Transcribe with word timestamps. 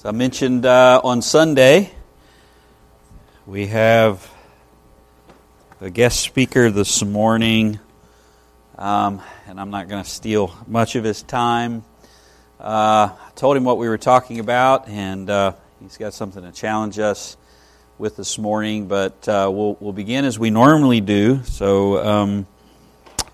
As 0.00 0.06
I 0.06 0.12
mentioned 0.12 0.64
uh, 0.64 0.98
on 1.04 1.20
Sunday, 1.20 1.90
we 3.46 3.66
have 3.66 4.32
a 5.78 5.90
guest 5.90 6.20
speaker 6.20 6.70
this 6.70 7.04
morning, 7.04 7.78
um, 8.78 9.20
and 9.46 9.60
I'm 9.60 9.68
not 9.68 9.88
going 9.88 10.02
to 10.02 10.08
steal 10.08 10.56
much 10.66 10.96
of 10.96 11.04
his 11.04 11.22
time. 11.22 11.84
Uh, 12.58 13.10
I 13.12 13.30
told 13.34 13.58
him 13.58 13.64
what 13.64 13.76
we 13.76 13.90
were 13.90 13.98
talking 13.98 14.40
about, 14.40 14.88
and 14.88 15.28
uh, 15.28 15.52
he's 15.82 15.98
got 15.98 16.14
something 16.14 16.44
to 16.44 16.52
challenge 16.52 16.98
us 16.98 17.36
with 17.98 18.16
this 18.16 18.38
morning. 18.38 18.86
But 18.86 19.28
uh, 19.28 19.50
we'll, 19.52 19.76
we'll 19.80 19.92
begin 19.92 20.24
as 20.24 20.38
we 20.38 20.48
normally 20.48 21.02
do. 21.02 21.42
So, 21.44 22.02
um, 22.02 22.46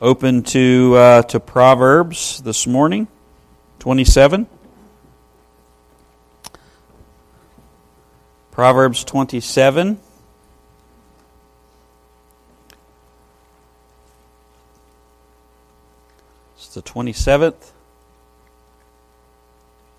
open 0.01 0.43
to 0.43 0.95
uh, 0.97 1.23
to 1.23 1.39
Proverbs 1.39 2.43
this 2.43 2.67
morning, 2.67 3.07
27. 3.79 4.49
Proverbs 8.57 9.05
27. 9.05 10.01
It's 16.57 16.69
the 16.69 16.81
27th. 16.81 17.53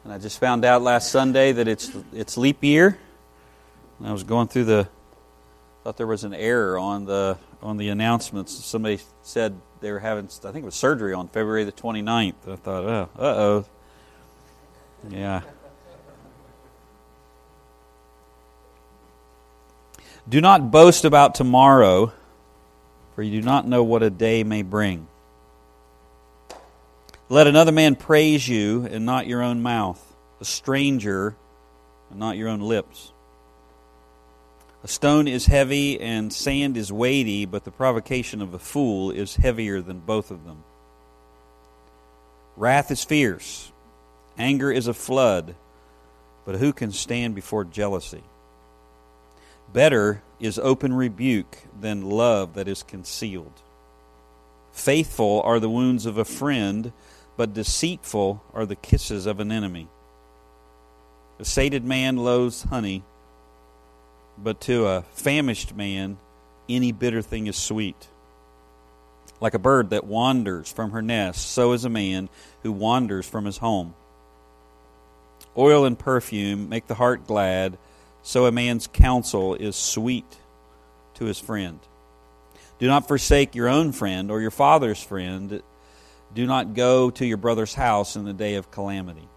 And 0.03 0.11
I 0.11 0.17
just 0.17 0.39
found 0.39 0.65
out 0.65 0.81
last 0.81 1.11
Sunday 1.11 1.51
that 1.51 1.67
it's 1.67 1.91
it's 2.11 2.35
leap 2.35 2.63
year. 2.63 2.97
And 3.99 4.07
I 4.07 4.11
was 4.11 4.23
going 4.23 4.47
through 4.47 4.65
the 4.65 4.89
thought 5.83 5.97
there 5.97 6.07
was 6.07 6.23
an 6.23 6.33
error 6.33 6.79
on 6.79 7.05
the 7.05 7.37
on 7.61 7.77
the 7.77 7.89
announcements. 7.89 8.65
Somebody 8.65 9.01
said 9.21 9.55
they 9.81 9.91
were 9.91 9.99
having 9.99 10.25
I 10.25 10.51
think 10.51 10.63
it 10.63 10.65
was 10.65 10.73
surgery 10.73 11.13
on 11.13 11.27
February 11.27 11.63
the 11.63 11.71
29th. 11.71 12.33
I 12.47 12.55
thought, 12.55 12.83
"Oh, 12.83 13.09
uh-oh." 13.19 13.65
Yeah. 15.11 15.41
Do 20.29 20.41
not 20.41 20.71
boast 20.71 21.05
about 21.05 21.35
tomorrow, 21.35 22.11
for 23.15 23.23
you 23.23 23.39
do 23.39 23.45
not 23.45 23.65
know 23.65 23.81
what 23.81 24.03
a 24.03 24.09
day 24.09 24.43
may 24.43 24.61
bring. 24.61 25.07
Let 27.29 27.47
another 27.47 27.71
man 27.71 27.95
praise 27.95 28.45
you, 28.45 28.85
and 28.85 29.05
not 29.05 29.27
your 29.27 29.41
own 29.41 29.61
mouth, 29.61 30.01
a 30.41 30.45
stranger, 30.45 31.33
and 32.09 32.19
not 32.19 32.35
your 32.35 32.49
own 32.49 32.59
lips. 32.59 33.13
A 34.83 34.87
stone 34.89 35.29
is 35.29 35.45
heavy, 35.45 35.99
and 36.01 36.33
sand 36.33 36.75
is 36.75 36.91
weighty, 36.91 37.45
but 37.45 37.63
the 37.63 37.71
provocation 37.71 38.41
of 38.41 38.53
a 38.53 38.59
fool 38.59 39.11
is 39.11 39.37
heavier 39.37 39.81
than 39.81 39.99
both 39.99 40.29
of 40.29 40.43
them. 40.43 40.63
Wrath 42.57 42.91
is 42.91 43.03
fierce, 43.05 43.71
anger 44.37 44.71
is 44.73 44.87
a 44.87 44.93
flood, 44.93 45.55
but 46.43 46.55
who 46.55 46.73
can 46.73 46.91
stand 46.91 47.33
before 47.33 47.63
jealousy? 47.63 48.23
Better 49.71 50.21
is 50.39 50.59
open 50.59 50.93
rebuke 50.93 51.57
than 51.79 52.09
love 52.09 52.53
that 52.53 52.67
is 52.67 52.83
concealed. 52.83 53.61
Faithful 54.71 55.41
are 55.41 55.59
the 55.59 55.69
wounds 55.69 56.05
of 56.05 56.17
a 56.17 56.25
friend, 56.25 56.93
but 57.35 57.53
deceitful 57.53 58.43
are 58.53 58.65
the 58.65 58.75
kisses 58.75 59.25
of 59.25 59.39
an 59.39 59.51
enemy. 59.51 59.87
A 61.39 61.45
sated 61.45 61.83
man 61.83 62.17
loathes 62.17 62.63
honey, 62.63 63.03
but 64.37 64.61
to 64.61 64.87
a 64.87 65.03
famished 65.13 65.75
man, 65.75 66.17
any 66.69 66.91
bitter 66.91 67.21
thing 67.21 67.47
is 67.47 67.55
sweet. 67.55 68.07
Like 69.39 69.53
a 69.53 69.59
bird 69.59 69.91
that 69.91 70.05
wanders 70.05 70.71
from 70.71 70.91
her 70.91 71.01
nest, 71.01 71.49
so 71.51 71.73
is 71.73 71.85
a 71.85 71.89
man 71.89 72.29
who 72.63 72.71
wanders 72.71 73.27
from 73.27 73.45
his 73.45 73.57
home. 73.57 73.93
Oil 75.55 75.85
and 75.85 75.97
perfume 75.97 76.69
make 76.69 76.87
the 76.87 76.95
heart 76.95 77.27
glad 77.27 77.77
so 78.27 78.45
a 78.45 78.51
man's 78.51 78.87
counsel 78.87 79.55
is 79.55 79.77
sweet 79.77 80.37
to 81.13 81.23
his 81.23 81.39
friend. 81.39 81.79
Do 82.77 82.85
not 82.85 83.07
forsake 83.07 83.55
your 83.55 83.69
own 83.69 83.93
friend 83.93 84.29
or 84.29 84.41
your 84.41 84.51
father's 84.51 85.01
friend. 85.01 85.63
Do 86.35 86.45
not 86.45 86.73
go 86.73 87.09
to 87.09 87.25
your 87.25 87.37
brother's 87.37 87.73
house 87.73 88.17
in 88.17 88.25
the 88.25 88.33
day 88.33 88.55
of 88.55 88.69
calamity. 88.69 89.29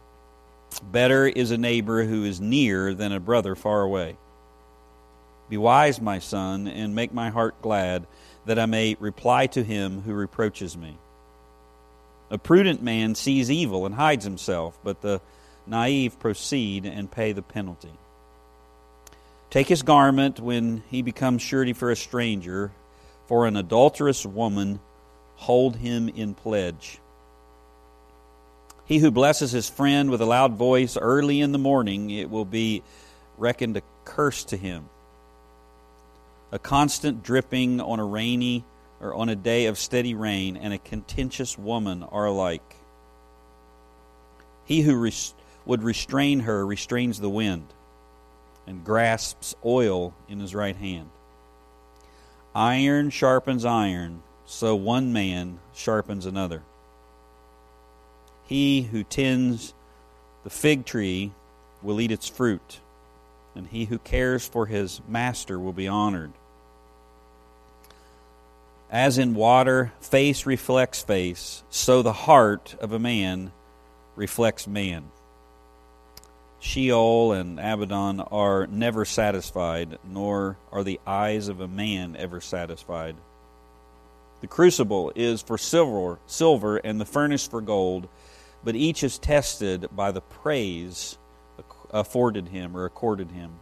Better 0.82 1.28
is 1.28 1.52
a 1.52 1.56
neighbor 1.56 2.02
who 2.02 2.24
is 2.24 2.40
near 2.40 2.92
than 2.92 3.12
a 3.12 3.20
brother 3.20 3.54
far 3.54 3.82
away. 3.82 4.16
Be 5.48 5.56
wise, 5.56 6.00
my 6.00 6.18
son, 6.18 6.66
and 6.66 6.92
make 6.92 7.14
my 7.14 7.30
heart 7.30 7.62
glad, 7.62 8.08
that 8.46 8.58
I 8.58 8.66
may 8.66 8.96
reply 8.98 9.46
to 9.46 9.62
him 9.62 10.00
who 10.00 10.14
reproaches 10.14 10.76
me. 10.76 10.98
A 12.28 12.38
prudent 12.38 12.82
man 12.82 13.14
sees 13.14 13.52
evil 13.52 13.86
and 13.86 13.94
hides 13.94 14.24
himself, 14.24 14.76
but 14.82 15.00
the 15.00 15.20
naive 15.64 16.18
proceed 16.18 16.86
and 16.86 17.08
pay 17.08 17.30
the 17.30 17.40
penalty. 17.40 17.92
Take 19.50 19.66
his 19.66 19.82
garment 19.82 20.38
when 20.38 20.84
he 20.90 21.02
becomes 21.02 21.42
surety 21.42 21.72
for 21.72 21.90
a 21.90 21.96
stranger. 21.96 22.70
For 23.26 23.46
an 23.46 23.56
adulterous 23.56 24.24
woman, 24.24 24.80
hold 25.36 25.76
him 25.76 26.08
in 26.08 26.34
pledge. 26.34 26.98
He 28.84 28.98
who 28.98 29.10
blesses 29.10 29.52
his 29.52 29.68
friend 29.68 30.10
with 30.10 30.20
a 30.20 30.26
loud 30.26 30.54
voice 30.54 30.96
early 30.96 31.40
in 31.40 31.52
the 31.52 31.58
morning, 31.58 32.10
it 32.10 32.30
will 32.30 32.44
be 32.44 32.82
reckoned 33.38 33.76
a 33.76 33.82
curse 34.04 34.44
to 34.44 34.56
him. 34.56 34.88
A 36.52 36.58
constant 36.58 37.22
dripping 37.22 37.80
on 37.80 38.00
a 38.00 38.04
rainy 38.04 38.64
or 39.00 39.14
on 39.14 39.28
a 39.28 39.36
day 39.36 39.66
of 39.66 39.78
steady 39.78 40.14
rain 40.14 40.56
and 40.56 40.74
a 40.74 40.78
contentious 40.78 41.56
woman 41.56 42.02
are 42.02 42.26
alike. 42.26 42.76
He 44.64 44.82
who 44.82 44.96
res- 44.96 45.34
would 45.64 45.82
restrain 45.82 46.40
her 46.40 46.66
restrains 46.66 47.20
the 47.20 47.30
wind 47.30 47.66
and 48.70 48.84
grasps 48.84 49.56
oil 49.64 50.14
in 50.28 50.38
his 50.38 50.54
right 50.54 50.76
hand. 50.76 51.10
Iron 52.54 53.10
sharpens 53.10 53.64
iron, 53.64 54.22
so 54.46 54.76
one 54.76 55.12
man 55.12 55.58
sharpens 55.74 56.24
another. 56.24 56.62
He 58.46 58.82
who 58.82 59.02
tends 59.02 59.74
the 60.44 60.50
fig 60.50 60.86
tree 60.86 61.32
will 61.82 62.00
eat 62.00 62.12
its 62.12 62.28
fruit, 62.28 62.78
and 63.56 63.66
he 63.66 63.86
who 63.86 63.98
cares 63.98 64.46
for 64.46 64.66
his 64.66 65.00
master 65.08 65.58
will 65.58 65.72
be 65.72 65.88
honored. 65.88 66.32
As 68.88 69.18
in 69.18 69.34
water, 69.34 69.92
face 70.00 70.46
reflects 70.46 71.02
face, 71.02 71.64
so 71.70 72.02
the 72.02 72.12
heart 72.12 72.76
of 72.80 72.92
a 72.92 73.00
man 73.00 73.50
reflects 74.14 74.68
man. 74.68 75.10
Sheol 76.60 77.32
and 77.32 77.58
Abaddon 77.58 78.20
are 78.20 78.66
never 78.66 79.04
satisfied, 79.04 79.98
nor 80.04 80.58
are 80.70 80.84
the 80.84 81.00
eyes 81.06 81.48
of 81.48 81.60
a 81.60 81.68
man 81.68 82.16
ever 82.16 82.40
satisfied. 82.40 83.16
The 84.42 84.46
crucible 84.46 85.12
is 85.14 85.42
for 85.42 85.58
silver, 85.58 86.18
silver 86.26 86.76
and 86.76 87.00
the 87.00 87.06
furnace 87.06 87.46
for 87.46 87.60
gold, 87.60 88.08
but 88.62 88.76
each 88.76 89.02
is 89.02 89.18
tested 89.18 89.88
by 89.92 90.12
the 90.12 90.20
praise 90.20 91.16
afforded 91.92 92.48
him 92.48 92.76
or 92.76 92.84
accorded 92.84 93.30
him. 93.30 93.52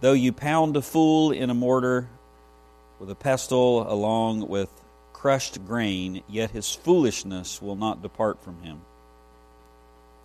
Though 0.00 0.12
you 0.12 0.32
pound 0.32 0.76
a 0.76 0.82
fool 0.82 1.30
in 1.30 1.50
a 1.50 1.54
mortar 1.54 2.08
with 2.98 3.10
a 3.10 3.14
pestle 3.14 3.90
along 3.90 4.48
with 4.48 4.70
crushed 5.12 5.64
grain, 5.66 6.22
yet 6.28 6.50
his 6.50 6.74
foolishness 6.74 7.62
will 7.62 7.76
not 7.76 8.02
depart 8.02 8.42
from 8.42 8.62
him. 8.62 8.82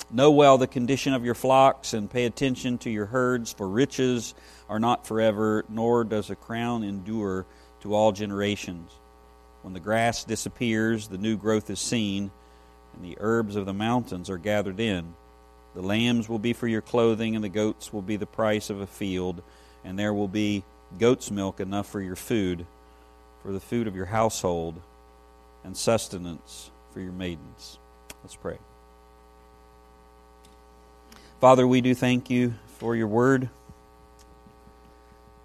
Know 0.10 0.32
well 0.32 0.58
the 0.58 0.68
condition 0.68 1.14
of 1.14 1.26
your 1.26 1.36
flocks 1.36 1.94
and 1.94 2.10
pay 2.10 2.26
attention 2.26 2.78
to 2.80 2.90
your 2.90 3.08
herds, 3.08 3.52
for 3.52 3.68
riches 3.68 4.34
are 4.70 4.80
not 4.80 5.06
forever, 5.06 5.66
nor 5.68 6.06
does 6.06 6.30
a 6.30 6.36
crown 6.36 6.84
endure 6.84 7.46
to 7.82 7.94
all 7.94 8.14
generations. 8.14 8.92
When 9.64 9.74
the 9.74 9.82
grass 9.82 10.24
disappears, 10.24 11.10
the 11.10 11.18
new 11.18 11.36
growth 11.36 11.70
is 11.70 11.80
seen, 11.80 12.32
and 12.96 13.04
the 13.04 13.18
herbs 13.20 13.58
of 13.58 13.66
the 13.66 13.74
mountains 13.74 14.30
are 14.30 14.38
gathered 14.38 14.80
in. 14.80 15.14
The 15.76 15.82
lambs 15.82 16.30
will 16.30 16.40
be 16.40 16.54
for 16.54 16.68
your 16.68 16.82
clothing, 16.82 17.36
and 17.36 17.44
the 17.44 17.50
goats 17.50 17.92
will 17.92 18.02
be 18.02 18.16
the 18.16 18.26
price 18.26 18.70
of 18.70 18.80
a 18.80 18.88
field, 18.88 19.44
and 19.84 20.00
there 20.00 20.14
will 20.14 20.30
be 20.30 20.64
goat's 20.98 21.30
milk 21.32 21.60
enough 21.60 21.90
for 21.90 22.02
your 22.02 22.16
food, 22.16 22.66
for 23.44 23.52
the 23.52 23.60
food 23.60 23.88
of 23.88 23.96
your 23.96 24.06
household, 24.06 24.82
and 25.66 25.76
sustenance 25.76 26.72
for 26.94 27.02
your 27.02 27.12
maidens. 27.12 27.78
Let's 28.24 28.36
pray. 28.36 28.58
Father, 31.40 31.68
we 31.68 31.82
do 31.82 31.94
thank 31.94 32.32
you 32.32 32.56
for 32.80 32.96
your 32.96 33.06
word. 33.06 33.50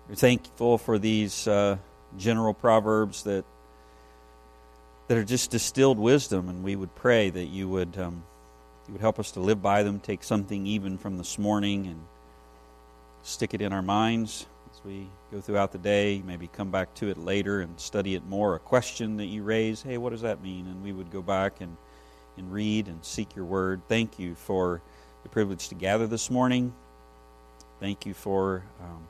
We're 0.08 0.14
thankful 0.14 0.78
for 0.78 0.98
these 0.98 1.46
uh, 1.46 1.76
general 2.16 2.54
proverbs 2.54 3.24
that 3.24 3.44
that 5.08 5.18
are 5.18 5.24
just 5.24 5.50
distilled 5.50 5.98
wisdom, 5.98 6.48
and 6.48 6.64
we 6.64 6.76
would 6.76 6.94
pray 6.94 7.28
that 7.28 7.44
you 7.44 7.68
would 7.68 7.98
um, 7.98 8.22
you 8.86 8.94
would 8.94 9.02
help 9.02 9.18
us 9.18 9.32
to 9.32 9.40
live 9.40 9.60
by 9.60 9.82
them, 9.82 10.00
take 10.00 10.24
something 10.24 10.66
even 10.66 10.96
from 10.96 11.18
this 11.18 11.38
morning, 11.38 11.86
and 11.86 12.00
stick 13.22 13.52
it 13.52 13.60
in 13.60 13.74
our 13.74 13.82
minds 13.82 14.46
as 14.72 14.82
we 14.86 15.08
go 15.30 15.42
throughout 15.42 15.72
the 15.72 15.78
day. 15.78 16.22
Maybe 16.24 16.46
come 16.46 16.70
back 16.70 16.94
to 16.94 17.10
it 17.10 17.18
later 17.18 17.60
and 17.60 17.78
study 17.78 18.14
it 18.14 18.24
more. 18.24 18.54
A 18.54 18.60
question 18.60 19.18
that 19.18 19.26
you 19.26 19.42
raise, 19.42 19.82
hey, 19.82 19.98
what 19.98 20.12
does 20.12 20.22
that 20.22 20.42
mean? 20.42 20.68
And 20.68 20.82
we 20.82 20.92
would 20.92 21.10
go 21.10 21.20
back 21.20 21.60
and 21.60 21.76
and 22.38 22.50
read 22.50 22.86
and 22.86 23.04
seek 23.04 23.36
your 23.36 23.44
word. 23.44 23.82
Thank 23.88 24.18
you 24.18 24.34
for 24.34 24.80
the 25.22 25.28
privilege 25.28 25.68
to 25.68 25.74
gather 25.74 26.06
this 26.06 26.30
morning. 26.30 26.72
Thank 27.80 28.06
you 28.06 28.14
for 28.14 28.62
um, 28.80 29.02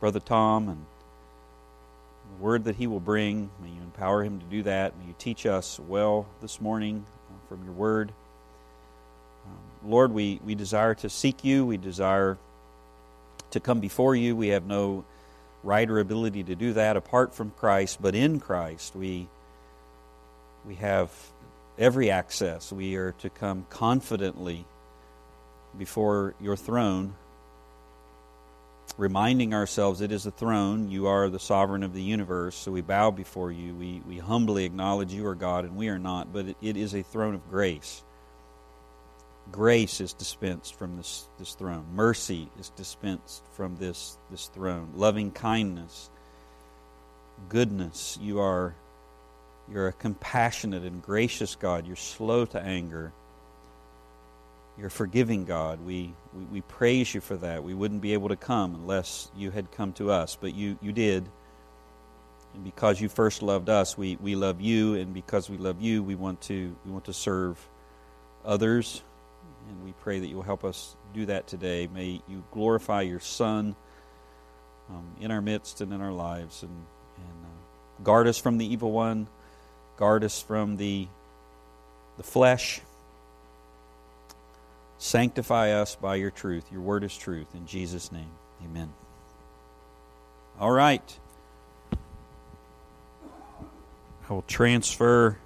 Brother 0.00 0.20
Tom 0.20 0.68
and 0.68 0.84
the 2.36 2.44
word 2.44 2.64
that 2.64 2.76
he 2.76 2.86
will 2.86 3.00
bring. 3.00 3.50
May 3.62 3.70
you 3.70 3.80
empower 3.82 4.22
him 4.22 4.38
to 4.38 4.46
do 4.46 4.62
that. 4.64 4.96
May 4.98 5.06
you 5.06 5.14
teach 5.18 5.46
us 5.46 5.78
well 5.78 6.26
this 6.42 6.60
morning 6.60 7.04
uh, 7.30 7.48
from 7.48 7.64
your 7.64 7.72
word. 7.72 8.12
Um, 9.46 9.90
Lord, 9.90 10.12
we, 10.12 10.40
we 10.44 10.54
desire 10.54 10.94
to 10.96 11.08
seek 11.08 11.44
you. 11.44 11.64
We 11.64 11.76
desire 11.76 12.36
to 13.50 13.60
come 13.60 13.80
before 13.80 14.14
you. 14.14 14.36
We 14.36 14.48
have 14.48 14.66
no 14.66 15.04
right 15.62 15.88
or 15.88 15.98
ability 15.98 16.44
to 16.44 16.54
do 16.54 16.74
that 16.74 16.96
apart 16.96 17.34
from 17.34 17.50
Christ, 17.50 18.00
but 18.00 18.14
in 18.14 18.38
Christ 18.40 18.94
we 18.94 19.28
we 20.66 20.76
have 20.76 21.10
every 21.78 22.10
access. 22.10 22.72
We 22.72 22.96
are 22.96 23.12
to 23.20 23.30
come 23.30 23.66
confidently 23.70 24.64
before 25.78 26.34
your 26.40 26.56
throne 26.56 27.14
reminding 28.96 29.52
ourselves 29.52 30.00
it 30.00 30.12
is 30.12 30.26
a 30.26 30.30
throne. 30.30 30.90
You 30.90 31.06
are 31.06 31.28
the 31.28 31.38
sovereign 31.38 31.82
of 31.82 31.92
the 31.92 32.02
universe. 32.02 32.54
So 32.54 32.72
we 32.72 32.80
bow 32.80 33.10
before 33.10 33.52
you. 33.52 33.74
We, 33.74 34.02
we 34.06 34.18
humbly 34.18 34.64
acknowledge 34.64 35.12
you 35.12 35.26
are 35.26 35.34
God 35.34 35.64
and 35.64 35.76
we 35.76 35.88
are 35.88 35.98
not, 35.98 36.32
but 36.32 36.46
it, 36.46 36.56
it 36.62 36.76
is 36.76 36.94
a 36.94 37.02
throne 37.02 37.34
of 37.34 37.48
grace. 37.50 38.02
Grace 39.52 40.00
is 40.00 40.12
dispensed 40.12 40.74
from 40.74 40.96
this, 40.96 41.24
this 41.38 41.54
throne. 41.54 41.86
Mercy 41.94 42.48
is 42.58 42.70
dispensed 42.70 43.42
from 43.52 43.76
this, 43.76 44.18
this 44.30 44.46
throne. 44.48 44.90
Loving 44.96 45.30
kindness, 45.30 46.10
goodness. 47.48 48.18
You 48.20 48.40
are 48.40 48.74
you're 49.68 49.88
a 49.88 49.92
compassionate 49.92 50.84
and 50.84 51.02
gracious 51.02 51.56
God. 51.56 51.88
You're 51.88 51.96
slow 51.96 52.44
to 52.46 52.60
anger. 52.60 53.12
You're 54.78 54.90
forgiving 54.90 55.44
God. 55.44 55.80
We, 55.80 56.12
we, 56.34 56.44
we 56.44 56.60
praise 56.60 57.14
you 57.14 57.20
for 57.20 57.36
that. 57.36 57.64
We 57.64 57.72
wouldn't 57.72 58.02
be 58.02 58.12
able 58.12 58.28
to 58.28 58.36
come 58.36 58.74
unless 58.74 59.30
you 59.36 59.50
had 59.50 59.72
come 59.72 59.92
to 59.94 60.10
us, 60.10 60.36
but 60.38 60.54
you, 60.54 60.78
you 60.82 60.92
did. 60.92 61.26
And 62.54 62.64
because 62.64 63.00
you 63.00 63.08
first 63.08 63.42
loved 63.42 63.70
us, 63.70 63.96
we, 63.96 64.16
we 64.16 64.34
love 64.34 64.60
you, 64.60 64.94
and 64.94 65.14
because 65.14 65.48
we 65.48 65.56
love 65.56 65.80
you, 65.80 66.02
we 66.02 66.14
want 66.14 66.40
to 66.42 66.74
we 66.84 66.92
want 66.92 67.06
to 67.06 67.12
serve 67.12 67.58
others. 68.44 69.02
And 69.68 69.84
we 69.84 69.92
pray 70.02 70.20
that 70.20 70.26
you'll 70.26 70.42
help 70.42 70.64
us 70.64 70.94
do 71.14 71.26
that 71.26 71.46
today. 71.46 71.88
May 71.92 72.20
you 72.28 72.44
glorify 72.52 73.02
your 73.02 73.20
Son 73.20 73.74
um, 74.90 75.04
in 75.20 75.30
our 75.30 75.40
midst 75.40 75.80
and 75.80 75.92
in 75.92 76.00
our 76.00 76.12
lives, 76.12 76.62
and, 76.62 76.70
and 76.70 77.44
uh, 77.44 78.02
guard 78.04 78.26
us 78.26 78.38
from 78.38 78.58
the 78.58 78.66
evil 78.66 78.92
one, 78.92 79.26
guard 79.96 80.22
us 80.22 80.40
from 80.40 80.76
the 80.76 81.08
the 82.16 82.22
flesh 82.22 82.80
Sanctify 84.98 85.72
us 85.72 85.94
by 85.94 86.16
your 86.16 86.30
truth. 86.30 86.64
Your 86.72 86.80
word 86.80 87.04
is 87.04 87.16
truth. 87.16 87.54
In 87.54 87.66
Jesus' 87.66 88.10
name, 88.10 88.30
amen. 88.64 88.92
All 90.58 90.70
right. 90.70 91.18
I 94.28 94.32
will 94.32 94.42
transfer. 94.42 95.38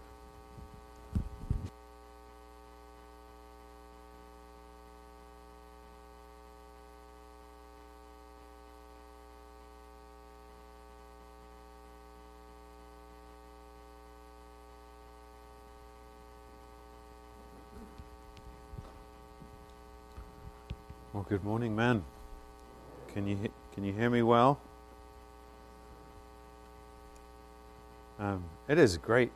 Good 21.31 21.44
morning, 21.44 21.77
man. 21.77 22.03
Can 23.15 23.25
you 23.29 23.38
can 23.73 23.85
you 23.85 23.93
hear 23.93 24.11
me 24.11 24.21
well? 24.21 24.59
Um, 28.19 28.43
it 28.67 28.79
is 28.79 28.97
a 28.97 28.99
great 28.99 29.31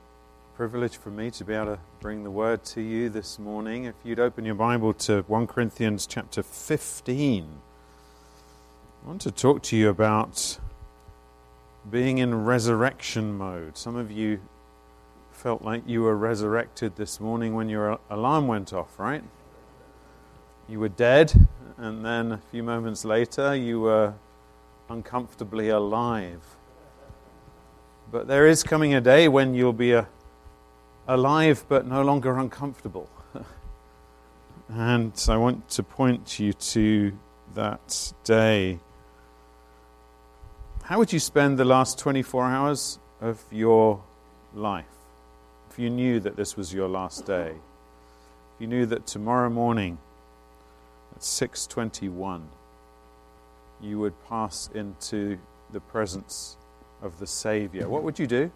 privilege 0.56 0.96
for 0.96 1.10
me 1.10 1.30
to 1.30 1.44
be 1.44 1.54
able 1.54 1.76
to 1.76 1.78
bring 2.00 2.24
the 2.24 2.32
word 2.32 2.64
to 2.64 2.80
you 2.80 3.08
this 3.10 3.38
morning. 3.38 3.84
If 3.84 3.94
you'd 4.02 4.18
open 4.18 4.44
your 4.44 4.56
Bible 4.56 4.92
to 5.06 5.22
1 5.28 5.46
Corinthians 5.46 6.04
chapter 6.08 6.42
15, 6.42 7.60
I 9.04 9.06
want 9.06 9.20
to 9.20 9.30
talk 9.30 9.62
to 9.62 9.76
you 9.76 9.88
about 9.88 10.58
being 11.88 12.18
in 12.18 12.44
resurrection 12.44 13.38
mode. 13.38 13.78
Some 13.78 13.94
of 13.94 14.10
you 14.10 14.40
felt 15.30 15.62
like 15.62 15.84
you 15.86 16.02
were 16.02 16.16
resurrected 16.16 16.96
this 16.96 17.20
morning 17.20 17.54
when 17.54 17.68
your 17.68 18.00
alarm 18.10 18.48
went 18.48 18.72
off, 18.72 18.98
right? 18.98 19.22
You 20.68 20.80
were 20.80 20.88
dead 20.88 21.46
and 21.76 22.04
then 22.04 22.32
a 22.32 22.38
few 22.50 22.62
moments 22.62 23.04
later 23.04 23.54
you 23.54 23.80
were 23.80 24.14
uncomfortably 24.88 25.68
alive. 25.68 26.42
But 28.10 28.28
there 28.28 28.46
is 28.46 28.62
coming 28.62 28.94
a 28.94 29.00
day 29.00 29.28
when 29.28 29.54
you'll 29.54 29.72
be 29.72 29.92
a, 29.92 30.00
uh, 30.00 30.04
alive 31.08 31.64
but 31.68 31.86
no 31.86 32.02
longer 32.02 32.38
uncomfortable. 32.38 33.08
and 34.68 35.12
I 35.28 35.36
want 35.36 35.68
to 35.70 35.82
point 35.82 36.38
you 36.38 36.52
to 36.52 37.12
that 37.54 38.12
day. 38.24 38.78
How 40.84 40.98
would 40.98 41.12
you 41.12 41.18
spend 41.18 41.58
the 41.58 41.64
last 41.64 41.98
24 41.98 42.44
hours 42.44 42.98
of 43.20 43.42
your 43.50 44.02
life 44.54 44.84
if 45.70 45.78
you 45.78 45.90
knew 45.90 46.20
that 46.20 46.36
this 46.36 46.56
was 46.56 46.72
your 46.72 46.88
last 46.88 47.26
day? 47.26 47.50
If 47.50 48.60
you 48.60 48.66
knew 48.66 48.86
that 48.86 49.06
tomorrow 49.06 49.50
morning 49.50 49.98
at 51.14 51.22
621 51.22 52.48
you 53.80 53.98
would 53.98 54.14
pass 54.28 54.70
into 54.74 55.38
the 55.72 55.80
presence 55.80 56.56
of 57.02 57.18
the 57.18 57.26
Savior, 57.26 57.88
what 57.88 58.02
would 58.02 58.18
you 58.18 58.26
do 58.26 58.50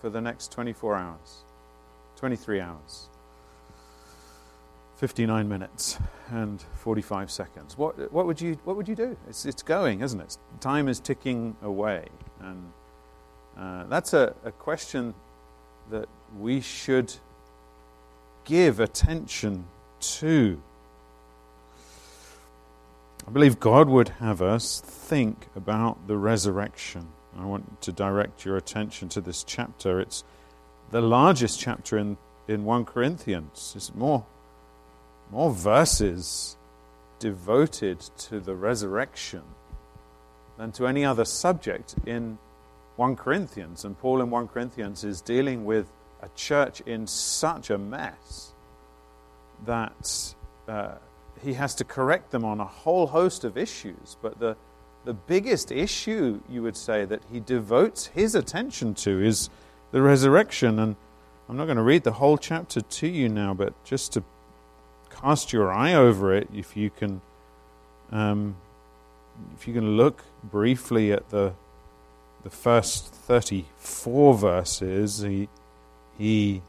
for 0.00 0.08
the 0.08 0.20
next 0.20 0.52
24 0.52 0.96
hours? 0.96 1.42
23 2.16 2.60
hours, 2.60 3.08
59 4.96 5.48
minutes, 5.48 5.98
and 6.30 6.62
45 6.74 7.30
seconds. 7.30 7.78
What, 7.78 8.12
what, 8.12 8.26
would, 8.26 8.40
you, 8.40 8.58
what 8.64 8.76
would 8.76 8.88
you 8.88 8.96
do? 8.96 9.16
It's, 9.28 9.46
it's 9.46 9.62
going, 9.62 10.00
isn't 10.00 10.20
it? 10.20 10.36
Time 10.60 10.88
is 10.88 10.98
ticking 11.00 11.56
away. 11.62 12.06
And 12.40 12.72
uh, 13.56 13.84
that's 13.84 14.14
a, 14.14 14.34
a 14.44 14.50
question 14.50 15.14
that 15.90 16.08
we 16.38 16.60
should 16.60 17.14
give 18.44 18.80
attention 18.80 19.64
to. 20.00 20.60
I 23.28 23.30
believe 23.30 23.60
God 23.60 23.90
would 23.90 24.08
have 24.20 24.40
us 24.40 24.80
think 24.80 25.48
about 25.54 26.06
the 26.06 26.16
resurrection. 26.16 27.08
I 27.38 27.44
want 27.44 27.82
to 27.82 27.92
direct 27.92 28.46
your 28.46 28.56
attention 28.56 29.10
to 29.10 29.20
this 29.20 29.44
chapter. 29.44 30.00
It's 30.00 30.24
the 30.92 31.02
largest 31.02 31.60
chapter 31.60 31.98
in, 31.98 32.16
in 32.48 32.64
1 32.64 32.86
Corinthians. 32.86 33.74
It's 33.76 33.94
more, 33.94 34.24
more 35.30 35.52
verses 35.52 36.56
devoted 37.18 38.00
to 38.00 38.40
the 38.40 38.54
resurrection 38.54 39.42
than 40.56 40.72
to 40.72 40.86
any 40.86 41.04
other 41.04 41.26
subject 41.26 41.96
in 42.06 42.38
1 42.96 43.14
Corinthians. 43.14 43.84
And 43.84 43.98
Paul 43.98 44.22
in 44.22 44.30
1 44.30 44.48
Corinthians 44.48 45.04
is 45.04 45.20
dealing 45.20 45.66
with 45.66 45.86
a 46.22 46.30
church 46.34 46.80
in 46.86 47.06
such 47.06 47.68
a 47.68 47.76
mess 47.76 48.54
that 49.66 50.34
uh, 50.66 50.94
he 51.42 51.54
has 51.54 51.74
to 51.76 51.84
correct 51.84 52.30
them 52.30 52.44
on 52.44 52.60
a 52.60 52.64
whole 52.64 53.08
host 53.08 53.44
of 53.44 53.56
issues. 53.56 54.16
But 54.20 54.38
the, 54.38 54.56
the 55.04 55.14
biggest 55.14 55.70
issue, 55.70 56.40
you 56.48 56.62
would 56.62 56.76
say, 56.76 57.04
that 57.04 57.22
he 57.30 57.40
devotes 57.40 58.06
his 58.06 58.34
attention 58.34 58.94
to 58.94 59.22
is 59.22 59.50
the 59.90 60.02
resurrection. 60.02 60.78
And 60.78 60.96
I'm 61.48 61.56
not 61.56 61.66
going 61.66 61.76
to 61.76 61.82
read 61.82 62.04
the 62.04 62.12
whole 62.12 62.38
chapter 62.38 62.80
to 62.80 63.06
you 63.06 63.28
now, 63.28 63.54
but 63.54 63.72
just 63.84 64.12
to 64.14 64.22
cast 65.10 65.52
your 65.52 65.72
eye 65.72 65.94
over 65.94 66.34
it, 66.34 66.48
if 66.54 66.76
you 66.76 66.90
can, 66.90 67.20
um, 68.12 68.56
if 69.56 69.66
you 69.66 69.74
can 69.74 69.96
look 69.96 70.24
briefly 70.42 71.12
at 71.12 71.30
the 71.30 71.54
the 72.42 72.50
first 72.50 73.12
34 73.12 74.34
verses, 74.34 75.20
he, 75.20 75.48
he 76.16 76.62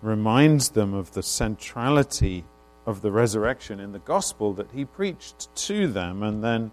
reminds 0.00 0.70
them 0.70 0.94
of 0.94 1.12
the 1.12 1.22
centrality 1.22 2.44
of 2.86 3.02
the 3.02 3.12
resurrection 3.12 3.78
in 3.78 3.92
the 3.92 3.98
gospel 4.00 4.52
that 4.54 4.70
he 4.72 4.84
preached 4.84 5.54
to 5.54 5.86
them. 5.86 6.22
And 6.22 6.42
then 6.42 6.72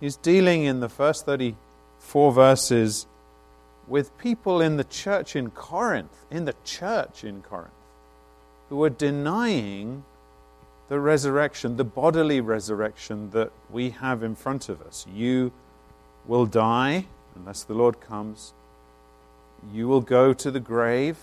he's 0.00 0.16
dealing 0.16 0.64
in 0.64 0.80
the 0.80 0.88
first 0.88 1.26
34 1.26 2.32
verses 2.32 3.06
with 3.86 4.16
people 4.18 4.60
in 4.60 4.76
the 4.76 4.84
church 4.84 5.36
in 5.36 5.50
Corinth, 5.50 6.24
in 6.30 6.44
the 6.44 6.54
church 6.64 7.24
in 7.24 7.42
Corinth, 7.42 7.70
who 8.68 8.76
were 8.76 8.90
denying 8.90 10.04
the 10.88 10.98
resurrection, 10.98 11.76
the 11.76 11.84
bodily 11.84 12.40
resurrection 12.40 13.30
that 13.30 13.50
we 13.70 13.90
have 13.90 14.22
in 14.22 14.34
front 14.34 14.68
of 14.68 14.82
us. 14.82 15.06
You 15.12 15.52
will 16.26 16.46
die 16.46 17.06
unless 17.34 17.64
the 17.64 17.74
Lord 17.74 18.00
comes. 18.00 18.54
You 19.72 19.88
will 19.88 20.00
go 20.00 20.32
to 20.32 20.50
the 20.50 20.60
grave. 20.60 21.16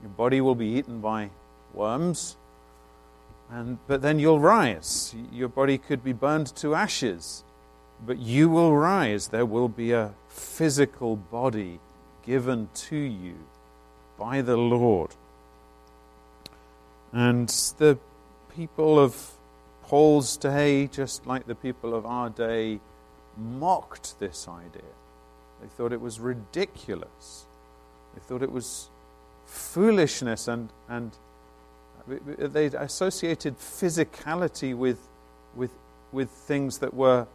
Your 0.00 0.10
body 0.10 0.40
will 0.40 0.54
be 0.54 0.66
eaten 0.66 1.00
by 1.00 1.30
worms 1.74 2.36
And, 3.50 3.78
but 3.86 4.02
then 4.02 4.18
you'll 4.18 4.40
rise. 4.40 5.14
Your 5.30 5.48
body 5.48 5.78
could 5.78 6.02
be 6.02 6.12
burned 6.12 6.54
to 6.56 6.74
ashes, 6.74 7.44
but 8.04 8.18
you 8.18 8.48
will 8.48 8.74
rise. 8.74 9.28
There 9.28 9.46
will 9.46 9.68
be 9.68 9.92
a 9.92 10.14
physical 10.28 11.16
body 11.16 11.80
given 12.24 12.68
to 12.74 12.96
you 12.96 13.34
by 14.18 14.40
the 14.40 14.56
Lord. 14.56 15.14
And 17.12 17.48
the 17.78 17.98
people 18.54 18.98
of 18.98 19.32
Paul's 19.82 20.36
day, 20.36 20.86
just 20.86 21.26
like 21.26 21.46
the 21.46 21.54
people 21.54 21.94
of 21.94 22.06
our 22.06 22.30
day, 22.30 22.80
mocked 23.36 24.18
this 24.18 24.48
idea. 24.48 24.94
They 25.60 25.68
thought 25.68 25.92
it 25.92 26.00
was 26.00 26.18
ridiculous. 26.18 27.46
They 28.14 28.20
thought 28.20 28.42
it 28.42 28.50
was 28.50 28.88
foolishness 29.46 30.48
and, 30.48 30.70
and 30.88 31.12
they 32.06 32.66
associated 32.66 33.58
physicality 33.58 34.74
with, 34.74 34.98
with, 35.54 35.70
with 36.10 36.30
things 36.30 36.78
that 36.78 36.94
were 36.94 37.26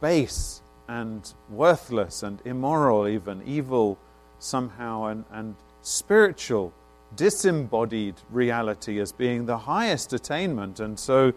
base 0.00 0.60
and 0.88 1.32
worthless 1.50 2.22
and 2.22 2.40
immoral, 2.44 3.06
even 3.06 3.42
evil 3.46 3.98
somehow, 4.38 5.04
and, 5.04 5.24
and 5.30 5.54
spiritual, 5.82 6.72
disembodied 7.14 8.14
reality 8.30 9.00
as 9.00 9.12
being 9.12 9.46
the 9.46 9.58
highest 9.58 10.12
attainment. 10.12 10.80
And 10.80 10.98
so 10.98 11.32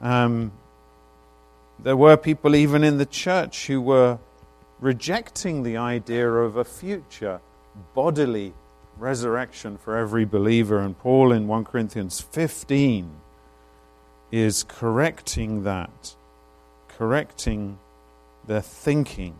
um, 0.00 0.52
there 1.78 1.96
were 1.96 2.16
people 2.16 2.54
even 2.54 2.84
in 2.84 2.98
the 2.98 3.06
church 3.06 3.66
who 3.66 3.80
were 3.80 4.18
rejecting 4.80 5.62
the 5.62 5.76
idea 5.76 6.30
of 6.30 6.56
a 6.56 6.64
future 6.64 7.40
bodily 7.94 8.52
resurrection 8.98 9.76
for 9.76 9.96
every 9.96 10.24
believer. 10.24 10.80
And 10.80 10.98
Paul 10.98 11.32
in 11.32 11.46
1 11.46 11.64
Corinthians 11.64 12.20
15 12.20 13.10
is 14.30 14.64
correcting 14.64 15.64
that, 15.64 16.14
correcting 16.88 17.78
their 18.46 18.60
thinking. 18.60 19.34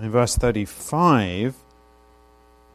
In 0.00 0.10
verse 0.10 0.36
35, 0.36 1.56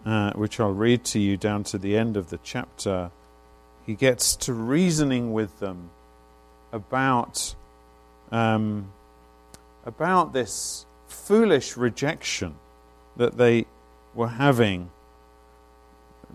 uh, 0.06 0.34
which 0.34 0.60
I'll 0.60 0.72
read 0.72 1.03
to 1.06 1.20
you 1.20 1.38
down 1.38 1.63
to 1.65 1.77
the 1.77 1.96
end 1.96 2.18
of 2.18 2.30
the 2.30 2.39
chapter, 2.44 3.12
he 3.86 3.94
gets 3.94 4.36
to 4.38 4.53
reasoning 4.53 5.34
with 5.34 5.60
them 5.60 5.89
about, 6.72 7.56
um, 8.32 8.91
about 9.86 10.34
this 10.34 10.86
foolish 11.08 11.77
rejection 11.77 12.56
that 13.18 13.38
they 13.38 13.65
were 14.13 14.30
having. 14.30 14.89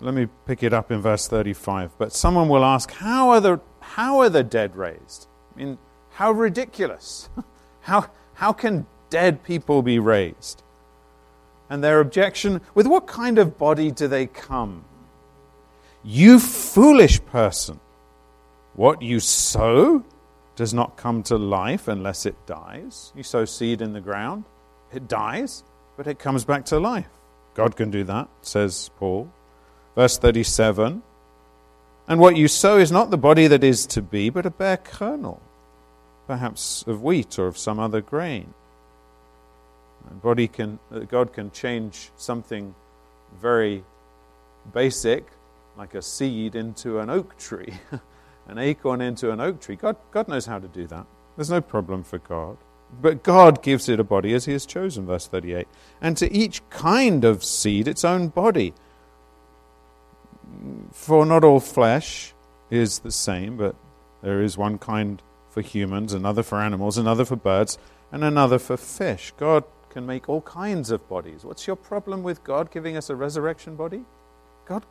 Let 0.00 0.14
me 0.14 0.28
pick 0.46 0.62
it 0.62 0.72
up 0.72 0.90
in 0.90 1.00
verse 1.00 1.26
35. 1.26 1.98
But 1.98 2.12
someone 2.12 2.48
will 2.48 2.64
ask, 2.64 2.90
How 2.92 3.30
are 3.30 3.40
the, 3.40 3.60
how 3.80 4.20
are 4.20 4.28
the 4.28 4.42
dead 4.42 4.76
raised? 4.76 5.28
I 5.54 5.58
mean, 5.58 5.78
how 6.10 6.32
ridiculous. 6.32 7.28
how, 7.80 8.06
how 8.34 8.52
can 8.52 8.86
dead 9.10 9.42
people 9.42 9.82
be 9.82 9.98
raised? 9.98 10.62
And 11.68 11.82
their 11.82 12.00
objection, 12.00 12.60
with 12.74 12.86
what 12.86 13.06
kind 13.06 13.38
of 13.38 13.58
body 13.58 13.90
do 13.90 14.06
they 14.06 14.26
come? 14.26 14.84
You 16.04 16.38
foolish 16.38 17.24
person, 17.26 17.80
what 18.74 19.02
you 19.02 19.18
sow 19.18 20.04
does 20.54 20.72
not 20.72 20.96
come 20.96 21.22
to 21.24 21.36
life 21.36 21.88
unless 21.88 22.26
it 22.26 22.36
dies. 22.46 23.12
You 23.16 23.22
sow 23.22 23.44
seed 23.44 23.82
in 23.82 23.92
the 23.92 24.00
ground, 24.00 24.44
it 24.92 25.08
dies, 25.08 25.64
but 25.96 26.06
it 26.06 26.18
comes 26.18 26.44
back 26.44 26.66
to 26.66 26.78
life. 26.78 27.08
God 27.54 27.74
can 27.74 27.90
do 27.90 28.04
that, 28.04 28.28
says 28.42 28.90
Paul. 28.98 29.30
Verse 29.96 30.18
37 30.18 31.02
And 32.06 32.20
what 32.20 32.36
you 32.36 32.46
sow 32.46 32.76
is 32.76 32.92
not 32.92 33.10
the 33.10 33.16
body 33.16 33.48
that 33.48 33.64
is 33.64 33.86
to 33.86 34.02
be, 34.02 34.30
but 34.30 34.46
a 34.46 34.50
bare 34.50 34.76
kernel, 34.76 35.42
perhaps 36.28 36.84
of 36.86 37.02
wheat 37.02 37.38
or 37.38 37.48
of 37.48 37.58
some 37.58 37.80
other 37.80 38.00
grain. 38.00 38.54
Body 40.22 40.46
can, 40.46 40.78
uh, 40.92 41.00
God 41.00 41.32
can 41.32 41.50
change 41.50 42.10
something 42.16 42.76
very 43.40 43.82
basic, 44.72 45.26
like 45.76 45.94
a 45.94 46.02
seed, 46.02 46.54
into 46.54 47.00
an 47.00 47.10
oak 47.10 47.36
tree, 47.38 47.74
an 48.46 48.58
acorn 48.58 49.00
into 49.00 49.32
an 49.32 49.40
oak 49.40 49.60
tree. 49.60 49.74
God, 49.74 49.96
God 50.12 50.28
knows 50.28 50.46
how 50.46 50.60
to 50.60 50.68
do 50.68 50.86
that. 50.86 51.06
There's 51.36 51.50
no 51.50 51.60
problem 51.60 52.04
for 52.04 52.18
God. 52.18 52.56
But 53.02 53.24
God 53.24 53.62
gives 53.62 53.88
it 53.88 53.98
a 53.98 54.04
body 54.04 54.32
as 54.32 54.44
He 54.44 54.52
has 54.52 54.64
chosen, 54.64 55.06
verse 55.06 55.26
38. 55.26 55.66
And 56.00 56.16
to 56.18 56.32
each 56.32 56.68
kind 56.70 57.24
of 57.24 57.42
seed 57.42 57.88
its 57.88 58.04
own 58.04 58.28
body. 58.28 58.74
For 60.92 61.26
not 61.26 61.44
all 61.44 61.60
flesh 61.60 62.34
is 62.70 63.00
the 63.00 63.12
same, 63.12 63.56
but 63.56 63.74
there 64.22 64.42
is 64.42 64.56
one 64.56 64.78
kind 64.78 65.22
for 65.50 65.60
humans, 65.60 66.12
another 66.12 66.42
for 66.42 66.60
animals, 66.60 66.98
another 66.98 67.24
for 67.24 67.36
birds, 67.36 67.78
and 68.12 68.24
another 68.24 68.58
for 68.58 68.76
fish. 68.76 69.32
God 69.36 69.64
can 69.90 70.06
make 70.06 70.28
all 70.28 70.42
kinds 70.42 70.90
of 70.90 71.08
bodies. 71.08 71.44
What's 71.44 71.66
your 71.66 71.76
problem 71.76 72.22
with 72.22 72.44
God 72.44 72.70
giving 72.70 72.96
us 72.96 73.08
a 73.08 73.16
resurrection 73.16 73.76
body? 73.76 74.04
God, 74.66 74.84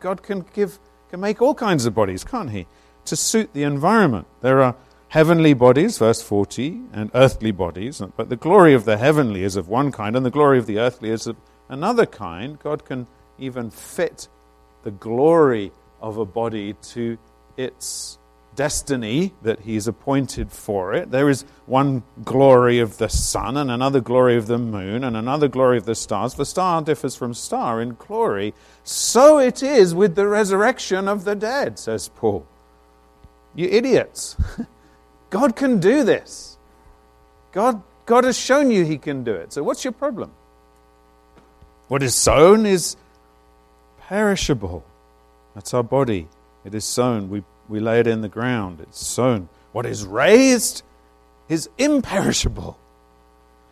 God 0.00 0.22
can 0.22 0.44
give 0.52 0.78
can 1.12 1.20
make 1.20 1.42
all 1.42 1.54
kinds 1.54 1.84
of 1.84 1.94
bodies, 1.94 2.24
can't 2.24 2.50
He? 2.50 2.66
To 3.04 3.16
suit 3.16 3.52
the 3.52 3.64
environment. 3.64 4.26
There 4.40 4.62
are 4.62 4.74
heavenly 5.08 5.52
bodies, 5.52 5.98
verse 5.98 6.22
40, 6.22 6.80
and 6.90 7.10
earthly 7.14 7.50
bodies. 7.50 8.00
But 8.16 8.30
the 8.30 8.36
glory 8.36 8.72
of 8.72 8.86
the 8.86 8.96
heavenly 8.96 9.42
is 9.42 9.54
of 9.54 9.68
one 9.68 9.92
kind, 9.92 10.16
and 10.16 10.24
the 10.24 10.30
glory 10.30 10.58
of 10.58 10.64
the 10.64 10.78
earthly 10.78 11.10
is 11.10 11.26
of 11.26 11.36
another 11.68 12.06
kind. 12.06 12.58
God 12.58 12.86
can 12.86 13.06
even 13.38 13.70
fit 13.70 14.28
the 14.82 14.90
glory 14.90 15.72
of 16.00 16.18
a 16.18 16.24
body 16.24 16.74
to 16.82 17.18
its 17.56 18.18
destiny 18.54 19.32
that 19.42 19.60
He's 19.60 19.86
appointed 19.86 20.50
for 20.52 20.92
it. 20.94 21.10
There 21.10 21.28
is 21.28 21.44
one 21.66 22.02
glory 22.24 22.80
of 22.80 22.98
the 22.98 23.08
sun, 23.08 23.56
and 23.56 23.70
another 23.70 24.00
glory 24.00 24.36
of 24.36 24.46
the 24.46 24.58
moon, 24.58 25.04
and 25.04 25.16
another 25.16 25.48
glory 25.48 25.78
of 25.78 25.84
the 25.84 25.94
stars. 25.94 26.34
The 26.34 26.44
star 26.44 26.82
differs 26.82 27.16
from 27.16 27.34
star 27.34 27.80
in 27.80 27.94
glory. 27.94 28.54
So 28.84 29.38
it 29.38 29.62
is 29.62 29.94
with 29.94 30.14
the 30.14 30.26
resurrection 30.26 31.08
of 31.08 31.24
the 31.24 31.34
dead, 31.34 31.78
says 31.78 32.08
Paul. 32.08 32.46
You 33.54 33.68
idiots. 33.68 34.36
God 35.30 35.56
can 35.56 35.80
do 35.80 36.04
this. 36.04 36.58
God, 37.52 37.82
God 38.06 38.24
has 38.24 38.38
shown 38.38 38.70
you 38.70 38.84
He 38.84 38.98
can 38.98 39.24
do 39.24 39.32
it. 39.32 39.52
So 39.52 39.62
what's 39.62 39.84
your 39.84 39.92
problem? 39.92 40.32
What 41.88 42.02
is 42.02 42.14
sown 42.14 42.64
is 42.64 42.96
perishable. 44.12 44.84
That's 45.54 45.72
our 45.72 45.82
body. 45.82 46.28
It 46.66 46.74
is 46.74 46.84
sown. 46.84 47.30
We, 47.30 47.44
we 47.66 47.80
lay 47.80 47.98
it 47.98 48.06
in 48.06 48.20
the 48.20 48.28
ground. 48.28 48.80
It's 48.82 49.02
sown. 49.06 49.48
What 49.72 49.86
is 49.86 50.04
raised 50.04 50.82
is 51.48 51.70
imperishable. 51.78 52.78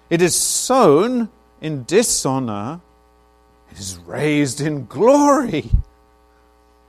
It 0.09 0.23
is 0.23 0.35
sown 0.35 1.29
in 1.61 1.85
dishonor. 1.85 2.81
It 3.71 3.79
is 3.79 3.99
raised 3.99 4.63
in 4.63 4.87
glory. 4.87 5.71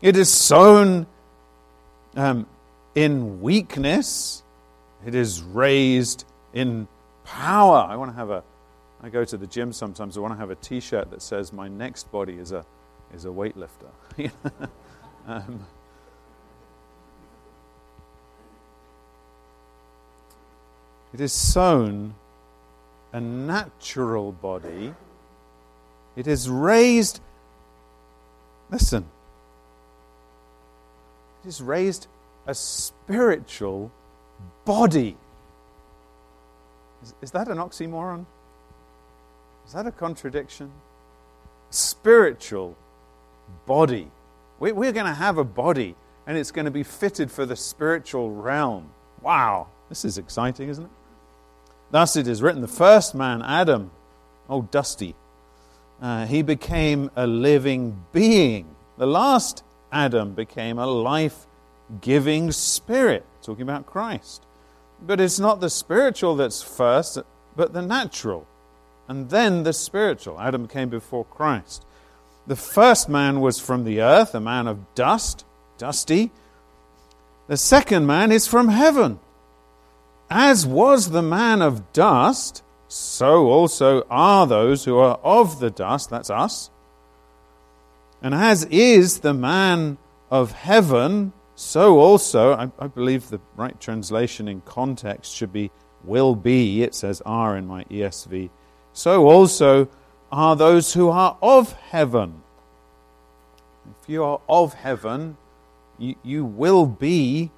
It 0.02 0.16
is 0.16 0.30
sown 0.30 1.06
um, 2.16 2.48
in 2.96 3.42
weakness. 3.42 4.44
It 5.06 5.14
is 5.14 5.44
raised 5.44 6.24
in 6.54 6.88
power. 7.26 7.86
I 7.90 7.98
want 7.98 8.12
to 8.12 8.16
have 8.16 8.30
a, 8.30 8.44
I 9.04 9.10
go 9.10 9.26
to 9.26 9.36
the 9.36 9.48
gym 9.48 9.74
sometimes, 9.74 10.16
I 10.16 10.22
want 10.22 10.36
to 10.36 10.40
have 10.40 10.52
a 10.52 10.56
t 10.56 10.80
shirt 10.80 11.12
that 11.12 11.22
says, 11.22 11.52
My 11.52 11.68
next 11.68 12.10
body 12.14 12.36
is 12.38 12.54
a, 12.54 12.66
is 13.14 13.26
a 13.26 13.30
weightlifter. 13.30 13.92
um, 15.28 15.66
it 21.14 21.22
is 21.22 21.34
sown 21.34 22.14
a 23.14 23.20
natural 23.20 24.32
body. 24.32 24.94
It 26.16 26.28
is 26.28 26.50
raised, 26.50 27.20
listen, 28.70 29.06
it 31.44 31.48
is 31.48 31.62
raised 31.62 32.08
a 32.48 32.54
spiritual 32.54 33.92
body. 34.66 35.18
Is, 37.04 37.14
is 37.22 37.32
that 37.32 37.48
an 37.48 37.58
oxymoron? 37.58 38.26
Is 39.66 39.74
that 39.74 39.88
a 39.88 39.92
contradiction? 39.92 40.72
Spiritual 41.70 42.76
body. 43.66 44.12
We, 44.60 44.72
we're 44.72 44.92
going 44.92 45.06
to 45.06 45.14
have 45.14 45.38
a 45.38 45.44
body, 45.44 45.96
and 46.28 46.38
it's 46.38 46.52
going 46.52 46.66
to 46.66 46.72
be 46.72 46.84
fitted 46.84 47.32
for 47.32 47.46
the 47.46 47.56
spiritual 47.56 48.32
realm. 48.32 48.92
Wow, 49.22 49.68
this 49.90 50.06
is 50.06 50.18
exciting, 50.18 50.70
isn't 50.70 50.86
it? 50.86 50.92
Thus 51.92 52.16
it 52.16 52.28
is 52.28 52.42
written 52.42 52.62
the 52.62 52.68
first 52.68 53.14
man, 53.14 53.42
Adam, 53.42 53.92
oh, 54.50 54.62
dusty, 54.62 55.16
uh, 56.02 56.26
he 56.26 56.42
became 56.42 57.12
a 57.16 57.28
living 57.28 58.04
being. 58.12 58.76
The 58.98 59.06
last 59.06 59.64
Adam 59.92 60.34
became 60.34 60.80
a 60.80 60.88
life 60.88 61.48
giving 62.00 62.52
spirit 62.52 63.26
talking 63.42 63.64
about 63.64 63.86
Christ. 63.86 64.46
But 65.02 65.20
it's 65.20 65.40
not 65.40 65.60
the 65.60 65.70
spiritual 65.70 66.36
that's 66.36 66.62
first, 66.62 67.20
but 67.56 67.74
the 67.74 67.82
natural. 67.82 68.48
And 69.08 69.30
then 69.30 69.64
the 69.64 69.74
spiritual. 69.74 70.40
Adam 70.40 70.68
came 70.68 70.90
before 70.90 71.26
Christ. 71.26 71.86
The 72.48 72.56
first 72.56 73.08
man 73.08 73.42
was 73.42 73.60
from 73.60 73.84
the 73.84 74.02
earth, 74.02 74.34
a 74.34 74.40
man 74.40 74.68
of 74.68 74.94
dust, 74.96 75.46
dusty. 75.78 76.32
The 77.48 77.58
second 77.58 78.06
man 78.06 78.32
is 78.32 78.48
from 78.48 78.70
heaven. 78.70 79.20
As 80.30 80.66
was 80.66 81.12
the 81.12 81.22
man 81.22 81.62
of 81.62 81.92
dust, 81.94 82.64
so 82.88 83.48
also 83.48 84.06
are 84.10 84.48
those 84.48 84.86
who 84.86 84.98
are 84.98 85.20
of 85.24 85.60
the 85.60 85.70
dust, 85.70 86.10
that's 86.10 86.30
us. 86.30 86.70
And 88.22 88.34
as 88.34 88.66
is 88.66 89.20
the 89.20 89.34
man 89.34 89.98
of 90.30 90.52
heaven, 90.52 91.34
so 91.56 92.00
also, 92.00 92.54
I, 92.54 92.72
I, 92.80 92.88
believe 92.88 93.30
the 93.30 93.40
right 93.56 93.80
translation 93.80 94.48
in 94.48 94.62
context 94.62 95.36
should 95.36 95.54
be 95.54 95.70
will 96.04 96.36
be. 96.36 96.82
It 96.82 96.96
says 96.96 97.22
are 97.26 97.56
in 97.56 97.68
my 97.68 97.84
ESV. 97.84 98.50
So 98.94 99.30
also 99.30 99.88
are 100.32 100.56
those 100.56 100.94
who 100.94 101.10
are 101.10 101.38
of 101.42 101.74
heaven. 101.74 102.42
If 104.02 104.10
you 104.10 104.24
are 104.24 104.42
of 104.48 104.74
heaven, 104.74 105.38
you, 105.98 106.16
you 106.24 106.46
will 106.46 106.86
be 106.86 107.52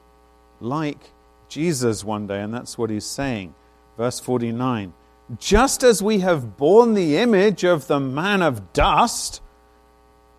like 0.59 1.11
Jesus 1.49 2.03
one 2.03 2.27
day, 2.27 2.41
and 2.41 2.53
that's 2.53 2.77
what 2.77 2.89
he's 2.89 3.05
saying. 3.05 3.53
Verse 3.97 4.19
49 4.19 4.93
Just 5.37 5.83
as 5.83 6.01
we 6.01 6.19
have 6.19 6.57
borne 6.57 6.93
the 6.93 7.17
image 7.17 7.63
of 7.63 7.87
the 7.87 7.99
man 7.99 8.41
of 8.41 8.73
dust, 8.73 9.41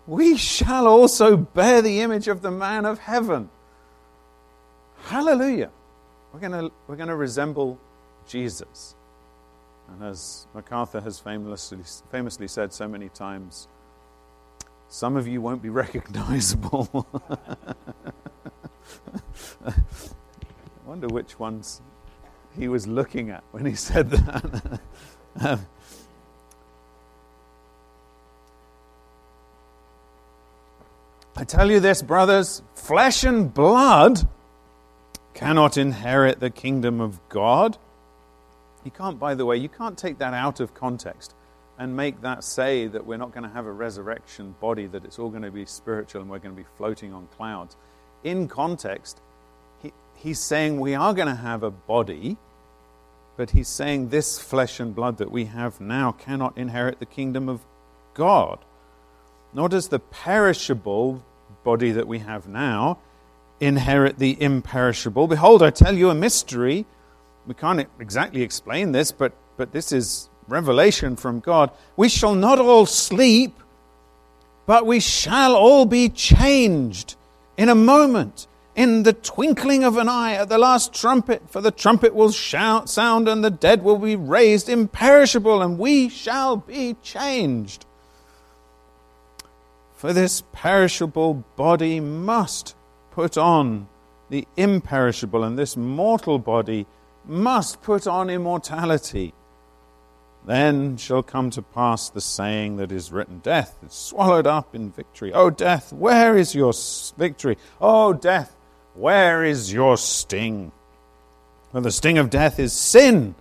we 0.07 0.35
shall 0.37 0.87
also 0.87 1.37
bear 1.37 1.81
the 1.81 2.01
image 2.01 2.27
of 2.27 2.41
the 2.41 2.51
man 2.51 2.85
of 2.85 2.99
heaven. 2.99 3.49
Hallelujah. 5.05 5.71
We're 6.33 6.39
going 6.39 6.71
we're 6.87 6.95
going 6.95 7.09
to 7.09 7.15
resemble 7.15 7.79
Jesus. 8.27 8.94
And 9.89 10.03
as 10.03 10.47
MacArthur 10.53 11.01
has 11.01 11.19
famously, 11.19 11.79
famously 12.11 12.47
said 12.47 12.73
so 12.73 12.87
many 12.87 13.09
times, 13.09 13.67
some 14.89 15.15
of 15.15 15.27
you 15.27 15.41
won't 15.41 15.61
be 15.61 15.69
recognizable. 15.83 17.07
I 19.65 19.73
wonder 20.85 21.07
which 21.07 21.39
ones 21.39 21.81
he 22.57 22.67
was 22.67 22.87
looking 22.87 23.29
at 23.29 23.43
when 23.51 23.65
he 23.65 23.75
said 23.75 24.09
that. 24.11 24.79
um, 25.39 25.65
I 31.37 31.43
tell 31.43 31.69
you 31.69 31.81
this, 31.81 32.01
brothers 32.01 32.61
flesh 32.75 33.23
and 33.25 33.53
blood 33.53 34.27
cannot 35.33 35.77
inherit 35.77 36.39
the 36.39 36.49
kingdom 36.49 37.01
of 37.01 37.19
God. 37.27 37.77
You 38.85 38.91
can't, 38.91 39.19
by 39.19 39.33
the 39.33 39.45
way, 39.45 39.57
you 39.57 39.67
can't 39.67 39.97
take 39.97 40.19
that 40.19 40.33
out 40.33 40.59
of 40.59 40.75
context 40.75 41.33
and 41.77 41.97
make 41.97 42.21
that 42.21 42.43
say 42.43 42.87
that 42.87 43.05
we're 43.05 43.17
not 43.17 43.33
going 43.33 43.43
to 43.43 43.49
have 43.49 43.65
a 43.65 43.71
resurrection 43.71 44.55
body, 44.61 44.85
that 44.85 45.03
it's 45.03 45.17
all 45.19 45.29
going 45.29 45.41
to 45.41 45.51
be 45.51 45.65
spiritual 45.65 46.21
and 46.21 46.29
we're 46.29 46.39
going 46.39 46.55
to 46.55 46.61
be 46.61 46.67
floating 46.77 47.11
on 47.11 47.27
clouds. 47.35 47.75
In 48.23 48.47
context, 48.47 49.19
he, 49.81 49.91
he's 50.15 50.39
saying 50.39 50.79
we 50.79 50.93
are 50.93 51.13
going 51.15 51.27
to 51.27 51.35
have 51.35 51.63
a 51.63 51.71
body, 51.71 52.37
but 53.35 53.49
he's 53.49 53.67
saying 53.67 54.09
this 54.09 54.39
flesh 54.39 54.79
and 54.79 54.95
blood 54.95 55.17
that 55.17 55.31
we 55.31 55.45
have 55.45 55.81
now 55.81 56.11
cannot 56.11 56.55
inherit 56.55 56.99
the 56.99 57.05
kingdom 57.07 57.49
of 57.49 57.61
God. 58.13 58.59
Nor 59.51 59.67
does 59.67 59.89
the 59.89 59.99
perishable 59.99 61.23
body 61.63 61.91
that 61.91 62.07
we 62.07 62.19
have 62.19 62.47
now 62.47 62.99
inherit 63.59 64.19
the 64.19 64.39
imperishable. 64.39 65.27
Behold, 65.27 65.63
I 65.63 65.71
tell 65.71 65.95
you 65.95 66.11
a 66.11 66.15
mystery. 66.15 66.85
We 67.47 67.53
can't 67.53 67.87
exactly 67.99 68.41
explain 68.41 68.91
this, 68.91 69.11
but, 69.11 69.33
but 69.57 69.71
this 69.71 69.91
is 69.91 70.29
revelation 70.47 71.15
from 71.15 71.39
God. 71.39 71.71
We 71.95 72.09
shall 72.09 72.35
not 72.35 72.59
all 72.59 72.85
sleep, 72.85 73.59
but 74.65 74.85
we 74.85 74.99
shall 74.99 75.55
all 75.55 75.85
be 75.85 76.09
changed 76.09 77.15
in 77.57 77.69
a 77.69 77.75
moment, 77.75 78.47
in 78.75 79.03
the 79.03 79.13
twinkling 79.13 79.83
of 79.83 79.97
an 79.97 80.09
eye, 80.09 80.33
at 80.33 80.49
the 80.49 80.57
last 80.57 80.93
trumpet. 80.93 81.43
For 81.49 81.61
the 81.61 81.71
trumpet 81.71 82.13
will 82.15 82.31
shout, 82.31 82.89
sound, 82.89 83.27
and 83.27 83.43
the 83.43 83.51
dead 83.51 83.83
will 83.83 83.99
be 83.99 84.15
raised 84.15 84.67
imperishable, 84.67 85.61
and 85.61 85.77
we 85.77 86.09
shall 86.09 86.57
be 86.57 86.95
changed. 87.01 87.85
For 89.95 90.13
this 90.13 90.43
perishable 90.51 91.45
body 91.55 91.99
must 91.99 92.75
put 93.11 93.37
on 93.37 93.87
the 94.29 94.47
imperishable, 94.57 95.43
and 95.43 95.57
this 95.57 95.77
mortal 95.77 96.39
body 96.39 96.85
must 97.27 97.81
put 97.81 98.07
on 98.07 98.29
immortality. 98.29 99.33
Then 100.45 100.97
shall 100.97 101.23
come 101.23 101.49
to 101.51 101.61
pass 101.61 102.09
the 102.09 102.21
saying 102.21 102.77
that 102.77 102.91
is 102.91 103.11
written 103.11 103.39
Death 103.39 103.77
is 103.85 103.93
swallowed 103.93 104.45
up 104.45 104.75
in 104.75 104.91
victory. 104.91 105.33
O 105.33 105.49
death, 105.49 105.91
where 105.91 106.37
is 106.37 106.53
your 106.53 106.73
victory? 107.17 107.57
O 107.81 108.13
death, 108.13 108.55
where 108.93 109.43
is 109.43 109.73
your 109.73 109.97
sting? 109.97 110.71
For 111.71 111.81
the 111.81 111.91
sting 111.91 112.17
of 112.17 112.29
death 112.29 112.59
is 112.59 112.73
sin, 112.73 113.35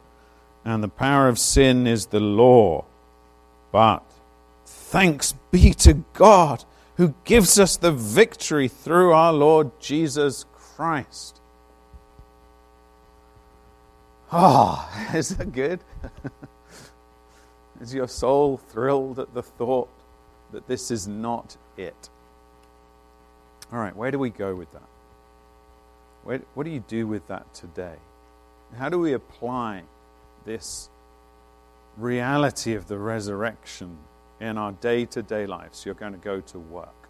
and 0.64 0.82
the 0.82 0.88
power 0.88 1.28
of 1.28 1.38
sin 1.38 1.86
is 1.86 2.06
the 2.06 2.20
law. 2.20 2.84
But 3.70 4.02
thanks 4.64 5.34
be 5.50 5.74
to 5.74 6.04
God 6.14 6.64
who 6.96 7.14
gives 7.24 7.58
us 7.58 7.76
the 7.76 7.92
victory 7.92 8.68
through 8.68 9.12
our 9.12 9.32
Lord 9.32 9.78
Jesus 9.80 10.46
Christ. 10.54 11.40
Oh, 14.36 14.90
is 15.14 15.36
that 15.36 15.52
good? 15.52 15.78
Is 17.80 17.94
your 17.94 18.08
soul 18.08 18.56
thrilled 18.56 19.18
at 19.18 19.32
the 19.34 19.42
thought 19.42 19.88
that 20.52 20.66
this 20.66 20.90
is 20.90 21.06
not 21.06 21.56
it? 21.76 22.08
All 23.72 23.78
right, 23.78 23.94
where 23.94 24.10
do 24.10 24.18
we 24.18 24.30
go 24.30 24.54
with 24.54 24.72
that? 24.72 24.88
Where, 26.22 26.40
what 26.54 26.64
do 26.64 26.70
you 26.70 26.82
do 26.86 27.06
with 27.06 27.26
that 27.28 27.52
today? 27.52 27.96
How 28.76 28.88
do 28.88 28.98
we 28.98 29.12
apply 29.12 29.82
this 30.44 30.88
reality 31.96 32.74
of 32.74 32.88
the 32.88 32.98
resurrection 32.98 33.98
in 34.40 34.56
our 34.56 34.72
day 34.72 35.04
to 35.06 35.22
day 35.22 35.46
lives? 35.46 35.84
You're 35.84 35.94
going 35.94 36.12
to 36.12 36.18
go 36.18 36.40
to 36.40 36.58
work 36.58 37.08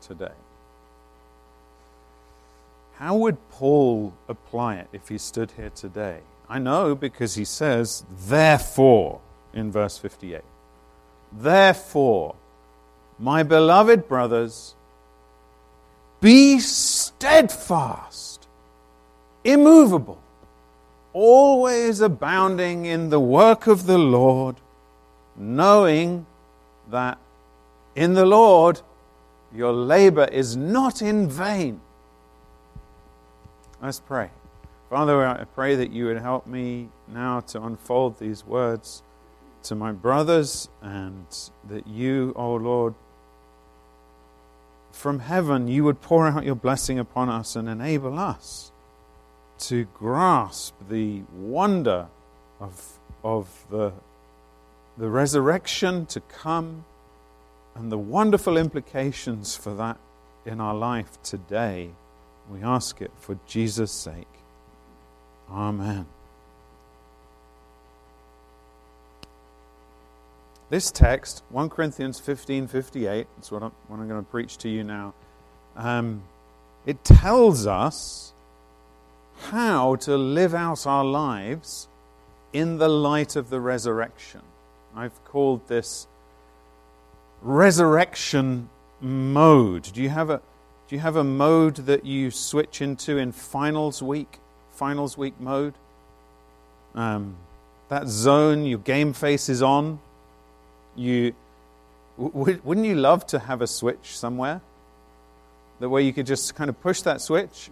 today. 0.00 0.34
How 2.98 3.16
would 3.16 3.36
Paul 3.50 4.14
apply 4.28 4.76
it 4.76 4.88
if 4.92 5.08
he 5.08 5.18
stood 5.18 5.52
here 5.52 5.70
today? 5.70 6.20
I 6.48 6.58
know 6.58 6.94
because 6.94 7.34
he 7.34 7.44
says, 7.44 8.04
therefore 8.28 9.20
in 9.52 9.72
verse 9.72 9.98
58. 9.98 10.42
Therefore, 11.32 12.36
my 13.18 13.42
beloved 13.42 14.08
brothers, 14.08 14.74
be 16.20 16.60
steadfast, 16.60 18.46
immovable, 19.44 20.20
always 21.12 22.00
abounding 22.00 22.84
in 22.84 23.10
the 23.10 23.20
work 23.20 23.66
of 23.66 23.86
the 23.86 23.98
Lord, 23.98 24.56
knowing 25.36 26.26
that 26.90 27.18
in 27.94 28.14
the 28.14 28.26
Lord 28.26 28.80
your 29.54 29.72
labor 29.72 30.26
is 30.26 30.56
not 30.56 31.02
in 31.02 31.28
vain. 31.28 31.80
Let's 33.82 34.00
pray. 34.00 34.30
Father, 34.88 35.26
I 35.26 35.42
pray 35.44 35.74
that 35.74 35.90
you 35.90 36.06
would 36.06 36.18
help 36.18 36.46
me 36.46 36.88
now 37.08 37.40
to 37.40 37.62
unfold 37.62 38.20
these 38.20 38.44
words 38.46 39.02
to 39.64 39.74
my 39.74 39.90
brothers, 39.90 40.68
and 40.80 41.26
that 41.68 41.88
you, 41.88 42.32
O 42.36 42.52
oh 42.52 42.54
Lord, 42.54 42.94
from 44.92 45.18
heaven, 45.18 45.66
you 45.66 45.82
would 45.82 46.00
pour 46.00 46.28
out 46.28 46.44
your 46.44 46.54
blessing 46.54 47.00
upon 47.00 47.28
us 47.28 47.56
and 47.56 47.68
enable 47.68 48.16
us 48.16 48.70
to 49.58 49.86
grasp 49.92 50.74
the 50.88 51.22
wonder 51.34 52.06
of, 52.60 52.98
of 53.24 53.66
the, 53.70 53.92
the 54.96 55.08
resurrection 55.08 56.06
to 56.06 56.20
come 56.20 56.84
and 57.74 57.90
the 57.90 57.98
wonderful 57.98 58.56
implications 58.56 59.56
for 59.56 59.74
that 59.74 59.98
in 60.44 60.60
our 60.60 60.74
life 60.74 61.20
today. 61.24 61.90
We 62.48 62.62
ask 62.62 63.02
it 63.02 63.10
for 63.18 63.36
Jesus' 63.48 63.90
sake. 63.90 64.35
Amen. 65.50 66.06
This 70.68 70.90
text, 70.90 71.44
1 71.50 71.70
Corinthians 71.70 72.18
15 72.18 72.66
58, 72.66 73.26
that's 73.36 73.52
what 73.52 73.62
I'm, 73.62 73.72
what 73.86 74.00
I'm 74.00 74.08
going 74.08 74.24
to 74.24 74.30
preach 74.30 74.58
to 74.58 74.68
you 74.68 74.82
now. 74.82 75.14
Um, 75.76 76.22
it 76.84 77.04
tells 77.04 77.66
us 77.66 78.32
how 79.42 79.96
to 79.96 80.16
live 80.16 80.54
out 80.54 80.86
our 80.86 81.04
lives 81.04 81.88
in 82.52 82.78
the 82.78 82.88
light 82.88 83.36
of 83.36 83.48
the 83.48 83.60
resurrection. 83.60 84.40
I've 84.94 85.24
called 85.24 85.68
this 85.68 86.08
resurrection 87.42 88.68
mode. 89.00 89.92
Do 89.92 90.02
you 90.02 90.08
have 90.08 90.30
a, 90.30 90.40
do 90.88 90.96
you 90.96 91.00
have 91.00 91.16
a 91.16 91.24
mode 91.24 91.76
that 91.76 92.04
you 92.04 92.30
switch 92.30 92.80
into 92.80 93.18
in 93.18 93.30
finals 93.30 94.02
week? 94.02 94.40
Finals 94.76 95.16
week 95.16 95.34
mode? 95.40 95.74
Um, 96.94 97.36
that 97.88 98.08
zone 98.08 98.64
your 98.64 98.78
game 98.78 99.12
face 99.12 99.48
is 99.48 99.62
on 99.62 99.98
you 100.96 101.34
w- 102.18 102.60
wouldn't 102.64 102.86
you 102.86 102.94
love 102.94 103.26
to 103.28 103.38
have 103.38 103.62
a 103.62 103.66
switch 103.66 104.16
somewhere? 104.16 104.60
The 105.78 105.88
way 105.88 106.02
you 106.02 106.12
could 106.12 106.26
just 106.26 106.54
kind 106.54 106.70
of 106.70 106.80
push 106.80 107.02
that 107.02 107.20
switch 107.20 107.70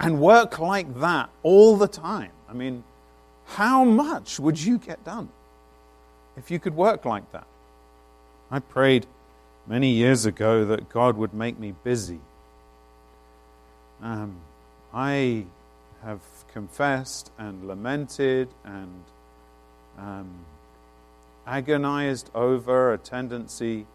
and 0.00 0.20
work 0.20 0.58
like 0.58 1.00
that 1.00 1.30
all 1.42 1.76
the 1.76 1.88
time, 1.88 2.32
I 2.48 2.52
mean, 2.52 2.82
how 3.46 3.84
much 3.84 4.40
would 4.40 4.60
you 4.60 4.78
get 4.78 5.04
done 5.04 5.28
if 6.36 6.50
you 6.50 6.58
could 6.58 6.74
work 6.74 7.04
like 7.04 7.30
that? 7.32 7.46
I 8.50 8.58
prayed 8.58 9.06
many 9.66 9.90
years 9.90 10.26
ago 10.26 10.64
that 10.66 10.88
God 10.88 11.16
would 11.16 11.32
make 11.32 11.58
me 11.58 11.74
busy. 11.84 12.20
Um, 14.02 14.36
I 14.92 15.44
have 16.02 16.20
confessed 16.54 17.32
and 17.36 17.66
lamented 17.66 18.48
and 18.64 19.04
um, 19.98 20.30
agonized 21.46 22.30
over 22.32 22.94
a 22.94 22.98
tendency 22.98 23.86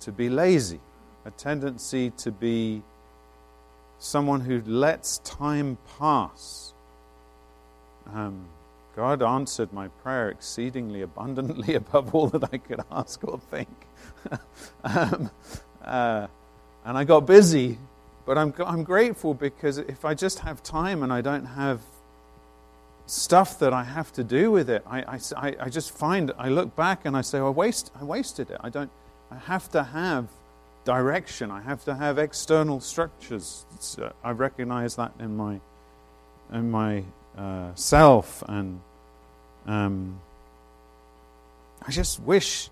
to 0.00 0.10
be 0.10 0.30
lazy, 0.30 0.80
a 1.26 1.30
tendency 1.32 2.10
to 2.10 2.32
be 2.32 2.82
someone 3.98 4.40
who 4.40 4.62
lets 4.62 5.18
time 5.18 5.76
pass. 5.98 6.72
Um, 8.12 8.46
God 8.96 9.22
answered 9.22 9.70
my 9.70 9.88
prayer 10.02 10.30
exceedingly 10.30 11.02
abundantly 11.02 11.74
above 11.82 12.14
all 12.14 12.26
that 12.28 12.44
I 12.52 12.56
could 12.56 12.80
ask 12.90 13.22
or 13.22 13.38
think. 13.38 13.68
um, 14.84 15.30
uh, 15.84 16.26
and 16.86 16.98
I 16.98 17.04
got 17.04 17.26
busy, 17.26 17.78
but 18.24 18.38
I'm, 18.38 18.54
I'm 18.64 18.84
grateful 18.84 19.34
because 19.34 19.78
if 19.78 20.04
I 20.04 20.14
just 20.14 20.40
have 20.40 20.62
time 20.62 21.02
and 21.02 21.12
I 21.12 21.20
don't 21.20 21.46
have 21.46 21.80
stuff 23.06 23.58
that 23.58 23.72
I 23.72 23.84
have 23.84 24.12
to 24.12 24.24
do 24.24 24.50
with 24.50 24.70
it, 24.70 24.84
I, 24.86 25.18
I, 25.36 25.56
I 25.60 25.68
just 25.68 25.90
find, 25.96 26.32
I 26.38 26.48
look 26.48 26.74
back 26.76 27.04
and 27.04 27.16
I 27.16 27.20
say, 27.20 27.38
I, 27.38 27.48
waste, 27.48 27.90
I 28.00 28.04
wasted 28.04 28.50
it. 28.50 28.58
I, 28.60 28.68
don't, 28.68 28.90
I 29.30 29.36
have 29.36 29.70
to 29.72 29.82
have 29.82 30.28
direction, 30.84 31.50
I 31.50 31.60
have 31.60 31.84
to 31.84 31.94
have 31.94 32.18
external 32.18 32.80
structures. 32.80 33.64
Uh, 33.98 34.10
I 34.22 34.30
recognize 34.30 34.96
that 34.96 35.12
in 35.18 35.36
my, 35.36 35.60
in 36.52 36.70
my 36.70 37.04
uh, 37.36 37.74
self, 37.74 38.42
and 38.48 38.80
um, 39.66 40.20
I 41.86 41.90
just 41.90 42.20
wish 42.20 42.68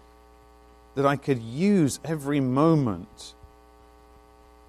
that 0.95 1.07
I 1.07 1.17
could 1.17 1.41
use 1.41 2.01
every 2.05 2.41
moment, 2.41 3.35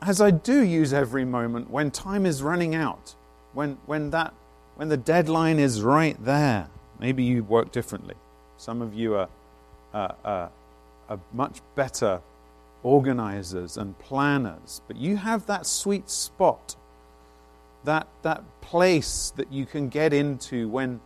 as 0.01 0.19
I 0.19 0.31
do 0.31 0.63
use 0.63 0.93
every 0.93 1.25
moment 1.25 1.69
when 1.69 1.91
time 1.91 2.25
is 2.25 2.41
running 2.41 2.73
out, 2.73 3.15
when, 3.53 3.77
when, 3.85 4.09
that, 4.11 4.33
when 4.75 4.89
the 4.89 4.97
deadline 4.97 5.59
is 5.59 5.81
right 5.81 6.17
there. 6.23 6.69
Maybe 6.99 7.23
you 7.23 7.43
work 7.43 7.71
differently. 7.71 8.15
Some 8.57 8.81
of 8.81 8.93
you 8.93 9.15
are, 9.15 9.29
uh, 9.93 10.49
are 11.09 11.19
much 11.33 11.59
better 11.75 12.21
organizers 12.83 13.77
and 13.77 13.97
planners, 13.99 14.81
but 14.87 14.97
you 14.97 15.17
have 15.17 15.45
that 15.45 15.65
sweet 15.65 16.09
spot, 16.09 16.75
that, 17.83 18.07
that 18.23 18.43
place 18.61 19.33
that 19.35 19.51
you 19.51 19.65
can 19.65 19.89
get 19.89 20.13
into 20.13 20.67
when, 20.69 20.99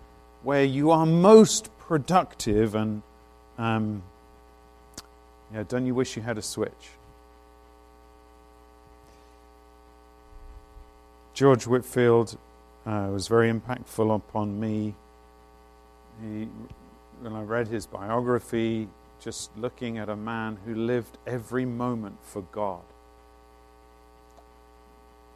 where 0.43 0.63
you 0.63 0.91
are 0.91 1.05
most 1.05 1.69
productive 1.79 2.75
and 2.75 3.01
um, 3.57 4.03
yeah, 5.53 5.63
don't 5.67 5.85
you 5.85 5.95
wish 5.95 6.15
you 6.15 6.21
had 6.21 6.37
a 6.37 6.41
switch? 6.41 6.94
George 11.35 11.67
Whitefield 11.67 12.37
uh, 12.85 13.09
was 13.11 13.27
very 13.27 13.51
impactful 13.51 14.15
upon 14.15 14.57
me. 14.57 14.95
He, 16.21 16.47
when 17.19 17.33
I 17.33 17.41
read 17.41 17.67
his 17.67 17.85
biography, 17.85 18.87
just 19.19 19.51
looking 19.57 19.97
at 19.97 20.07
a 20.07 20.15
man 20.15 20.57
who 20.65 20.73
lived 20.73 21.17
every 21.27 21.65
moment 21.65 22.15
for 22.23 22.41
God. 22.53 22.81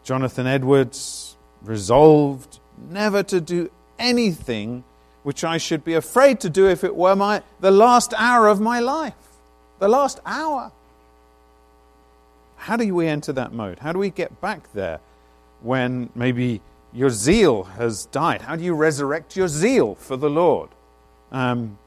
Jonathan 0.06 0.48
Edwards 0.48 1.36
resolved 1.62 2.60
never 2.90 3.22
to 3.24 3.42
do 3.42 3.70
anything 4.00 4.86
which 5.24 5.44
I 5.44 5.58
should 5.58 5.84
be 5.84 5.96
afraid 5.96 6.40
to 6.40 6.50
do 6.50 6.66
if 6.66 6.86
it 6.86 6.96
were 6.96 7.16
my, 7.16 7.44
the 7.60 7.72
last 7.72 8.14
hour 8.18 8.48
of 8.48 8.62
my 8.62 8.80
life. 8.80 9.14
The 9.80 9.90
last 9.90 10.22
hour. 10.26 10.72
How 12.56 12.78
do 12.78 12.96
we 12.96 13.08
enter 13.08 13.34
that 13.34 13.52
mode? 13.52 13.80
How 13.80 13.92
do 13.92 14.00
we 14.00 14.10
get 14.10 14.40
back 14.40 14.72
there 14.72 15.02
when 15.62 16.10
maybe 16.16 16.62
your 16.94 17.10
zeal 17.10 17.64
has 17.64 18.06
died? 18.08 18.42
How 18.42 18.56
do 18.56 18.64
you 18.64 18.74
resurrect 18.74 19.36
your 19.36 19.48
zeal 19.48 19.96
for 19.96 20.18
the 20.18 20.30
Lord? 20.30 20.70
Um, 21.32 21.78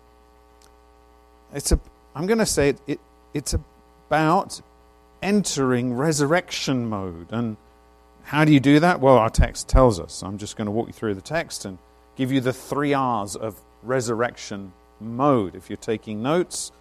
it's 1.55 1.73
a, 1.73 1.81
I'm 2.15 2.27
going 2.27 2.39
to 2.39 2.47
say 2.47 2.71
it, 2.71 2.81
it, 2.87 3.01
it's 3.35 3.55
about 3.55 4.61
entering 5.23 5.95
resurrection 5.95 6.89
mode. 6.89 7.29
And 7.31 7.57
how 8.25 8.45
do 8.45 8.53
you 8.53 8.61
do 8.61 8.81
that? 8.81 9.01
Well, 9.01 9.17
our 9.17 9.31
text 9.31 9.69
tells 9.69 9.99
us. 9.99 10.23
I'm 10.23 10.39
just 10.39 10.57
going 10.57 10.67
to 10.67 10.71
walk 10.71 10.89
you 10.89 10.93
through 10.93 11.15
the 11.15 11.21
text 11.21 11.65
and 11.65 11.79
give 12.17 12.31
you 12.31 12.41
the 12.41 12.53
three 12.53 12.95
R's 12.95 13.37
of 13.37 13.57
resurrection 13.83 14.73
mode. 15.01 15.55
If 15.55 15.69
you're 15.69 15.77
taking 15.77 16.23
notes, 16.23 16.73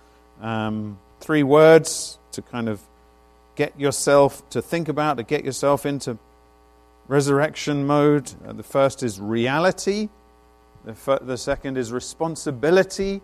um, 0.41 0.99
three 1.19 1.43
words 1.43 2.19
to 2.33 2.41
kind 2.41 2.69
of 2.69 2.81
get 3.55 3.79
yourself 3.79 4.47
to 4.51 4.61
think 4.61 4.87
about, 4.87 5.17
to 5.17 5.23
get 5.23 5.43
yourself 5.43 5.85
into 5.85 6.17
resurrection 7.11 7.85
mode. 7.85 8.31
Uh, 8.47 8.53
the 8.53 8.63
first 8.63 9.03
is 9.03 9.19
reality, 9.19 10.07
the, 10.85 11.19
the 11.21 11.37
second 11.37 11.77
is 11.77 11.91
responsibility, 11.91 13.21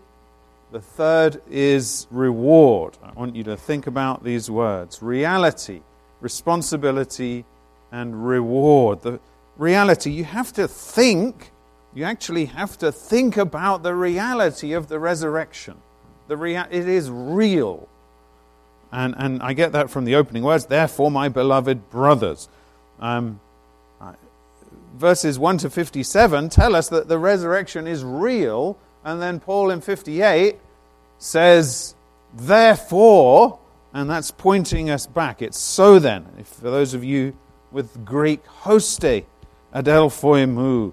the 0.70 0.80
third 0.80 1.40
is 1.50 2.06
reward. 2.10 2.98
I 3.02 3.12
want 3.12 3.34
you 3.34 3.44
to 3.44 3.56
think 3.56 3.86
about 3.86 4.22
these 4.22 4.50
words 4.50 5.02
reality, 5.02 5.80
responsibility, 6.20 7.46
and 7.90 8.28
reward. 8.28 9.00
The 9.00 9.20
reality, 9.56 10.10
you 10.10 10.24
have 10.24 10.52
to 10.52 10.68
think, 10.68 11.50
you 11.94 12.04
actually 12.04 12.44
have 12.44 12.76
to 12.78 12.92
think 12.92 13.38
about 13.38 13.82
the 13.82 13.94
reality 13.94 14.74
of 14.74 14.88
the 14.88 14.98
resurrection. 14.98 15.76
The 16.26 16.36
rea- 16.36 16.68
it 16.70 16.86
is 16.86 17.10
real. 17.10 17.88
And, 18.92 19.14
and 19.16 19.42
I 19.42 19.54
get 19.54 19.72
that 19.72 19.88
from 19.88 20.04
the 20.04 20.14
opening 20.16 20.42
words, 20.42 20.66
therefore, 20.66 21.10
my 21.10 21.30
beloved 21.30 21.88
brothers. 21.88 22.50
Um, 23.00 23.40
verses 24.94 25.38
1 25.38 25.58
to 25.58 25.70
57 25.70 26.48
tell 26.48 26.74
us 26.74 26.88
that 26.88 27.08
the 27.08 27.18
resurrection 27.18 27.86
is 27.86 28.04
real 28.04 28.78
and 29.04 29.22
then 29.22 29.40
Paul 29.40 29.70
in 29.70 29.80
58 29.80 30.56
says, 31.18 31.94
therefore, 32.34 33.58
and 33.92 34.08
that's 34.08 34.30
pointing 34.30 34.90
us 34.90 35.06
back. 35.06 35.42
It's 35.42 35.58
so 35.58 35.98
then. 35.98 36.26
If, 36.38 36.46
for 36.46 36.70
those 36.70 36.94
of 36.94 37.04
you 37.04 37.36
with 37.72 38.04
Greek, 38.04 38.44
hoste, 38.44 39.24
adelphoi 39.74 40.48
mou. 40.48 40.92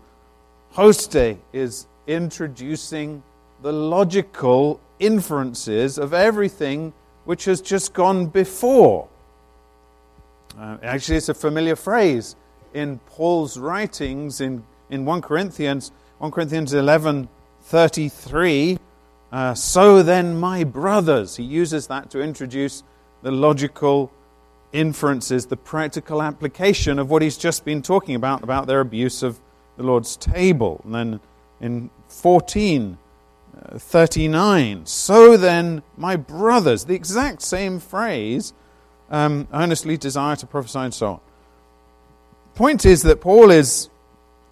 Hoste 0.71 1.37
is 1.53 1.87
introducing 2.07 3.23
the 3.61 3.71
logical 3.71 4.79
inferences 4.99 5.97
of 5.97 6.13
everything 6.13 6.93
which 7.25 7.45
has 7.45 7.61
just 7.61 7.93
gone 7.93 8.27
before. 8.27 9.07
Uh, 10.57 10.77
actually, 10.83 11.17
it's 11.17 11.29
a 11.29 11.33
familiar 11.33 11.75
phrase 11.75 12.35
in 12.75 12.99
Paul's 12.99 13.57
writings 13.57 14.41
in, 14.41 14.63
in 14.89 15.05
1 15.05 15.21
Corinthians, 15.21 15.91
1 16.19 16.31
Corinthians 16.31 16.73
11 16.73 17.29
33, 17.61 18.77
uh, 19.31 19.53
so 19.53 20.03
then, 20.03 20.39
my 20.39 20.63
brothers, 20.63 21.35
he 21.35 21.43
uses 21.43 21.87
that 21.87 22.09
to 22.11 22.21
introduce 22.21 22.83
the 23.21 23.31
logical 23.31 24.11
inferences, 24.71 25.47
the 25.47 25.57
practical 25.57 26.21
application 26.21 26.99
of 26.99 27.09
what 27.09 27.21
he's 27.21 27.37
just 27.37 27.65
been 27.65 27.81
talking 27.81 28.15
about, 28.15 28.43
about 28.43 28.67
their 28.67 28.81
abuse 28.81 29.23
of 29.23 29.39
the 29.77 29.83
Lord's 29.83 30.15
table. 30.15 30.79
And 30.85 30.93
then 30.95 31.19
in 31.59 31.89
14, 32.07 32.97
uh, 33.57 33.79
39, 33.79 34.85
so 34.85 35.37
then, 35.37 35.81
my 35.97 36.15
brothers, 36.15 36.85
the 36.85 36.93
exact 36.93 37.41
same 37.41 37.79
phrase, 37.79 38.53
um, 39.09 39.47
earnestly 39.53 39.97
desire 39.97 40.35
to 40.35 40.45
prophesy 40.45 40.79
and 40.79 40.93
so 40.93 41.07
on. 41.07 41.19
Point 42.55 42.85
is 42.85 43.03
that 43.03 43.19
Paul 43.19 43.51
is, 43.51 43.89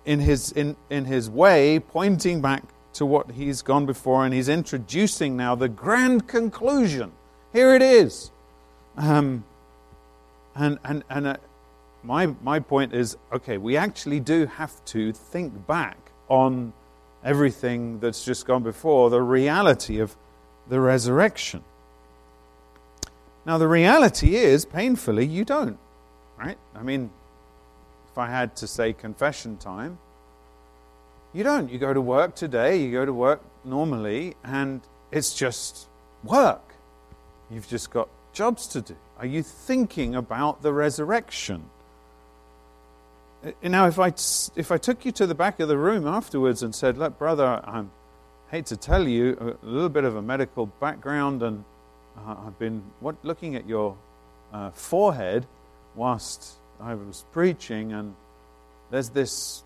in 0.05 0.19
his, 0.19 0.51
in, 0.51 0.75
in 0.89 1.05
his 1.05 1.29
way, 1.29 1.79
pointing 1.79 2.41
back 2.41 2.63
to 2.93 3.05
what 3.05 3.31
he's 3.31 3.61
gone 3.61 3.85
before, 3.85 4.25
and 4.25 4.33
he's 4.33 4.49
introducing 4.49 5.37
now 5.37 5.55
the 5.55 5.69
grand 5.69 6.27
conclusion. 6.27 7.13
Here 7.53 7.73
it 7.73 7.81
is. 7.81 8.31
Um, 8.97 9.45
and 10.53 10.77
and, 10.83 11.03
and 11.09 11.27
uh, 11.27 11.37
my, 12.03 12.27
my 12.43 12.59
point 12.59 12.93
is 12.93 13.17
okay, 13.31 13.57
we 13.57 13.77
actually 13.77 14.19
do 14.19 14.45
have 14.45 14.83
to 14.85 15.13
think 15.13 15.65
back 15.65 15.97
on 16.27 16.73
everything 17.23 17.99
that's 17.99 18.25
just 18.25 18.45
gone 18.45 18.63
before, 18.63 19.09
the 19.09 19.21
reality 19.21 19.99
of 19.99 20.15
the 20.67 20.79
resurrection. 20.79 21.63
Now, 23.45 23.57
the 23.57 23.67
reality 23.67 24.35
is, 24.35 24.65
painfully, 24.65 25.25
you 25.25 25.45
don't. 25.45 25.77
Right? 26.37 26.57
I 26.75 26.83
mean, 26.83 27.09
if 28.13 28.19
I 28.19 28.27
had 28.27 28.55
to 28.57 28.67
say 28.67 28.93
confession 28.93 29.57
time, 29.57 29.97
you 31.33 31.43
don't. 31.43 31.71
You 31.71 31.79
go 31.79 31.95
to 31.95 31.99
work 31.99 32.35
today, 32.35 32.77
you 32.77 32.91
go 32.91 33.05
to 33.05 33.11
work 33.11 33.41
normally, 33.65 34.35
and 34.43 34.81
it's 35.11 35.33
just 35.33 35.87
work. 36.23 36.75
You've 37.49 37.67
just 37.67 37.89
got 37.89 38.09
jobs 38.31 38.67
to 38.67 38.81
do. 38.81 38.95
Are 39.17 39.25
you 39.25 39.41
thinking 39.41 40.13
about 40.13 40.61
the 40.61 40.71
resurrection? 40.71 41.63
Now, 43.63 43.87
if 43.87 43.97
I, 43.97 44.13
if 44.55 44.71
I 44.71 44.77
took 44.77 45.05
you 45.05 45.11
to 45.13 45.25
the 45.25 45.33
back 45.33 45.59
of 45.59 45.67
the 45.67 45.77
room 45.77 46.07
afterwards 46.07 46.61
and 46.61 46.75
said, 46.75 46.99
Look, 46.99 47.17
brother, 47.17 47.61
I 47.63 47.83
hate 48.51 48.67
to 48.67 48.77
tell 48.77 49.07
you 49.07 49.57
a 49.63 49.65
little 49.65 49.89
bit 49.89 50.03
of 50.03 50.15
a 50.15 50.21
medical 50.21 50.67
background, 50.67 51.41
and 51.41 51.65
uh, 52.15 52.35
I've 52.45 52.59
been 52.59 52.83
what, 52.99 53.15
looking 53.23 53.55
at 53.55 53.67
your 53.67 53.97
uh, 54.53 54.69
forehead 54.69 55.47
whilst 55.95 56.59
I 56.83 56.95
was 56.95 57.23
preaching, 57.31 57.93
and 57.93 58.13
there's 58.91 59.09
this, 59.09 59.63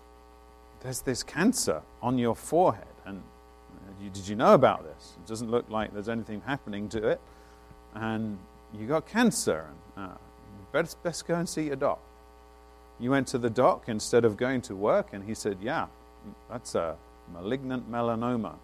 there's 0.82 1.00
this 1.00 1.24
cancer 1.24 1.82
on 2.00 2.16
your 2.16 2.36
forehead. 2.36 2.84
And 3.04 3.18
uh, 3.18 4.04
you, 4.04 4.10
did 4.10 4.28
you 4.28 4.36
know 4.36 4.54
about 4.54 4.84
this? 4.84 5.14
It 5.16 5.28
doesn't 5.28 5.50
look 5.50 5.68
like 5.68 5.92
there's 5.92 6.08
anything 6.08 6.42
happening 6.46 6.88
to 6.90 7.08
it. 7.08 7.20
And 7.94 8.38
you 8.72 8.86
got 8.86 9.08
cancer. 9.08 9.66
And, 9.96 10.10
uh, 10.10 10.16
best, 10.70 11.02
best 11.02 11.26
go 11.26 11.34
and 11.34 11.48
see 11.48 11.64
your 11.64 11.76
doc. 11.76 11.98
You 13.00 13.10
went 13.10 13.26
to 13.28 13.38
the 13.38 13.50
doc 13.50 13.84
instead 13.88 14.24
of 14.24 14.36
going 14.36 14.62
to 14.62 14.76
work, 14.76 15.08
and 15.12 15.24
he 15.24 15.34
said, 15.34 15.58
Yeah, 15.60 15.86
that's 16.48 16.76
a 16.76 16.96
malignant 17.32 17.90
melanoma. 17.90 18.54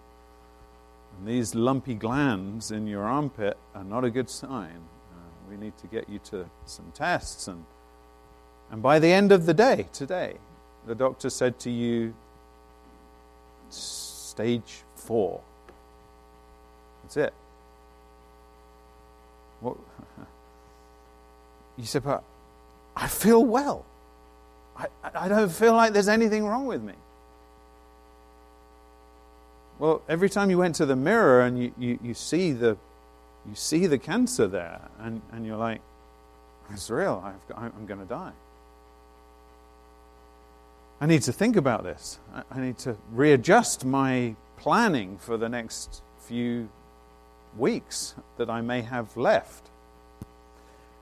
And 1.19 1.29
these 1.29 1.57
lumpy 1.57 1.95
glands 1.95 2.71
in 2.71 2.87
your 2.87 3.03
armpit 3.03 3.57
are 3.75 3.85
not 3.85 4.05
a 4.05 4.11
good 4.11 4.31
sign. 4.31 4.81
Uh, 5.13 5.51
we 5.51 5.57
need 5.57 5.77
to 5.79 5.87
get 5.89 6.09
you 6.09 6.21
to 6.31 6.47
some 6.67 6.93
tests. 6.95 7.49
And, 7.49 7.65
and 8.71 8.83
by 8.83 8.99
the 8.99 9.13
end 9.13 9.33
of 9.33 9.47
the 9.47 9.55
day, 9.55 9.87
today, 9.93 10.35
the 10.87 10.95
doctor 10.95 11.31
said 11.31 11.59
to 11.61 11.71
you, 11.71 12.15
Stage 13.71 14.83
four. 14.97 15.41
That's 17.03 17.17
it. 17.17 17.35
What? 19.61 19.77
You 21.77 21.85
said, 21.85 22.05
But 22.05 22.23
I 22.97 23.09
feel 23.09 23.45
well. 23.45 23.85
I, 24.77 24.87
I 25.15 25.29
don't 25.29 25.51
feel 25.51 25.75
like 25.75 25.93
there's 25.93 26.09
anything 26.09 26.47
wrong 26.47 26.67
with 26.67 26.83
me. 26.83 26.93
Well, 29.81 30.03
every 30.09 30.31
time 30.31 30.51
you 30.51 30.59
went 30.59 30.77
to 30.77 30.87
the 30.87 30.95
mirror 30.95 31.41
and 31.41 31.61
you, 31.61 31.75
you, 31.77 31.99
you 32.03 32.15
see 32.15 32.53
the 32.53 32.77
you 33.47 33.55
see 33.55 33.87
the 33.87 33.99
cancer 33.99 34.47
there, 34.47 34.81
and, 34.99 35.21
and 35.33 35.45
you're 35.45 35.59
like, 35.59 35.81
it's 36.71 36.89
real. 36.89 37.23
I've 37.25 37.57
I'm 37.77 37.87
going 37.87 38.01
to 38.01 38.07
die. 38.07 38.33
I 41.05 41.07
need 41.07 41.21
to 41.25 41.35
think 41.35 41.57
about 41.57 41.85
this. 41.85 42.19
I 42.51 42.61
need 42.61 42.79
to 42.79 42.97
readjust 43.13 43.85
my 43.85 44.37
planning 44.57 45.19
for 45.19 45.37
the 45.37 45.51
next 45.51 46.01
few 46.17 46.71
weeks 47.59 48.15
that 48.39 48.49
I 48.49 48.63
may 48.63 48.81
have 48.81 49.15
left. 49.15 49.69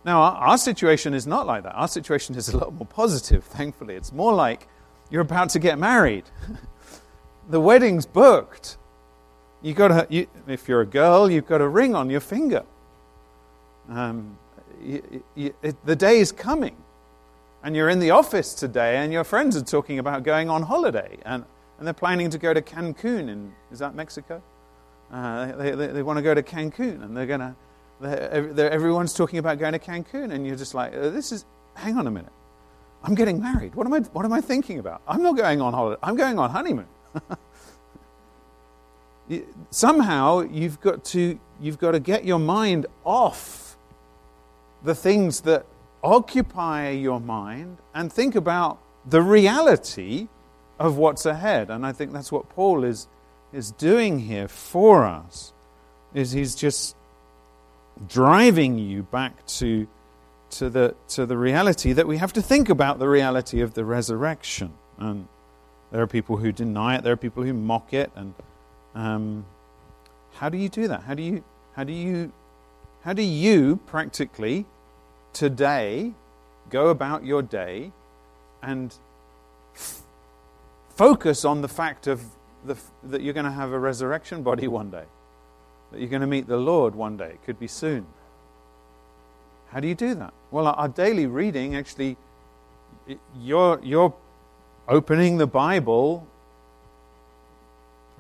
Now, 0.04 0.22
our, 0.22 0.58
situation 0.58 1.14
is 1.14 1.24
not 1.24 1.46
like 1.46 1.62
that. 1.62 1.76
Our 1.76 1.86
situation 1.86 2.34
is 2.34 2.48
a 2.48 2.58
lot 2.58 2.74
more 2.74 2.86
positive, 2.86 3.44
thankfully. 3.44 3.94
It's 3.94 4.12
more 4.12 4.34
like 4.34 4.66
you're 5.08 5.22
about 5.22 5.50
to 5.50 5.60
get 5.60 5.78
married, 5.78 6.24
the 7.48 7.60
wedding's 7.60 8.04
booked. 8.04 8.78
You 9.62 9.72
got 9.72 9.88
to, 9.88 10.06
you, 10.10 10.26
if 10.48 10.68
you're 10.68 10.80
a 10.80 10.86
girl, 11.00 11.30
you've 11.30 11.46
got 11.46 11.60
a 11.60 11.68
ring 11.68 11.94
on 11.94 12.10
your 12.10 12.18
finger. 12.18 12.64
Um, 13.88 14.36
you, 14.82 15.22
you, 15.36 15.54
it, 15.62 15.76
the 15.86 15.94
day 15.94 16.18
is 16.18 16.32
coming. 16.32 16.74
And 17.62 17.76
you're 17.76 17.88
in 17.88 18.00
the 18.00 18.10
office 18.10 18.54
today, 18.54 18.96
and 18.96 19.12
your 19.12 19.24
friends 19.24 19.56
are 19.56 19.62
talking 19.62 19.98
about 19.98 20.24
going 20.24 20.50
on 20.50 20.62
holiday. 20.62 21.18
And, 21.24 21.44
and 21.78 21.86
they're 21.86 21.94
planning 21.94 22.30
to 22.30 22.38
go 22.38 22.52
to 22.52 22.60
Cancun 22.60 23.28
in, 23.28 23.52
is 23.70 23.78
that 23.78 23.94
Mexico? 23.94 24.42
Uh, 25.12 25.52
they, 25.56 25.70
they, 25.72 25.86
they 25.88 26.02
want 26.02 26.16
to 26.16 26.22
go 26.22 26.34
to 26.34 26.42
Cancun, 26.42 27.02
and 27.04 27.16
they're 27.16 27.26
going 27.26 27.40
to 27.40 27.54
everyone's 28.02 29.14
talking 29.14 29.38
about 29.38 29.58
going 29.58 29.72
to 29.72 29.78
Cancun, 29.78 30.32
and 30.32 30.46
you're 30.46 30.56
just 30.56 30.74
like, 30.74 30.94
uh, 30.94 31.10
this 31.10 31.32
is, 31.32 31.44
hang 31.74 31.96
on 31.96 32.06
a 32.06 32.10
minute. 32.10 32.32
I'm 33.04 33.14
getting 33.14 33.40
married. 33.40 33.74
What 33.74 33.86
am 33.86 33.92
I, 33.92 34.00
what 34.00 34.24
am 34.24 34.32
I 34.32 34.40
thinking 34.40 34.78
about? 34.78 35.02
I'm 35.06 35.22
not 35.22 35.36
going 35.36 35.60
on 35.60 35.72
holiday. 35.72 35.98
I'm 36.02 36.16
going 36.16 36.38
on 36.38 36.50
honeymoon. 36.50 36.86
Somehow 39.70 40.40
you've 40.40 40.80
got 40.80 41.04
to 41.06 41.38
you've 41.60 41.78
got 41.78 41.92
to 41.92 42.00
get 42.00 42.24
your 42.24 42.38
mind 42.38 42.86
off 43.04 43.76
the 44.84 44.94
things 44.94 45.42
that 45.42 45.64
occupy 46.02 46.90
your 46.90 47.20
mind 47.20 47.78
and 47.94 48.12
think 48.12 48.34
about 48.34 48.78
the 49.08 49.22
reality 49.22 50.28
of 50.78 50.96
what's 50.96 51.26
ahead. 51.26 51.70
And 51.70 51.86
I 51.86 51.92
think 51.92 52.12
that's 52.12 52.32
what 52.32 52.48
Paul 52.48 52.84
is 52.84 53.08
is 53.52 53.70
doing 53.72 54.18
here 54.20 54.48
for 54.48 55.04
us. 55.04 55.52
Is 56.14 56.32
he's 56.32 56.54
just 56.54 56.96
driving 58.08 58.78
you 58.78 59.02
back 59.02 59.44
to, 59.46 59.86
to, 60.50 60.70
the, 60.70 60.94
to 61.08 61.26
the 61.26 61.36
reality 61.36 61.92
that 61.92 62.06
we 62.06 62.16
have 62.16 62.32
to 62.32 62.42
think 62.42 62.68
about 62.68 62.98
the 62.98 63.08
reality 63.08 63.60
of 63.60 63.74
the 63.74 63.84
resurrection. 63.84 64.72
And 64.98 65.28
there 65.90 66.02
are 66.02 66.06
people 66.06 66.36
who 66.36 66.52
deny 66.52 66.96
it, 66.96 67.04
there 67.04 67.12
are 67.12 67.16
people 67.16 67.42
who 67.42 67.52
mock 67.52 67.92
it. 67.92 68.10
And 68.16 68.34
um, 68.94 69.44
how 70.34 70.48
do 70.48 70.58
you 70.58 70.68
do 70.68 70.88
that? 70.88 71.02
How 71.02 71.14
do 71.14 71.22
you, 71.22 71.44
how 71.74 71.84
do 71.84 71.92
you, 71.92 72.32
how 73.02 73.12
do 73.12 73.22
you 73.22 73.76
practically 73.86 74.66
today 75.32 76.12
go 76.70 76.88
about 76.88 77.24
your 77.24 77.42
day 77.42 77.92
and 78.62 78.94
f- 79.74 80.02
focus 80.94 81.44
on 81.44 81.62
the 81.62 81.68
fact 81.68 82.06
of 82.06 82.22
the, 82.64 82.76
that 83.04 83.22
you're 83.22 83.34
going 83.34 83.46
to 83.46 83.52
have 83.52 83.72
a 83.72 83.78
resurrection 83.78 84.42
body 84.42 84.68
one 84.68 84.90
day? 84.90 85.04
that 85.92 86.00
you're 86.00 86.08
going 86.08 86.22
to 86.22 86.26
meet 86.26 86.46
the 86.46 86.56
Lord 86.56 86.94
one 86.94 87.16
day. 87.16 87.26
It 87.26 87.44
could 87.44 87.60
be 87.60 87.68
soon. 87.68 88.06
How 89.68 89.80
do 89.80 89.86
you 89.86 89.94
do 89.94 90.14
that? 90.16 90.32
Well, 90.50 90.66
our 90.66 90.88
daily 90.88 91.26
reading 91.26 91.76
actually, 91.76 92.16
you're, 93.38 93.78
you're 93.82 94.14
opening 94.88 95.38
the 95.38 95.46
Bible. 95.46 96.26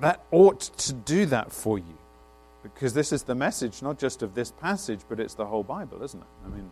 That 0.00 0.22
ought 0.30 0.60
to 0.60 0.92
do 0.92 1.26
that 1.26 1.52
for 1.52 1.78
you. 1.78 1.98
Because 2.62 2.94
this 2.94 3.12
is 3.12 3.24
the 3.24 3.34
message, 3.34 3.82
not 3.82 3.98
just 3.98 4.22
of 4.22 4.34
this 4.34 4.50
passage, 4.50 5.00
but 5.08 5.18
it's 5.18 5.34
the 5.34 5.46
whole 5.46 5.64
Bible, 5.64 6.02
isn't 6.02 6.20
it? 6.20 6.26
I 6.46 6.48
mean, 6.48 6.70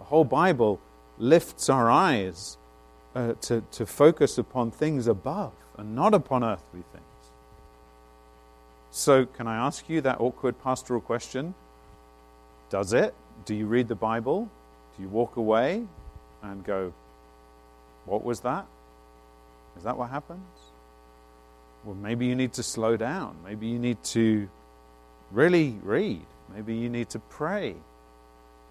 the 0.00 0.06
whole 0.06 0.24
Bible 0.24 0.80
lifts 1.18 1.68
our 1.68 1.90
eyes 1.90 2.56
uh, 3.14 3.34
to, 3.42 3.62
to 3.70 3.84
focus 3.84 4.38
upon 4.38 4.70
things 4.70 5.06
above 5.06 5.52
and 5.76 5.94
not 5.94 6.14
upon 6.14 6.42
earthly 6.42 6.82
things. 6.90 7.04
So, 8.90 9.26
can 9.26 9.46
I 9.46 9.56
ask 9.56 9.88
you 9.88 10.00
that 10.00 10.18
awkward 10.20 10.60
pastoral 10.64 11.02
question? 11.02 11.54
Does 12.70 12.92
it? 12.94 13.14
Do 13.44 13.54
you 13.54 13.66
read 13.66 13.88
the 13.88 13.94
Bible? 13.94 14.48
Do 14.96 15.02
you 15.02 15.08
walk 15.08 15.36
away 15.36 15.84
and 16.42 16.64
go, 16.64 16.92
What 18.06 18.24
was 18.24 18.40
that? 18.40 18.66
Is 19.76 19.84
that 19.84 19.96
what 19.96 20.08
happens? 20.10 20.40
Well, 21.84 21.94
maybe 21.94 22.26
you 22.26 22.34
need 22.34 22.54
to 22.54 22.62
slow 22.62 22.96
down. 22.96 23.36
Maybe 23.44 23.66
you 23.66 23.78
need 23.78 24.02
to 24.04 24.48
really 25.30 25.76
read. 25.82 26.24
Maybe 26.54 26.74
you 26.74 26.88
need 26.88 27.10
to 27.10 27.18
pray 27.18 27.76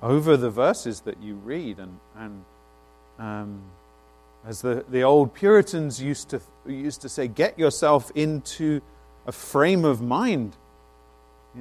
over 0.01 0.37
the 0.37 0.49
verses 0.49 1.01
that 1.01 1.21
you 1.21 1.35
read. 1.35 1.79
And, 1.79 1.99
and 2.15 2.45
um, 3.17 3.61
as 4.45 4.61
the, 4.61 4.85
the 4.89 5.03
old 5.03 5.33
Puritans 5.33 6.01
used 6.01 6.29
to, 6.29 6.41
used 6.65 7.01
to 7.01 7.09
say, 7.09 7.27
get 7.27 7.59
yourself 7.59 8.11
into 8.15 8.81
a 9.27 9.31
frame 9.31 9.85
of 9.85 10.01
mind. 10.01 10.55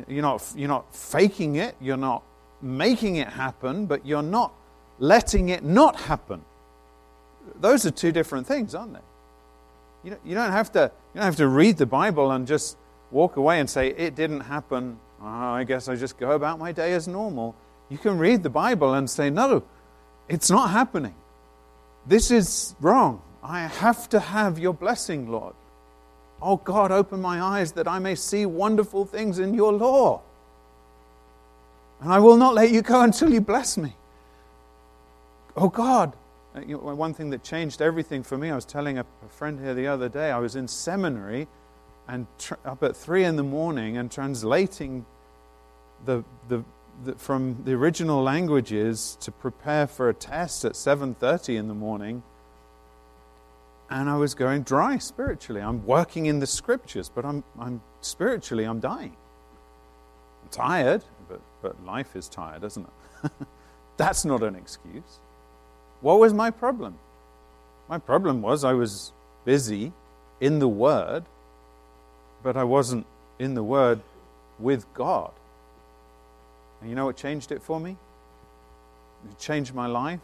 You're 0.07 0.22
not, 0.22 0.44
you're 0.55 0.68
not 0.68 0.94
faking 0.94 1.57
it, 1.57 1.74
you're 1.81 1.96
not 1.96 2.22
making 2.62 3.16
it 3.16 3.29
happen, 3.29 3.87
but 3.87 4.07
you're 4.07 4.22
not 4.22 4.53
letting 4.98 5.48
it 5.48 5.64
not 5.64 5.96
happen. 5.96 6.42
Those 7.61 7.87
are 7.87 7.90
two 7.90 8.12
different 8.12 8.46
things, 8.46 8.74
aren't 8.74 8.94
they? 8.94 9.01
You 10.05 10.11
don't, 10.11 10.27
you 10.27 10.35
don't, 10.35 10.53
have, 10.53 10.70
to, 10.72 10.92
you 11.14 11.18
don't 11.18 11.24
have 11.24 11.37
to 11.37 11.48
read 11.48 11.77
the 11.77 11.87
Bible 11.87 12.31
and 12.31 12.46
just 12.46 12.77
walk 13.11 13.37
away 13.37 13.59
and 13.59 13.68
say, 13.68 13.88
It 13.88 14.14
didn't 14.14 14.40
happen. 14.40 14.98
Oh, 15.20 15.27
I 15.27 15.64
guess 15.64 15.88
I 15.88 15.96
just 15.96 16.18
go 16.18 16.33
about 16.33 16.59
my 16.59 16.70
day 16.70 16.92
as 16.92 17.09
normal. 17.09 17.57
You 17.88 17.98
can 17.98 18.18
read 18.18 18.42
the 18.42 18.51
Bible 18.51 18.94
and 18.94 19.09
say, 19.09 19.31
No, 19.31 19.62
it's 20.29 20.51
not 20.51 20.70
happening. 20.70 21.14
This 22.07 22.31
is 22.31 22.74
wrong. 22.81 23.22
I 23.42 23.61
have 23.61 24.09
to 24.11 24.20
have 24.20 24.59
your 24.59 24.74
blessing, 24.74 25.31
Lord. 25.31 25.55
Oh 26.40 26.57
God, 26.57 26.90
open 26.90 27.20
my 27.20 27.40
eyes 27.40 27.72
that 27.72 27.88
I 27.88 27.98
may 27.98 28.14
see 28.14 28.46
wonderful 28.46 29.05
things 29.05 29.38
in 29.38 29.55
your 29.55 29.72
law. 29.72 30.22
And 32.01 32.12
I 32.12 32.18
will 32.20 32.37
not 32.37 32.55
let 32.55 32.70
you 32.70 32.83
go 32.83 33.03
until 33.03 33.33
you 33.33 33.40
bless 33.40 33.77
me. 33.77 33.94
Oh 35.57 35.68
God. 35.68 36.14
Uh, 36.55 36.61
one 36.61 37.12
thing 37.12 37.31
that 37.31 37.42
changed 37.42 37.83
everything 37.83 38.22
for 38.22 38.38
me, 38.38 38.51
I 38.51 38.55
was 38.55 38.64
telling 38.64 38.98
a, 38.98 39.07
friend 39.29 39.61
here 39.61 39.74
the 39.74 39.87
other 39.87 40.09
day, 40.09 40.31
I 40.31 40.38
was 40.38 40.57
in 40.57 40.66
seminary 40.68 41.46
and 42.07 42.27
tr- 42.38 42.55
up 42.64 42.83
at 42.83 42.96
three 42.96 43.24
in 43.24 43.37
the 43.37 43.42
morning 43.42 43.96
and 43.96 44.11
translating 44.11 45.05
the, 46.05 46.24
the, 46.48 46.64
from 47.16 47.62
the 47.64 47.72
original 47.72 48.22
languages 48.22 49.16
to 49.20 49.30
prepare 49.30 49.87
for 49.87 50.08
a 50.08 50.14
test 50.14 50.64
at 50.64 50.72
7.30 50.72 51.56
in 51.56 51.68
the 51.68 51.74
morning 51.74 52.22
and 53.90 54.11
I 54.11 54.16
was 54.16 54.34
going 54.34 54.62
dry 54.62 54.98
spiritually. 54.98 55.61
I'm 55.61 55.84
working 55.87 56.26
in 56.26 56.40
the 56.40 56.46
scriptures, 56.46 57.11
but 57.12 57.24
I'm, 57.24 57.42
I'm 57.58 57.80
spiritually, 58.00 58.64
I'm 58.64 58.80
dying. 58.80 59.16
I'm 60.42 60.48
tired, 60.50 61.04
but, 61.28 61.40
but 61.62 61.84
life 61.84 62.14
is 62.14 62.28
tired, 62.28 62.64
isn't 62.64 62.87
it? 63.24 63.30
That's 63.96 64.24
not 64.24 64.42
an 64.42 64.54
excuse. 64.56 65.18
What 66.00 66.20
was 66.20 66.34
my 66.34 66.50
problem? 66.50 66.98
My 67.88 67.98
problem 67.98 68.42
was 68.42 68.62
I 68.62 68.74
was 68.74 69.12
busy 69.44 69.92
in 70.40 70.58
the 70.58 70.68
Word, 70.68 71.24
but 72.42 72.56
I 72.56 72.64
wasn't 72.64 73.06
in 73.38 73.54
the 73.54 73.62
Word 73.62 74.00
with 74.58 74.92
God. 74.92 75.32
And 76.80 76.90
you 76.90 76.96
know 76.96 77.06
what 77.06 77.16
changed 77.16 77.52
it 77.52 77.62
for 77.62 77.80
me? 77.80 77.96
It 79.30 79.38
changed 79.38 79.74
my 79.74 79.86
life. 79.86 80.20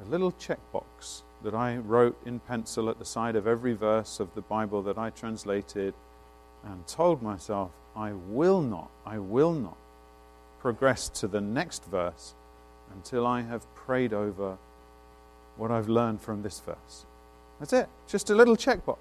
A 0.00 0.08
little 0.08 0.32
checkbox 0.32 1.22
that 1.42 1.54
I 1.54 1.76
wrote 1.76 2.16
in 2.24 2.40
pencil 2.40 2.88
at 2.88 2.98
the 2.98 3.04
side 3.04 3.36
of 3.36 3.46
every 3.46 3.72
verse 3.72 4.20
of 4.20 4.34
the 4.34 4.40
Bible 4.40 4.82
that 4.82 4.98
I 4.98 5.10
translated 5.10 5.94
and 6.64 6.86
told 6.86 7.22
myself, 7.22 7.70
I 7.96 8.12
will 8.12 8.60
not, 8.60 8.90
I 9.04 9.18
will 9.18 9.52
not 9.52 9.76
progress 10.60 11.08
to 11.08 11.28
the 11.28 11.40
next 11.40 11.84
verse 11.84 12.34
until 12.92 13.26
I 13.26 13.42
have 13.42 13.72
prayed 13.74 14.12
over 14.12 14.56
what 15.56 15.70
I've 15.70 15.88
learned 15.88 16.20
from 16.20 16.42
this 16.42 16.60
verse. 16.60 17.04
That's 17.58 17.72
it. 17.72 17.88
Just 18.06 18.30
a 18.30 18.34
little 18.34 18.56
checkbox. 18.56 18.98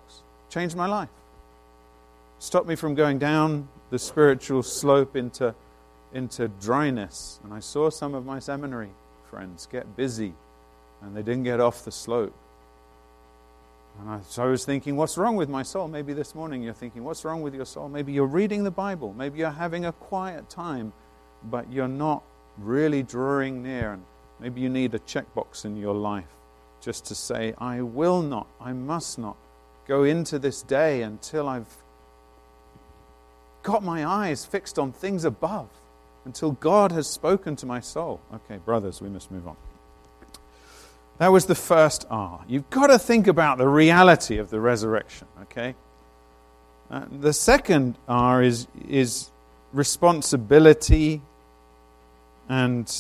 Changed 0.49 0.75
my 0.75 0.87
life. 0.87 1.09
Stopped 2.39 2.67
me 2.67 2.75
from 2.75 2.95
going 2.95 3.19
down 3.19 3.67
the 3.89 3.99
spiritual 3.99 4.63
slope 4.63 5.15
into, 5.15 5.53
into 6.13 6.47
dryness. 6.47 7.39
And 7.43 7.53
I 7.53 7.59
saw 7.59 7.89
some 7.89 8.13
of 8.13 8.25
my 8.25 8.39
seminary 8.39 8.89
friends 9.29 9.67
get 9.71 9.95
busy 9.95 10.33
and 11.01 11.15
they 11.15 11.21
didn't 11.21 11.43
get 11.43 11.59
off 11.59 11.85
the 11.85 11.91
slope. 11.91 12.33
And 13.99 14.09
I, 14.09 14.19
so 14.27 14.43
I 14.43 14.47
was 14.47 14.65
thinking, 14.65 14.95
what's 14.95 15.17
wrong 15.17 15.35
with 15.35 15.49
my 15.49 15.63
soul? 15.63 15.87
Maybe 15.87 16.13
this 16.13 16.35
morning 16.35 16.61
you're 16.61 16.73
thinking, 16.73 17.03
what's 17.03 17.25
wrong 17.25 17.41
with 17.41 17.55
your 17.55 17.65
soul? 17.65 17.89
Maybe 17.89 18.13
you're 18.13 18.25
reading 18.27 18.63
the 18.63 18.71
Bible. 18.71 19.13
Maybe 19.13 19.39
you're 19.39 19.49
having 19.49 19.85
a 19.85 19.91
quiet 19.91 20.49
time, 20.49 20.93
but 21.43 21.71
you're 21.71 21.87
not 21.87 22.23
really 22.57 23.03
drawing 23.03 23.63
near. 23.63 23.93
And 23.93 24.03
maybe 24.39 24.61
you 24.61 24.69
need 24.69 24.93
a 24.93 24.99
checkbox 24.99 25.65
in 25.65 25.77
your 25.77 25.95
life 25.95 26.29
just 26.81 27.05
to 27.05 27.15
say, 27.15 27.53
I 27.57 27.81
will 27.81 28.21
not, 28.21 28.47
I 28.61 28.73
must 28.73 29.17
not 29.17 29.35
go 29.87 30.03
into 30.03 30.37
this 30.37 30.61
day 30.61 31.01
until 31.01 31.47
I've 31.47 31.73
got 33.63 33.83
my 33.83 34.05
eyes 34.05 34.45
fixed 34.45 34.77
on 34.77 34.91
things 34.91 35.25
above, 35.25 35.69
until 36.27 36.51
God 36.51 36.91
has 36.91 37.07
spoken 37.07 37.55
to 37.55 37.65
my 37.65 37.79
soul. 37.79 38.19
Okay, 38.33 38.57
brothers, 38.57 39.01
we 39.01 39.07
must 39.07 39.31
move 39.31 39.47
on. 39.47 39.55
That 41.19 41.29
was 41.29 41.45
the 41.45 41.55
first 41.55 42.05
R. 42.09 42.43
You've 42.49 42.69
got 42.69 42.87
to 42.87 42.99
think 42.99 43.27
about 43.27 43.57
the 43.57 43.67
reality 43.67 44.37
of 44.37 44.49
the 44.49 44.59
resurrection, 44.59 45.27
okay? 45.43 45.73
Uh, 46.91 47.05
the 47.09 47.31
second 47.31 47.95
R 48.09 48.43
is, 48.43 48.67
is 48.89 49.31
responsibility, 49.71 51.21
and 52.49 52.93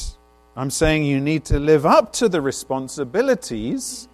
I'm 0.55 0.71
saying 0.71 1.03
you 1.03 1.19
need 1.19 1.43
to 1.45 1.59
live 1.59 1.85
up 1.85 2.13
to 2.13 2.29
the 2.29 2.39
responsibilities 2.39 4.07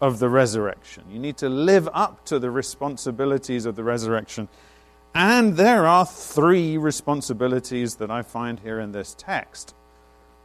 of 0.00 0.18
the 0.18 0.28
resurrection. 0.28 1.04
You 1.08 1.20
need 1.20 1.36
to 1.36 1.48
live 1.48 1.88
up 1.94 2.24
to 2.26 2.40
the 2.40 2.50
responsibilities 2.50 3.64
of 3.64 3.76
the 3.76 3.84
resurrection. 3.84 4.48
And 5.16 5.56
there 5.56 5.86
are 5.86 6.04
three 6.04 6.76
responsibilities 6.76 7.94
that 7.96 8.10
I 8.10 8.20
find 8.20 8.60
here 8.60 8.78
in 8.78 8.92
this 8.92 9.14
text. 9.16 9.74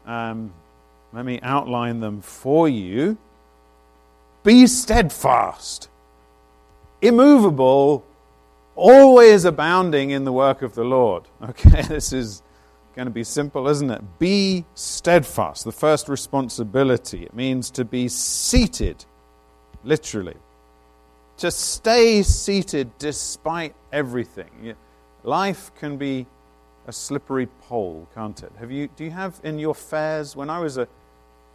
Um, 0.05 0.53
let 1.11 1.25
me 1.25 1.41
outline 1.43 1.99
them 1.99 2.21
for 2.21 2.69
you. 2.69 3.17
Be 4.45 4.67
steadfast, 4.67 5.89
immovable, 7.01 8.05
always 8.77 9.43
abounding 9.43 10.11
in 10.11 10.23
the 10.23 10.31
work 10.31 10.61
of 10.61 10.73
the 10.73 10.85
Lord. 10.85 11.23
Okay, 11.49 11.81
this 11.81 12.13
is 12.13 12.41
going 12.95 13.07
to 13.07 13.11
be 13.11 13.25
simple, 13.25 13.67
isn't 13.67 13.91
it? 13.91 14.01
Be 14.19 14.63
steadfast. 14.73 15.65
The 15.65 15.73
first 15.73 16.07
responsibility. 16.07 17.23
It 17.25 17.33
means 17.33 17.71
to 17.71 17.83
be 17.83 18.07
seated, 18.07 19.03
literally. 19.83 20.37
To 21.41 21.51
stay 21.51 22.23
seated 22.23 22.97
despite 22.97 23.75
everything. 23.91 24.75
Life 25.23 25.71
can 25.79 25.97
be 25.97 26.25
a 26.87 26.91
slippery 26.91 27.47
pole, 27.61 28.07
can't 28.15 28.41
it? 28.41 28.51
Have 28.59 28.71
you, 28.71 28.89
do 28.95 29.03
you 29.03 29.11
have 29.11 29.39
in 29.43 29.59
your 29.59 29.75
fairs, 29.75 30.35
when 30.35 30.49
I 30.49 30.59
was 30.59 30.77
a 30.77 30.87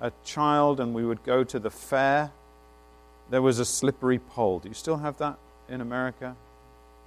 a 0.01 0.13
child 0.25 0.81
and 0.81 0.95
we 0.95 1.05
would 1.05 1.23
go 1.25 1.45
to 1.45 1.59
the 1.59 1.71
fair, 1.71 2.31
there 3.31 3.43
was 3.43 3.59
a 3.59 3.65
slippery 3.65 4.19
pole. 4.19 4.59
Do 4.59 4.69
you 4.69 4.75
still 4.75 4.99
have 4.99 5.17
that 5.19 5.39
in 5.69 5.81
America? 5.81 6.37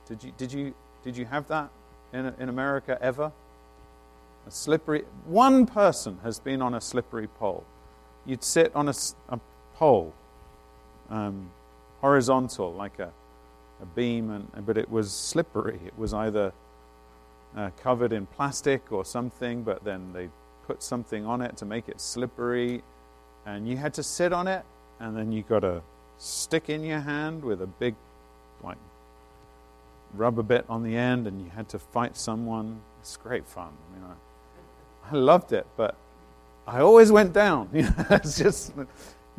Did 0.07 0.23
you, 0.23 0.33
did 0.37 0.51
you, 0.51 0.73
did 1.03 1.15
you 1.15 1.25
have 1.25 1.47
that 1.47 1.69
in, 2.13 2.33
in 2.39 2.49
America 2.49 2.97
ever? 3.01 3.31
A 4.47 4.51
slippery, 4.51 5.03
one 5.25 5.65
person 5.65 6.17
has 6.23 6.39
been 6.39 6.61
on 6.61 6.73
a 6.73 6.81
slippery 6.81 7.27
pole. 7.27 7.63
You'd 8.25 8.43
sit 8.43 8.75
on 8.75 8.89
a, 8.89 8.93
a 9.29 9.39
pole, 9.75 10.13
um, 11.09 11.51
horizontal, 12.01 12.73
like 12.73 12.99
a, 12.99 13.11
a 13.81 13.85
beam, 13.95 14.31
and, 14.31 14.65
but 14.65 14.77
it 14.77 14.89
was 14.89 15.11
slippery. 15.11 15.79
It 15.85 15.97
was 15.97 16.13
either 16.13 16.53
uh, 17.55 17.69
covered 17.81 18.13
in 18.13 18.25
plastic 18.25 18.91
or 18.91 19.05
something, 19.05 19.63
but 19.63 19.83
then 19.83 20.13
they 20.13 20.29
put 20.67 20.83
something 20.83 21.25
on 21.25 21.41
it 21.41 21.57
to 21.57 21.65
make 21.65 21.89
it 21.89 21.99
slippery, 21.99 22.83
and 23.45 23.67
you 23.67 23.77
had 23.77 23.93
to 23.95 24.03
sit 24.03 24.33
on 24.33 24.47
it, 24.47 24.63
and 24.99 25.15
then 25.15 25.31
you 25.31 25.43
got 25.43 25.63
a 25.63 25.81
stick 26.17 26.69
in 26.69 26.83
your 26.83 26.99
hand 26.99 27.43
with 27.43 27.61
a 27.61 27.67
big, 27.67 27.95
like, 28.63 28.77
rubber 30.13 30.43
bit 30.43 30.65
on 30.69 30.83
the 30.83 30.95
end, 30.95 31.27
and 31.27 31.41
you 31.41 31.49
had 31.49 31.69
to 31.69 31.79
fight 31.79 32.15
someone. 32.17 32.81
It's 33.01 33.17
great 33.17 33.47
fun. 33.47 33.69
I 33.69 33.95
mean, 33.95 34.05
I, 34.09 35.15
I 35.15 35.19
loved 35.19 35.53
it, 35.53 35.65
but 35.77 35.95
I 36.67 36.81
always 36.81 37.11
went 37.11 37.33
down. 37.33 37.69
You 37.73 37.83
know, 37.83 38.05
it's 38.11 38.37
just 38.37 38.73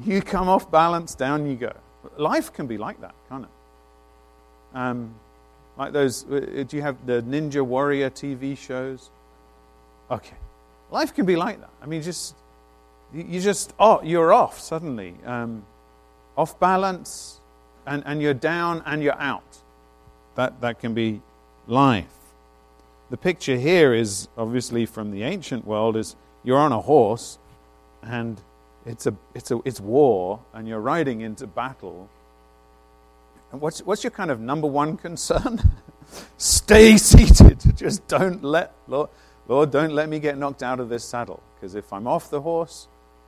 you 0.05 0.23
come 0.23 0.49
off 0.49 0.71
balance, 0.71 1.15
down 1.15 1.49
you 1.49 1.57
go. 1.57 1.73
Life 2.17 2.53
can 2.53 2.67
be 2.67 2.79
like 2.79 3.01
that, 3.01 3.15
can't 3.29 3.45
it? 3.45 4.77
Um, 4.77 5.15
like 5.77 5.93
those. 5.93 6.25
Uh, 6.31 6.65
do 6.67 6.77
you 6.77 6.83
have 6.83 7.07
the 7.07 7.23
Ninja 7.23 7.63
Warrior 7.63 8.11
TV 8.11 8.57
shows? 8.57 9.11
Okay, 10.11 10.37
Life 10.91 11.15
can 11.15 11.25
be 11.25 11.37
like 11.37 11.61
that. 11.61 11.71
I 11.81 11.87
mean, 11.87 12.03
just 12.03 12.35
you 13.13 13.41
just 13.41 13.73
oh, 13.79 14.01
you're 14.03 14.33
off 14.33 14.59
suddenly, 14.61 15.15
um, 15.25 15.65
off 16.37 16.59
balance, 16.59 17.41
and, 17.87 18.03
and 18.07 18.21
you're 18.21 18.35
down 18.35 18.83
and 18.87 19.03
you're 19.03 19.21
out. 19.21 19.59
That 20.35 20.61
that 20.61 20.81
can 20.81 20.95
be 20.95 21.23
life. 21.67 22.07
The 23.11 23.17
picture 23.17 23.57
here 23.57 23.95
is 23.95 24.29
obviously 24.37 24.87
from 24.87 25.11
the 25.11 25.23
ancient 25.23 25.67
world 25.67 25.97
is 25.97 26.17
you're 26.45 26.59
on 26.59 26.73
a 26.73 26.81
horse, 26.81 27.39
and 28.03 28.41
it's 28.87 29.07
a 29.07 29.15
it's 29.35 29.51
a 29.51 29.61
it's 29.65 29.81
war, 29.81 30.41
and 30.53 30.67
you're 30.67 30.81
riding 30.81 31.21
into 31.21 31.47
battle. 31.47 32.09
And 33.53 33.61
what's 33.61 33.81
what's 33.83 34.05
your 34.05 34.11
kind 34.11 34.31
of 34.31 34.41
number 34.41 34.67
one 34.67 34.97
concern? 34.97 35.61
Stay 36.39 36.97
seated. 36.97 37.59
Just 37.77 38.07
don't 38.09 38.43
let 38.43 38.73
Lord 38.89 39.11
Lord, 39.51 39.73
don't 39.73 39.93
let 39.93 40.09
me 40.09 40.21
get 40.21 40.39
knocked 40.39 40.63
out 40.63 40.79
of 40.79 40.89
this 40.89 41.05
saddle, 41.05 41.43
because 41.57 41.75
if 41.75 41.93
I'm 41.93 42.07
off 42.07 42.31
the 42.31 42.41
horse, 42.41 42.87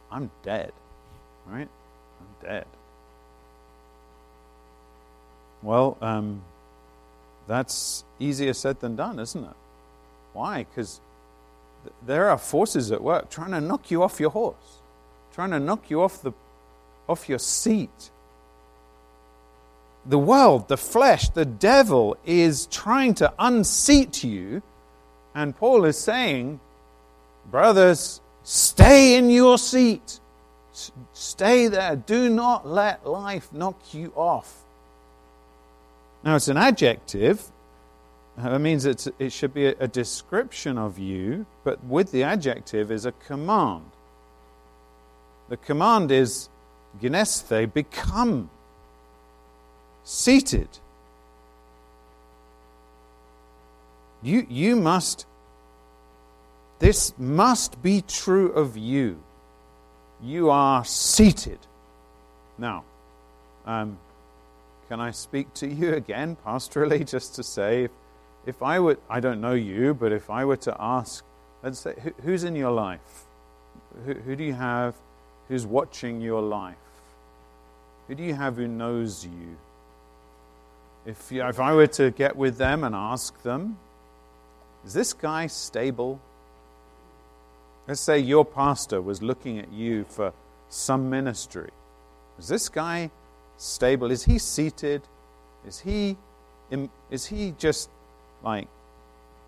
I'm 0.09 0.31
dead. 0.45 0.73
Right? 1.47 1.69
I'm 2.21 2.49
dead. 2.49 2.67
Well, 5.63 5.99
um, 6.01 6.43
that's 7.49 8.05
easier 8.21 8.53
said 8.53 8.79
than 8.79 8.95
done, 8.95 9.19
isn't 9.19 9.45
it? 9.45 9.57
Why? 10.33 10.65
Because 10.65 11.01
th- 11.83 11.95
there 12.07 12.31
are 12.31 12.39
forces 12.39 12.93
at 12.93 13.03
work 13.03 13.29
trying 13.29 13.51
to 13.51 13.61
knock 13.61 13.91
you 13.91 14.05
off 14.05 14.21
your 14.21 14.31
horse, 14.31 14.79
trying 15.33 15.51
to 15.51 15.61
knock 15.61 15.91
you 15.91 16.03
off, 16.03 16.23
the, 16.23 16.33
off 17.09 17.29
your 17.29 17.39
seat. 17.39 18.11
The 20.05 20.19
world, 20.19 20.69
the 20.69 20.77
flesh, 20.77 21.29
the 21.29 21.45
devil 21.45 22.17
is 22.25 22.67
trying 22.67 23.15
to 23.15 23.33
unseat 23.39 24.25
you 24.25 24.63
and 25.35 25.57
Paul 25.57 25.85
is 25.85 25.99
saying, 25.99 26.61
brothers, 27.51 28.21
stay 28.43 29.17
in 29.17 29.31
your 29.31 29.59
seat. 29.59 30.21
Stay 31.13 31.69
there. 31.69 31.97
Do 31.97 32.29
not 32.29 32.67
let 32.67 33.07
life 33.07 33.53
knock 33.53 33.95
you 33.95 34.13
off. 34.15 34.63
Now, 36.25 36.37
it's 36.37 36.49
an 36.49 36.57
adjective. 36.57 37.51
It 38.39 38.59
means 38.61 38.87
it 38.87 39.33
should 39.33 39.53
be 39.53 39.67
a 39.67 39.89
description 39.89 40.79
of 40.79 40.99
you, 40.99 41.45
but 41.65 41.83
with 41.85 42.13
the 42.13 42.23
adjective 42.23 42.91
is 42.91 43.05
a 43.05 43.13
command. 43.13 43.91
The 45.53 45.59
command 45.59 46.11
is 46.11 46.49
ginesthe, 46.99 47.75
become 47.75 48.49
seated. 50.03 50.71
You, 54.23 54.47
you 54.49 54.77
must, 54.77 55.27
this 56.79 57.13
must 57.19 57.83
be 57.83 58.01
true 58.01 58.51
of 58.53 58.79
you. 58.79 59.23
You 60.23 60.49
are 60.49 60.87
seated. 60.87 61.59
Now, 62.57 62.85
um, 63.67 63.99
can 64.89 65.01
I 65.01 65.11
speak 65.11 65.53
to 65.57 65.67
you 65.67 65.93
again 65.93 66.39
pastorally 66.47 67.07
just 67.11 67.35
to 67.35 67.43
say, 67.43 67.85
if, 67.85 67.91
if 68.47 68.63
I 68.63 68.81
would, 68.81 68.97
I 69.11 69.21
don't 69.21 69.43
know 69.43 69.53
you, 69.53 69.93
but 69.93 70.13
if 70.13 70.31
I 70.31 70.47
were 70.47 70.57
to 70.57 70.75
ask, 70.81 71.23
let's 71.63 71.81
say, 71.81 71.93
who, 72.03 72.15
who's 72.25 72.43
in 72.43 72.57
your 72.57 72.71
life? 72.71 73.27
Who, 74.07 74.15
who 74.15 74.35
do 74.35 74.45
you 74.45 74.55
have? 74.55 74.95
Who's 75.49 75.67
watching 75.67 76.21
your 76.21 76.41
life? 76.41 76.77
Who 78.09 78.15
do 78.15 78.23
you 78.23 78.35
have 78.35 78.57
who 78.57 78.67
knows 78.69 79.25
you? 79.25 79.57
If, 81.05 81.33
you, 81.33 81.45
if 81.45 81.59
I 81.59 81.75
were 81.75 81.87
to 81.89 82.11
get 82.11 82.37
with 82.37 82.59
them 82.59 82.85
and 82.85 82.95
ask 82.95 83.43
them, 83.43 83.79
is 84.85 84.95
this 84.95 85.13
guy 85.13 85.47
stable? 85.47 86.21
Let's 87.87 88.01
say 88.01 88.19
your 88.19 88.45
pastor 88.45 89.01
was 89.01 89.23
looking 89.23 89.59
at 89.59 89.73
you 89.73 90.05
for 90.05 90.33
some 90.69 91.11
ministry. 91.11 91.71
Is 92.39 92.49
this 92.49 92.69
guy 92.69 93.11
stable? 93.57 94.11
Is 94.11 94.25
he 94.25 94.39
seated? 94.39 95.03
Is 95.67 95.81
he, 95.81 96.17
is 97.11 97.27
he 97.27 97.55
just 97.59 97.91
like, 98.43 98.69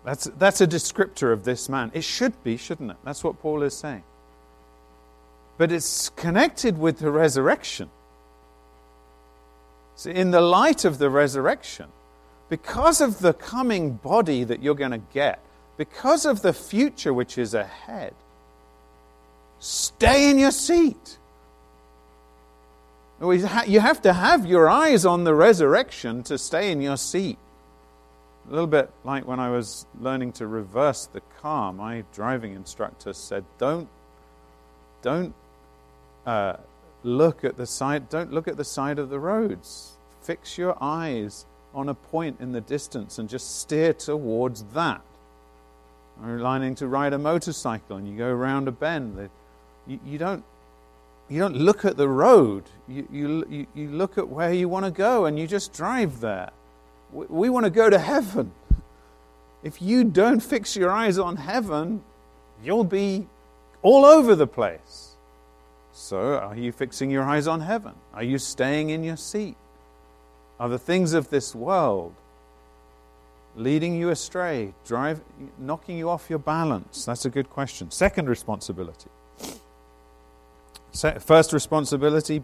that's, 0.03 0.25
that's 0.37 0.61
a 0.61 0.67
descriptor 0.67 1.33
of 1.33 1.43
this 1.43 1.67
man. 1.67 1.91
It 1.93 2.03
should 2.03 2.43
be, 2.43 2.57
shouldn't 2.57 2.91
it? 2.91 2.97
That's 3.03 3.23
what 3.23 3.39
Paul 3.41 3.63
is 3.63 3.75
saying. 3.75 4.03
But 5.57 5.71
it's 5.71 6.09
connected 6.09 6.77
with 6.77 6.99
the 6.99 7.11
resurrection. 7.11 7.89
So, 9.95 10.09
in 10.09 10.31
the 10.31 10.41
light 10.41 10.83
of 10.83 10.97
the 10.97 11.09
resurrection, 11.09 11.87
because 12.49 12.99
of 13.01 13.19
the 13.19 13.33
coming 13.33 13.93
body 13.93 14.43
that 14.43 14.61
you're 14.61 14.75
going 14.75 14.91
to 14.91 15.01
get, 15.13 15.39
because 15.77 16.25
of 16.25 16.41
the 16.41 16.53
future 16.53 17.13
which 17.13 17.37
is 17.37 17.53
ahead, 17.53 18.13
stay 19.59 20.29
in 20.29 20.37
your 20.37 20.51
seat. 20.51 21.17
You 23.21 23.79
have 23.79 24.01
to 24.01 24.13
have 24.13 24.45
your 24.45 24.69
eyes 24.69 25.05
on 25.05 25.23
the 25.23 25.33
resurrection 25.33 26.21
to 26.23 26.37
stay 26.37 26.71
in 26.71 26.81
your 26.81 26.97
seat. 26.97 27.37
A 28.47 28.51
little 28.51 28.67
bit 28.67 28.91
like 29.03 29.25
when 29.25 29.39
I 29.39 29.49
was 29.49 29.87
learning 29.99 30.33
to 30.33 30.47
reverse 30.47 31.07
the 31.07 31.21
car, 31.41 31.73
my 31.73 32.03
driving 32.13 32.53
instructor 32.53 33.13
said, 33.13 33.43
Don't, 33.57 33.87
don't 35.01 35.33
uh, 36.25 36.57
look 37.03 37.43
at 37.43 37.57
the 37.57 37.65
side, 37.65 38.09
don't 38.09 38.31
look 38.31 38.47
at 38.47 38.57
the 38.57 38.63
side 38.63 38.99
of 38.99 39.09
the 39.09 39.19
roads. 39.19 39.93
Fix 40.21 40.57
your 40.57 40.77
eyes 40.81 41.45
on 41.73 41.89
a 41.89 41.93
point 41.93 42.39
in 42.39 42.51
the 42.51 42.61
distance 42.61 43.19
and 43.19 43.29
just 43.29 43.59
steer 43.59 43.93
towards 43.93 44.63
that. 44.73 45.01
Or 46.23 46.39
learning 46.39 46.75
to 46.75 46.87
ride 46.87 47.13
a 47.13 47.17
motorcycle 47.17 47.97
and 47.97 48.07
you 48.07 48.17
go 48.17 48.29
around 48.29 48.67
a 48.67 48.71
bend. 48.71 49.29
You, 49.85 49.99
you 50.05 50.17
don't 50.17 50.43
you 51.27 51.39
don't 51.39 51.55
look 51.55 51.85
at 51.85 51.97
the 51.97 52.07
road. 52.07 52.63
You, 52.87 53.07
you, 53.11 53.67
you 53.73 53.89
look 53.89 54.17
at 54.17 54.27
where 54.29 54.53
you 54.53 54.69
want 54.69 54.85
to 54.85 54.91
go 54.91 55.25
and 55.25 55.39
you 55.39 55.47
just 55.47 55.73
drive 55.73 56.19
there. 56.21 56.51
We, 57.11 57.25
we 57.27 57.49
want 57.49 57.63
to 57.65 57.71
go 57.71 57.89
to 57.89 57.97
heaven. 57.97 58.51
If 59.63 59.81
you 59.81 60.03
don't 60.03 60.41
fix 60.41 60.75
your 60.75 60.91
eyes 60.91 61.17
on 61.17 61.37
heaven, 61.37 62.03
you'll 62.63 62.83
be 62.83 63.27
all 63.81 64.05
over 64.05 64.35
the 64.35 64.45
place. 64.45 65.04
So, 65.97 66.35
are 66.35 66.57
you 66.57 66.73
fixing 66.73 67.09
your 67.09 67.23
eyes 67.23 67.47
on 67.47 67.61
heaven? 67.61 67.93
Are 68.13 68.23
you 68.23 68.37
staying 68.37 68.89
in 68.89 69.03
your 69.03 69.15
seat? 69.15 69.55
Are 70.59 70.67
the 70.67 70.77
things 70.77 71.13
of 71.13 71.29
this 71.29 71.55
world 71.55 72.13
leading 73.55 73.95
you 73.95 74.09
astray, 74.09 74.73
drive, 74.85 75.21
knocking 75.57 75.97
you 75.97 76.09
off 76.09 76.29
your 76.29 76.39
balance? 76.39 77.05
That's 77.05 77.23
a 77.23 77.29
good 77.29 77.49
question. 77.49 77.91
Second 77.91 78.27
responsibility 78.27 79.09
First 80.95 81.51
responsibility, 81.51 82.43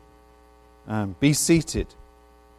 um, 0.88 1.16
be 1.20 1.32
seated. 1.34 1.88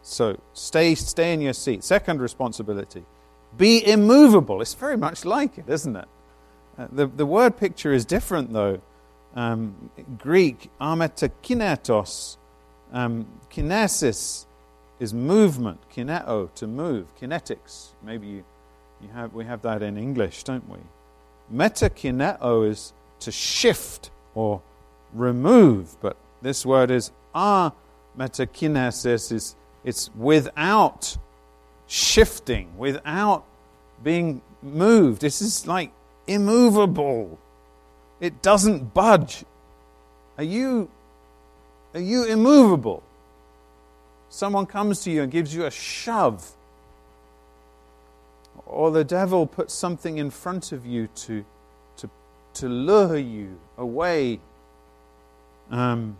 So 0.01 0.39
stay, 0.53 0.95
stay 0.95 1.33
in 1.33 1.41
your 1.41 1.53
seat. 1.53 1.83
Second 1.83 2.19
responsibility, 2.19 3.03
be 3.57 3.85
immovable. 3.85 4.61
It's 4.61 4.73
very 4.73 4.97
much 4.97 5.23
like 5.23 5.57
it, 5.57 5.65
isn't 5.69 5.95
it? 5.95 6.07
Uh, 6.77 6.87
the, 6.91 7.05
the 7.05 7.25
word 7.25 7.57
picture 7.57 7.93
is 7.93 8.05
different, 8.05 8.51
though. 8.51 8.81
Um, 9.35 9.89
Greek, 10.19 10.69
ametakinetos, 10.79 12.37
um, 12.91 13.25
kinesis 13.51 14.45
is 14.99 15.13
movement, 15.13 15.79
kineo, 15.89 16.53
to 16.53 16.67
move, 16.67 17.07
kinetics. 17.19 17.89
Maybe 18.03 18.27
you, 18.27 18.45
you 19.01 19.09
have, 19.09 19.33
we 19.33 19.45
have 19.45 19.61
that 19.63 19.81
in 19.81 19.97
English, 19.97 20.43
don't 20.43 20.67
we? 20.69 20.77
Metakineo 21.51 22.69
is 22.69 22.93
to 23.19 23.31
shift 23.31 24.11
or 24.35 24.61
remove. 25.13 25.95
But 26.01 26.17
this 26.41 26.65
word 26.65 26.91
is 26.91 27.11
ah 27.33 27.71
metakinesis 28.17 29.31
is 29.31 29.55
it's 29.83 30.09
without 30.15 31.17
shifting, 31.87 32.77
without 32.77 33.45
being 34.03 34.41
moved. 34.61 35.21
This 35.21 35.41
is 35.41 35.67
like 35.67 35.91
immovable. 36.27 37.39
It 38.23 38.41
doesn't 38.41 38.93
budge. 38.93 39.43
Are 40.37 40.45
you 40.45 40.89
are 41.93 41.99
you 41.99 42.23
immovable? 42.23 43.03
Someone 44.29 44.65
comes 44.65 45.01
to 45.01 45.11
you 45.11 45.23
and 45.23 45.29
gives 45.29 45.53
you 45.53 45.65
a 45.65 45.71
shove. 45.71 46.53
Or 48.65 48.91
the 48.91 49.03
devil 49.03 49.45
puts 49.45 49.73
something 49.73 50.17
in 50.19 50.29
front 50.29 50.71
of 50.71 50.85
you 50.85 51.07
to, 51.07 51.43
to, 51.97 52.09
to 52.55 52.69
lure 52.69 53.17
you 53.17 53.59
away 53.77 54.39
um, 55.69 56.15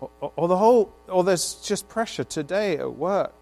or, 0.00 0.32
or, 0.36 0.48
the 0.48 0.58
whole, 0.58 0.92
or 1.08 1.24
there's 1.24 1.54
just 1.54 1.88
pressure 1.88 2.24
today 2.24 2.76
at 2.76 2.92
work. 2.92 3.32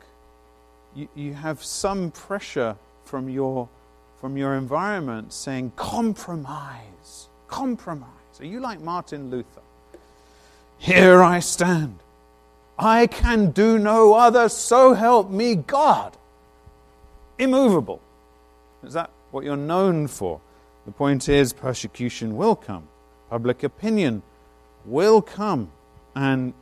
You, 0.95 1.09
you 1.16 1.34
have 1.34 1.64
some 1.64 2.12
pressure 2.12 2.76
from 3.05 3.28
your, 3.28 3.68
from 4.21 4.37
your 4.37 4.55
environment 4.55 5.33
saying, 5.33 5.73
compromise, 5.77 7.29
compromise. 7.49 8.09
Are 8.41 8.47
you 8.47 8.61
like 8.61 8.81
Martin 8.81 9.31
Luther? 9.31 9.62
Here 10.79 11.23
I 11.23 11.39
stand. 11.39 11.99
I 12.79 13.07
can 13.07 13.53
do 13.53 13.79
no 13.79 14.15
other, 14.15 14.49
so 14.49 14.95
help 14.95 15.31
me 15.31 15.55
God. 15.55 16.17
Immovable. 17.39 18.01
Is 18.83 18.95
that 18.95 19.11
what 19.31 19.45
you're 19.45 19.57
known 19.57 20.09
for? 20.09 20.41
The 20.85 20.93
point 20.93 21.29
is, 21.29 21.53
persecution 21.53 22.37
will 22.37 22.57
come 22.57 22.89
public 23.35 23.65
opinion 23.65 24.23
will 24.85 25.21
come 25.21 25.69
and 26.15 26.55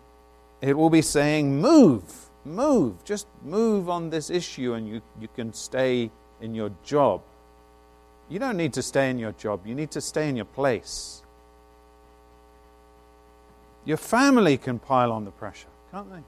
it 0.62 0.74
will 0.74 0.88
be 0.88 1.02
saying, 1.02 1.60
Move, 1.60 2.02
move, 2.46 3.04
just 3.04 3.26
move 3.44 3.90
on 3.90 4.08
this 4.08 4.30
issue 4.30 4.72
and 4.72 4.88
you, 4.88 5.02
you 5.20 5.28
can 5.36 5.52
stay 5.52 6.10
in 6.40 6.54
your 6.54 6.70
job. 6.82 7.20
You 8.32 8.38
don't 8.38 8.56
need 8.56 8.72
to 8.72 8.82
stay 8.82 9.10
in 9.10 9.18
your 9.18 9.32
job, 9.32 9.66
you 9.66 9.74
need 9.74 9.90
to 9.90 10.00
stay 10.00 10.26
in 10.26 10.36
your 10.36 10.46
place. 10.46 11.20
Your 13.84 13.98
family 13.98 14.56
can 14.56 14.78
pile 14.78 15.12
on 15.12 15.26
the 15.26 15.30
pressure, 15.30 15.68
can't 15.90 16.10
they? 16.10 16.22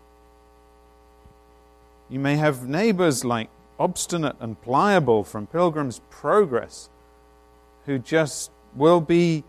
You 2.10 2.18
may 2.18 2.36
have 2.36 2.68
neighbors 2.68 3.24
like 3.24 3.48
obstinate 3.80 4.36
and 4.38 4.60
pliable 4.60 5.24
from 5.24 5.46
Pilgrim's 5.46 6.02
Progress 6.10 6.90
who 7.86 7.98
just 7.98 8.50
will 8.74 9.00
be 9.00 9.42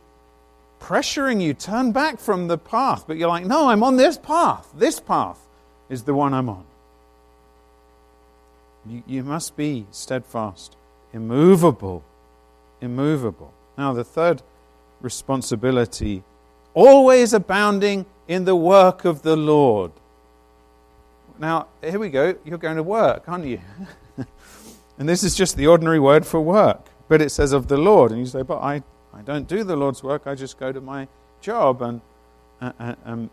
pressuring 0.79 1.41
you, 1.41 1.53
turn 1.53 1.91
back 1.91 2.19
from 2.19 2.47
the 2.47 2.57
path. 2.57 3.03
But 3.05 3.17
you're 3.17 3.27
like, 3.27 3.45
no, 3.45 3.67
I'm 3.67 3.83
on 3.83 3.97
this 3.97 4.17
path. 4.17 4.71
This 4.73 5.01
path 5.01 5.39
is 5.89 6.03
the 6.03 6.13
one 6.13 6.33
I'm 6.33 6.47
on. 6.47 6.63
You, 8.87 9.03
you 9.05 9.23
must 9.23 9.57
be 9.57 9.87
steadfast, 9.91 10.77
immovable, 11.11 12.05
immovable. 12.81 13.53
Now, 13.77 13.93
the 13.93 14.03
third 14.03 14.41
responsibility 15.01 16.23
always 16.73 17.33
abounding 17.33 18.05
in 18.27 18.45
the 18.45 18.55
work 18.55 19.05
of 19.05 19.21
the 19.21 19.35
Lord. 19.35 19.91
Now, 21.37 21.67
here 21.81 21.99
we 21.99 22.09
go. 22.09 22.35
You're 22.45 22.57
going 22.57 22.77
to 22.77 22.83
work, 22.83 23.27
aren't 23.27 23.45
you? 23.45 23.59
and 24.97 25.07
this 25.07 25.23
is 25.23 25.35
just 25.35 25.57
the 25.57 25.67
ordinary 25.67 25.99
word 25.99 26.25
for 26.25 26.39
work. 26.39 26.87
But 27.07 27.21
it 27.21 27.29
says 27.29 27.51
of 27.51 27.67
the 27.67 27.77
Lord. 27.77 28.11
And 28.11 28.19
you 28.19 28.25
say, 28.25 28.41
but 28.41 28.59
I 28.59 28.83
I 29.15 29.21
don't 29.21 29.47
do 29.47 29.63
the 29.63 29.75
Lord's 29.75 30.03
work, 30.03 30.23
I 30.27 30.35
just 30.35 30.59
go 30.59 30.71
to 30.71 30.81
my 30.81 31.07
job. 31.39 31.81
And, 31.81 32.01
and, 32.59 32.97
and, 33.05 33.29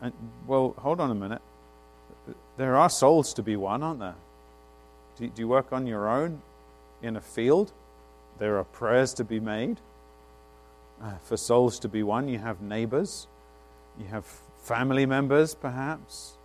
and 0.00 0.12
well, 0.46 0.74
hold 0.78 1.00
on 1.00 1.10
a 1.10 1.14
minute. 1.14 1.42
There 2.56 2.76
are 2.76 2.88
souls 2.88 3.34
to 3.34 3.42
be 3.42 3.54
won, 3.54 3.82
aren't 3.82 4.00
there? 4.00 4.14
Do, 5.16 5.28
do 5.28 5.42
you 5.42 5.48
work 5.48 5.72
on 5.72 5.86
your 5.86 6.08
own 6.08 6.40
in 7.02 7.16
a 7.16 7.20
field? 7.20 7.72
There 8.38 8.58
are 8.58 8.64
prayers 8.64 9.14
to 9.14 9.24
be 9.24 9.40
made. 9.40 9.80
Uh, 11.02 11.12
for 11.22 11.36
souls 11.36 11.78
to 11.78 11.88
be 11.88 12.02
won, 12.02 12.28
you 12.28 12.38
have 12.38 12.60
neighbors, 12.60 13.28
you 14.00 14.06
have 14.06 14.24
family 14.64 15.06
members, 15.06 15.54
perhaps. 15.54 16.36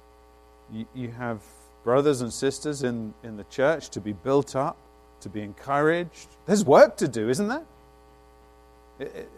You, 0.72 0.86
you 0.94 1.10
have 1.10 1.42
brothers 1.84 2.22
and 2.22 2.32
sisters 2.32 2.84
in, 2.84 3.14
in 3.24 3.36
the 3.36 3.44
church 3.46 3.90
to 3.90 4.00
be 4.00 4.14
built 4.14 4.56
up, 4.56 4.78
to 5.22 5.30
be 5.30 5.42
encouraged. 5.42 6.28
There's 6.46 6.64
work 6.64 6.98
to 6.98 7.08
do, 7.08 7.30
isn't 7.30 7.48
there? 7.48 7.64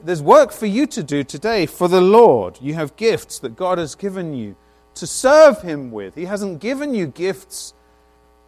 There's 0.03 0.21
work 0.21 0.51
for 0.51 0.65
you 0.65 0.85
to 0.87 1.01
do 1.01 1.23
today 1.23 1.65
for 1.65 1.87
the 1.87 2.01
Lord. 2.01 2.59
You 2.61 2.73
have 2.73 2.95
gifts 2.97 3.39
that 3.39 3.55
God 3.55 3.77
has 3.77 3.95
given 3.95 4.33
you 4.33 4.55
to 4.95 5.07
serve 5.07 5.61
Him 5.61 5.91
with. 5.91 6.15
He 6.15 6.25
hasn't 6.25 6.59
given 6.59 6.93
you 6.93 7.07
gifts 7.07 7.73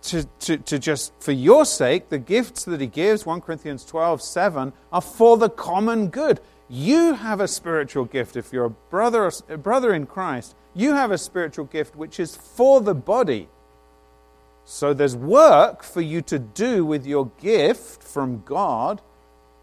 to, 0.08 0.26
to, 0.40 0.58
to 0.58 0.80
just 0.80 1.14
for 1.20 1.32
your 1.32 1.66
sake. 1.66 2.10
The 2.10 2.18
gifts 2.18 2.66
that 2.66 2.82
He 2.82 2.88
gives, 2.88 3.26
1 3.26 3.42
Corinthians 3.42 3.86
12 3.86 4.22
7, 4.22 4.74
are 4.92 5.02
for 5.02 5.38
the 5.38 5.50
common 5.50 6.08
good. 6.08 6.40
You 6.70 7.14
have 7.14 7.40
a 7.40 7.48
spiritual 7.48 8.06
gift. 8.06 8.36
If 8.36 8.52
you're 8.52 8.66
a 8.66 8.70
brother, 8.70 9.32
a 9.48 9.58
brother 9.58 9.94
in 9.94 10.06
Christ, 10.06 10.56
You 10.78 10.94
have 10.94 11.10
a 11.10 11.18
spiritual 11.18 11.66
gift 11.66 11.96
which 11.96 12.20
is 12.20 12.36
for 12.36 12.82
the 12.82 12.94
body. 12.94 13.48
So 14.64 14.94
there's 14.94 15.16
work 15.16 15.82
for 15.82 16.02
you 16.02 16.22
to 16.24 16.38
do 16.38 16.86
with 16.86 17.08
your 17.08 17.32
gift 17.42 18.04
from 18.04 18.44
God 18.46 19.02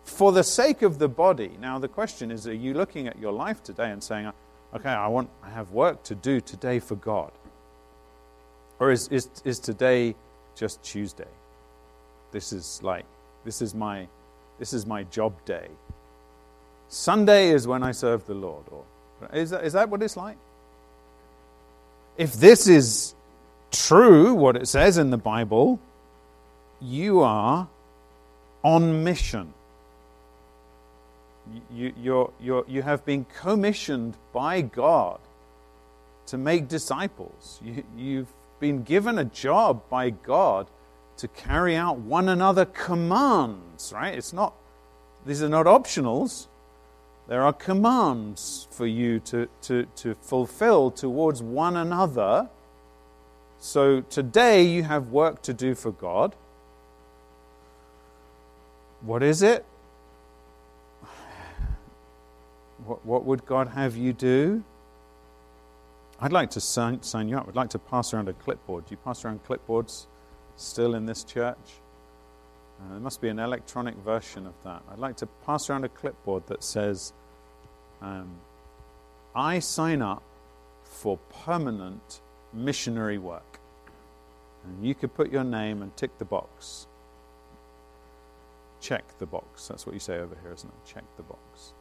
for 0.03 0.33
the 0.33 0.43
sake 0.43 0.83
of 0.83 0.99
the 0.99 1.09
body. 1.09 1.53
Now, 1.61 1.79
the 1.79 1.89
question 1.89 2.33
is 2.33 2.49
are 2.49 2.53
you 2.53 2.75
looking 2.75 3.07
at 3.07 3.19
your 3.19 3.33
life 3.33 3.63
today 3.63 3.91
and 3.91 4.03
saying, 4.03 4.33
okay, 4.75 4.89
I, 4.89 5.07
want, 5.07 5.31
I 5.43 5.51
have 5.51 5.71
work 5.71 6.03
to 6.05 6.17
do 6.17 6.41
today 6.41 6.81
for 6.81 6.97
God? 6.97 7.31
Or 8.81 8.91
is, 8.91 9.07
is, 9.09 9.29
is 9.45 9.61
today 9.61 10.17
just 10.57 10.83
Tuesday? 10.83 11.29
This 12.33 12.53
is 12.53 12.81
like, 12.83 13.05
this 13.45 13.63
is 13.63 13.75
my, 13.75 14.07
this 14.59 14.73
is 14.73 14.87
my 14.87 15.05
job 15.05 15.33
day. 15.45 15.69
Sunday 16.89 17.51
is 17.51 17.67
when 17.67 17.83
I 17.83 17.93
serve 17.93 18.27
the 18.27 18.35
Lord. 18.35 18.65
Or, 18.71 18.85
is, 19.33 19.51
that, 19.51 19.65
is 19.65 19.73
that 19.73 19.89
what 19.89 20.03
it's 20.03 20.17
like? 20.17 20.37
If 22.17 22.35
this 22.35 22.67
is 22.67 23.15
true, 23.73 24.35
what 24.35 24.57
it 24.57 24.69
says 24.69 24.99
in 24.99 25.11
the 25.11 25.17
Bible, 25.17 25.81
you 26.81 27.21
are 27.21 27.69
on 28.63 29.05
mission 29.05 29.53
you, 31.73 31.93
you're, 32.01 32.31
you're, 32.41 32.65
you 32.67 32.83
have 32.83 33.05
been 33.05 33.27
commissioned 33.41 34.15
by 34.33 34.63
God 34.63 35.19
to 36.27 36.39
make 36.39 36.69
disciples. 36.69 37.61
You, 37.63 37.85
you've 37.97 38.33
been 38.61 38.83
given 38.83 39.19
a 39.19 39.25
job 39.25 39.83
by 39.89 40.11
God 40.11 40.69
to 41.17 41.29
carry 41.29 41.77
out 41.77 41.99
one 41.99 42.29
another 42.29 42.65
commands, 42.65 43.93
right? 43.93 44.15
It's 44.15 44.33
not, 44.33 44.55
these 45.25 45.43
are 45.43 45.49
not 45.49 45.67
optionals. 45.67 46.47
There 47.29 47.43
are 47.43 47.53
commands 47.53 48.69
for 48.71 48.87
you 48.87 49.21
to, 49.21 49.49
to, 49.63 49.87
to 49.97 50.15
fulfill 50.15 50.91
towards 50.91 51.43
one 51.43 51.77
another. 51.77 52.49
So 53.61 54.03
today 54.03 54.63
you 54.63 54.83
have 54.83 55.09
work 55.09 55.41
to 55.43 55.55
do 55.55 55.75
for 55.75 55.91
God. 55.91 56.35
What 59.01 59.23
is 59.23 59.43
it? 59.43 59.65
What, 62.85 63.07
what 63.07 63.25
would 63.25 63.47
God 63.47 63.69
have 63.69 63.97
you 63.97 64.13
do? 64.13 64.63
I'd 66.25 66.33
like 66.33 66.49
to 66.53 66.61
sign, 66.63 67.03
sign 67.03 67.29
you 67.29 67.37
up. 67.37 67.47
I'd 67.47 67.55
like 67.55 67.69
to 67.71 67.79
pass 67.79 68.15
around 68.15 68.31
a 68.31 68.33
clipboard. 68.33 68.87
Do 68.87 68.93
you 68.93 68.97
pass 68.97 69.27
around 69.27 69.45
clipboards 69.45 70.07
still 70.57 70.95
in 70.95 71.05
this 71.05 71.23
church? 71.23 71.59
Uh, 72.81 72.93
there 72.93 73.01
must 73.01 73.21
be 73.21 73.29
an 73.29 73.39
electronic 73.39 73.95
version 73.97 74.47
of 74.47 74.55
that. 74.65 74.81
I'd 74.91 74.99
like 74.99 75.19
to 75.19 75.27
pass 75.45 75.69
around 75.69 75.85
a 75.85 75.91
clipboard 75.91 76.47
that 76.47 76.65
says, 76.65 77.13
um, 78.01 78.37
I 79.37 79.59
sign 79.59 80.01
up 80.01 80.23
for 80.83 81.19
permanent 81.45 82.23
missionary 82.55 83.19
work. 83.19 83.61
And 84.65 84.83
you 84.83 84.95
could 84.95 85.13
put 85.13 85.31
your 85.31 85.45
name 85.45 85.83
and 85.83 85.95
tick 85.95 86.17
the 86.17 86.25
box. 86.25 86.87
Check 88.81 89.05
the 89.19 89.27
box. 89.27 89.69
That's 89.69 89.85
what 89.85 89.93
you 89.93 90.01
say 90.01 90.21
over 90.21 90.39
here, 90.41 90.55
isn't 90.55 90.71
it? 90.71 90.89
Check 90.91 91.05
the 91.19 91.23
box. 91.23 91.75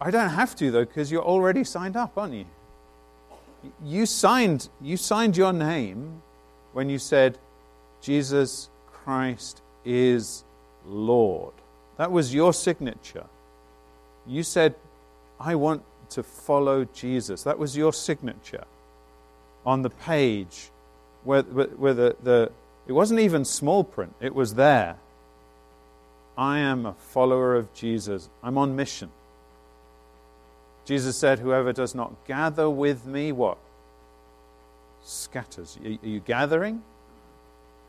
I 0.00 0.10
don't 0.10 0.30
have 0.30 0.54
to, 0.56 0.70
though, 0.70 0.84
because 0.84 1.10
you're 1.10 1.24
already 1.24 1.64
signed 1.64 1.96
up, 1.96 2.16
aren't 2.16 2.34
you? 2.34 2.46
You 3.84 4.06
signed, 4.06 4.68
you 4.80 4.96
signed 4.96 5.36
your 5.36 5.52
name 5.52 6.22
when 6.72 6.88
you 6.88 6.98
said, 6.98 7.38
Jesus 8.00 8.68
Christ 8.92 9.62
is 9.84 10.44
Lord. 10.86 11.54
That 11.96 12.12
was 12.12 12.34
your 12.34 12.52
signature. 12.52 13.26
You 14.26 14.42
said, 14.42 14.74
I 15.40 15.54
want 15.54 15.82
to 16.10 16.22
follow 16.22 16.84
Jesus. 16.84 17.42
That 17.42 17.58
was 17.58 17.76
your 17.76 17.92
signature 17.92 18.64
on 19.64 19.82
the 19.82 19.90
page 19.90 20.70
where, 21.24 21.42
where 21.42 21.94
the, 21.94 22.16
the, 22.22 22.52
it 22.86 22.92
wasn't 22.92 23.20
even 23.20 23.44
small 23.44 23.82
print, 23.82 24.14
it 24.20 24.34
was 24.34 24.54
there. 24.54 24.96
I 26.38 26.58
am 26.58 26.86
a 26.86 26.92
follower 26.92 27.54
of 27.54 27.72
Jesus. 27.74 28.28
I'm 28.42 28.58
on 28.58 28.76
mission. 28.76 29.10
Jesus 30.86 31.18
said, 31.18 31.40
Whoever 31.40 31.72
does 31.72 31.94
not 31.94 32.12
gather 32.26 32.70
with 32.70 33.04
me, 33.04 33.32
what? 33.32 33.58
Scatters. 35.04 35.78
Are 35.84 36.06
you 36.06 36.20
gathering? 36.20 36.82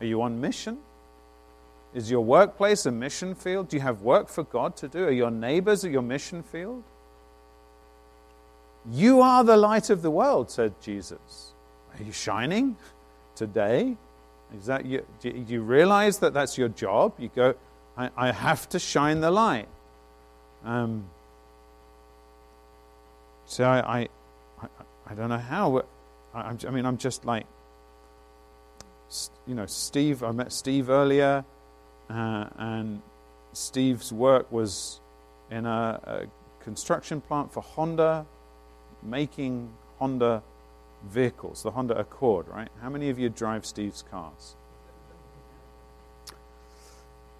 Are 0.00 0.06
you 0.06 0.20
on 0.20 0.40
mission? 0.40 0.78
Is 1.94 2.10
your 2.10 2.20
workplace 2.20 2.84
a 2.86 2.90
mission 2.90 3.34
field? 3.34 3.68
Do 3.68 3.76
you 3.76 3.82
have 3.82 4.02
work 4.02 4.28
for 4.28 4.44
God 4.44 4.76
to 4.76 4.88
do? 4.88 5.04
Are 5.04 5.12
your 5.12 5.30
neighbors 5.30 5.84
at 5.84 5.90
your 5.90 6.02
mission 6.02 6.42
field? 6.42 6.82
You 8.90 9.20
are 9.20 9.42
the 9.44 9.56
light 9.56 9.90
of 9.90 10.02
the 10.02 10.10
world, 10.10 10.50
said 10.50 10.74
Jesus. 10.80 11.52
Are 11.96 12.02
you 12.02 12.12
shining 12.12 12.76
today? 13.34 13.96
Is 14.56 14.66
that 14.66 14.84
you, 14.84 15.04
do 15.20 15.30
you 15.30 15.62
realize 15.62 16.18
that 16.18 16.34
that's 16.34 16.58
your 16.58 16.68
job? 16.68 17.14
You 17.18 17.30
go, 17.34 17.54
I, 17.96 18.10
I 18.16 18.32
have 18.32 18.68
to 18.70 18.78
shine 18.78 19.20
the 19.20 19.30
light. 19.30 19.68
Um, 20.64 21.04
so 23.48 23.64
I, 23.64 24.08
I, 24.60 24.66
I, 25.06 25.14
don't 25.14 25.30
know 25.30 25.38
how. 25.38 25.82
I, 26.34 26.54
I 26.66 26.70
mean, 26.70 26.84
I'm 26.84 26.98
just 26.98 27.24
like, 27.24 27.46
you 29.46 29.54
know, 29.54 29.64
Steve. 29.64 30.22
I 30.22 30.32
met 30.32 30.52
Steve 30.52 30.90
earlier, 30.90 31.46
uh, 32.10 32.44
and 32.58 33.00
Steve's 33.54 34.12
work 34.12 34.52
was 34.52 35.00
in 35.50 35.64
a, 35.64 36.00
a 36.04 36.62
construction 36.62 37.22
plant 37.22 37.50
for 37.50 37.62
Honda, 37.62 38.26
making 39.02 39.70
Honda 39.98 40.42
vehicles, 41.08 41.62
the 41.62 41.70
Honda 41.70 41.98
Accord, 41.98 42.48
right? 42.48 42.68
How 42.82 42.90
many 42.90 43.08
of 43.08 43.18
you 43.18 43.30
drive 43.30 43.64
Steve's 43.64 44.04
cars? 44.10 44.56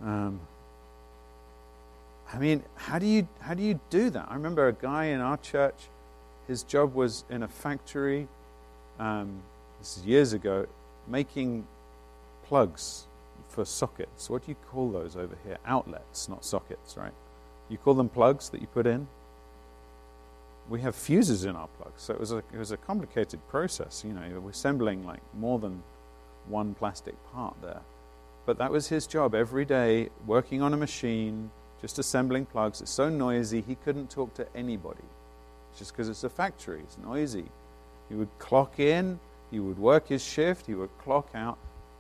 Um, 0.00 0.40
I 2.32 2.38
mean, 2.38 2.62
how 2.76 2.98
do 2.98 3.04
you 3.04 3.28
how 3.40 3.52
do 3.52 3.62
you 3.62 3.78
do 3.90 4.08
that? 4.08 4.28
I 4.30 4.34
remember 4.34 4.68
a 4.68 4.72
guy 4.72 5.06
in 5.06 5.20
our 5.20 5.36
church 5.36 5.90
his 6.48 6.62
job 6.62 6.94
was 6.94 7.24
in 7.28 7.42
a 7.42 7.48
factory, 7.48 8.26
um, 8.98 9.42
this 9.78 9.98
is 9.98 10.06
years 10.06 10.32
ago, 10.32 10.66
making 11.06 11.66
plugs 12.46 13.04
for 13.50 13.64
sockets. 13.64 14.28
What 14.28 14.44
do 14.44 14.50
you 14.50 14.56
call 14.70 14.90
those 14.90 15.14
over 15.14 15.36
here? 15.44 15.58
Outlets, 15.66 16.28
not 16.28 16.44
sockets, 16.44 16.96
right? 16.96 17.12
You 17.68 17.76
call 17.76 17.94
them 17.94 18.08
plugs 18.08 18.48
that 18.48 18.62
you 18.62 18.66
put 18.66 18.86
in? 18.86 19.06
We 20.70 20.80
have 20.80 20.96
fuses 20.96 21.44
in 21.44 21.54
our 21.54 21.68
plugs, 21.80 22.02
so 22.02 22.14
it 22.14 22.20
was 22.20 22.32
a, 22.32 22.38
it 22.38 22.58
was 22.58 22.72
a 22.72 22.76
complicated 22.76 23.40
process. 23.48 24.02
You 24.06 24.14
know, 24.14 24.48
assembling 24.48 25.04
like 25.04 25.20
more 25.38 25.58
than 25.58 25.82
one 26.46 26.74
plastic 26.74 27.14
part 27.32 27.54
there. 27.62 27.80
But 28.46 28.56
that 28.58 28.70
was 28.70 28.88
his 28.88 29.06
job 29.06 29.34
every 29.34 29.66
day, 29.66 30.08
working 30.26 30.62
on 30.62 30.72
a 30.72 30.76
machine, 30.78 31.50
just 31.82 31.98
assembling 31.98 32.46
plugs. 32.46 32.80
It's 32.80 32.90
so 32.90 33.10
noisy, 33.10 33.62
he 33.66 33.74
couldn't 33.74 34.10
talk 34.10 34.32
to 34.34 34.46
anybody 34.54 35.04
just 35.78 35.92
because 35.92 36.08
it's 36.08 36.24
a 36.24 36.28
factory, 36.28 36.80
it's 36.80 36.98
noisy. 36.98 37.44
He 38.08 38.14
would 38.14 38.28
clock 38.38 38.80
in, 38.80 39.18
he 39.50 39.60
would 39.60 39.78
work 39.78 40.08
his 40.08 40.24
shift, 40.24 40.66
he 40.66 40.74
would 40.74 40.90
clock 40.98 41.28
out. 41.34 41.58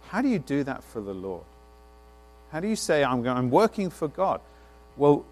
How 0.08 0.22
do 0.22 0.28
you 0.28 0.38
do 0.38 0.64
that 0.64 0.82
for 0.82 1.00
the 1.00 1.14
Lord? 1.14 1.44
How 2.50 2.60
do 2.60 2.68
you 2.68 2.76
say, 2.76 3.04
I'm, 3.04 3.22
going, 3.22 3.36
I'm 3.36 3.50
working 3.50 3.90
for 3.90 4.08
God? 4.08 4.40
Well, 4.96 5.24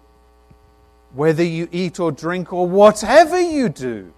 whether 1.13 1.43
you 1.43 1.67
eat 1.71 1.99
or 1.99 2.11
drink 2.11 2.53
or 2.53 2.67
whatever 2.67 3.39
you 3.39 3.69
do, 3.69 4.13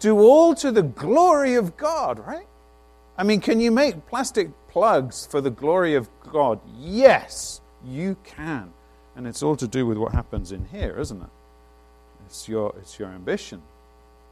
do 0.00 0.18
all 0.18 0.54
to 0.56 0.70
the 0.70 0.82
glory 0.82 1.54
of 1.54 1.76
God, 1.76 2.18
right? 2.18 2.46
I 3.16 3.24
mean, 3.24 3.40
can 3.40 3.60
you 3.60 3.70
make 3.70 4.06
plastic 4.06 4.50
plugs 4.68 5.26
for 5.26 5.40
the 5.40 5.50
glory 5.50 5.94
of 5.94 6.08
God? 6.30 6.60
Yes, 6.78 7.60
you 7.84 8.16
can. 8.24 8.72
And 9.14 9.26
it's 9.26 9.42
all 9.42 9.56
to 9.56 9.68
do 9.68 9.86
with 9.86 9.98
what 9.98 10.12
happens 10.12 10.52
in 10.52 10.66
here, 10.66 10.98
isn't 10.98 11.22
it? 11.22 11.28
It's 12.26 12.48
your, 12.48 12.74
it's 12.78 12.98
your 12.98 13.10
ambition. 13.10 13.62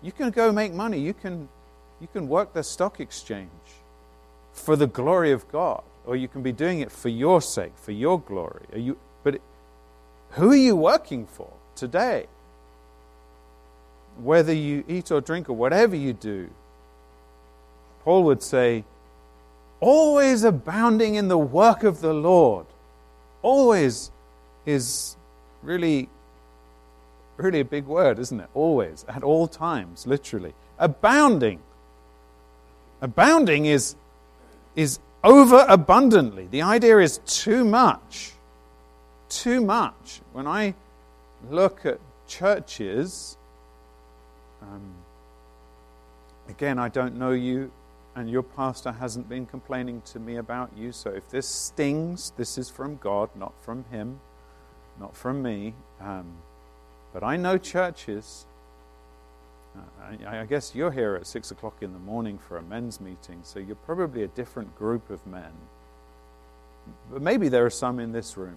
You 0.03 0.12
can 0.12 0.30
go 0.30 0.53
make 0.53 0.72
money. 0.72 0.98
You 0.98 1.14
can, 1.14 1.48
you 2.01 2.09
can 2.12 2.28
work 2.28 2.53
the 2.53 2.62
stock 2.62 3.01
exchange 3.01 3.51
for 4.53 4.76
the 4.76 4.86
glory 4.86 5.32
of 5.32 5.51
God, 5.51 5.82
or 6.07 6.16
you 6.16 6.28
can 6.28 6.42
be 6.42 6.53
doing 6.53 6.80
it 6.80 6.90
for 6.90 7.09
your 7.09 7.40
sake, 7.40 7.72
for 7.76 7.92
your 7.92 8.20
glory. 8.20 8.64
Are 8.72 8.78
you, 8.78 8.98
but 9.22 9.40
who 10.30 10.51
are 10.51 10.57
you 10.57 10.76
working 10.76 11.26
for 11.26 11.53
today? 11.74 12.26
Whether 14.22 14.53
you 14.53 14.84
eat 14.88 15.11
or 15.11 15.20
drink 15.20 15.48
or 15.48 15.55
whatever 15.55 15.96
you 15.96 16.12
do, 16.12 16.51
Paul 18.05 18.24
would 18.24 18.42
say, 18.42 18.84
always 19.80 20.44
abounding 20.44 21.14
in 21.14 21.28
the 21.28 21.38
work 21.38 21.84
of 21.84 22.01
the 22.01 22.12
Lord. 22.12 22.66
Always 23.42 24.11
is 24.66 25.16
really 25.62 26.09
really 27.41 27.61
a 27.61 27.64
big 27.64 27.86
word, 27.86 28.18
isn't 28.18 28.41
it? 28.41 28.49
Always, 28.55 29.05
at 29.09 29.22
all 29.22 29.49
times, 29.49 30.07
literally. 30.07 30.55
Abounding. 30.78 31.61
Abounding 33.01 33.66
is, 33.66 33.97
is 34.76 34.99
over 35.24 35.64
abundantly. 35.68 36.47
The 36.51 36.62
idea 36.62 36.99
is 36.99 37.18
too 37.26 37.64
much. 37.64 38.32
Too 39.28 39.61
much. 39.61 40.20
When 40.32 40.47
I 40.47 40.74
look 41.51 41.86
at 41.86 41.99
churches, 42.26 43.36
um, 44.62 44.95
Again, 46.51 46.80
I 46.80 46.88
don't 46.88 47.16
know 47.16 47.30
you, 47.30 47.70
and 48.16 48.28
your 48.28 48.43
pastor 48.43 48.91
hasn't 48.91 49.28
been 49.28 49.47
complaining 49.47 50.03
to 50.07 50.18
me 50.18 50.36
about 50.36 50.70
you. 50.76 50.91
So 50.91 51.09
if 51.09 51.30
this 51.30 51.47
stings, 51.47 52.32
this 52.36 52.59
is 52.59 52.68
from 52.68 52.97
God, 52.97 53.30
not 53.36 53.53
from 53.62 53.84
him, 53.84 54.18
not 54.99 55.16
from 55.16 55.43
me. 55.43 55.74
Um, 56.01 56.26
but 57.12 57.22
I 57.22 57.36
know 57.36 57.58
churches. 57.58 58.46
Uh, 59.76 60.26
I, 60.28 60.40
I 60.40 60.46
guess 60.46 60.74
you're 60.74 60.92
here 60.92 61.16
at 61.16 61.26
six 61.26 61.50
o'clock 61.50 61.76
in 61.80 61.92
the 61.92 61.98
morning 61.98 62.38
for 62.38 62.56
a 62.56 62.62
men's 62.62 63.00
meeting, 63.00 63.40
so 63.42 63.58
you're 63.58 63.76
probably 63.76 64.22
a 64.22 64.28
different 64.28 64.76
group 64.76 65.11
of 65.11 65.24
men. 65.26 65.52
But 67.12 67.22
maybe 67.22 67.48
there 67.48 67.66
are 67.66 67.70
some 67.70 68.00
in 68.00 68.12
this 68.12 68.36
room. 68.36 68.56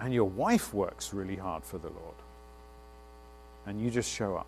And 0.00 0.12
your 0.12 0.28
wife 0.28 0.74
works 0.74 1.14
really 1.14 1.36
hard 1.36 1.62
for 1.62 1.78
the 1.78 1.88
Lord. 1.88 2.14
And 3.66 3.80
you 3.80 3.90
just 3.90 4.12
show 4.12 4.36
up 4.36 4.46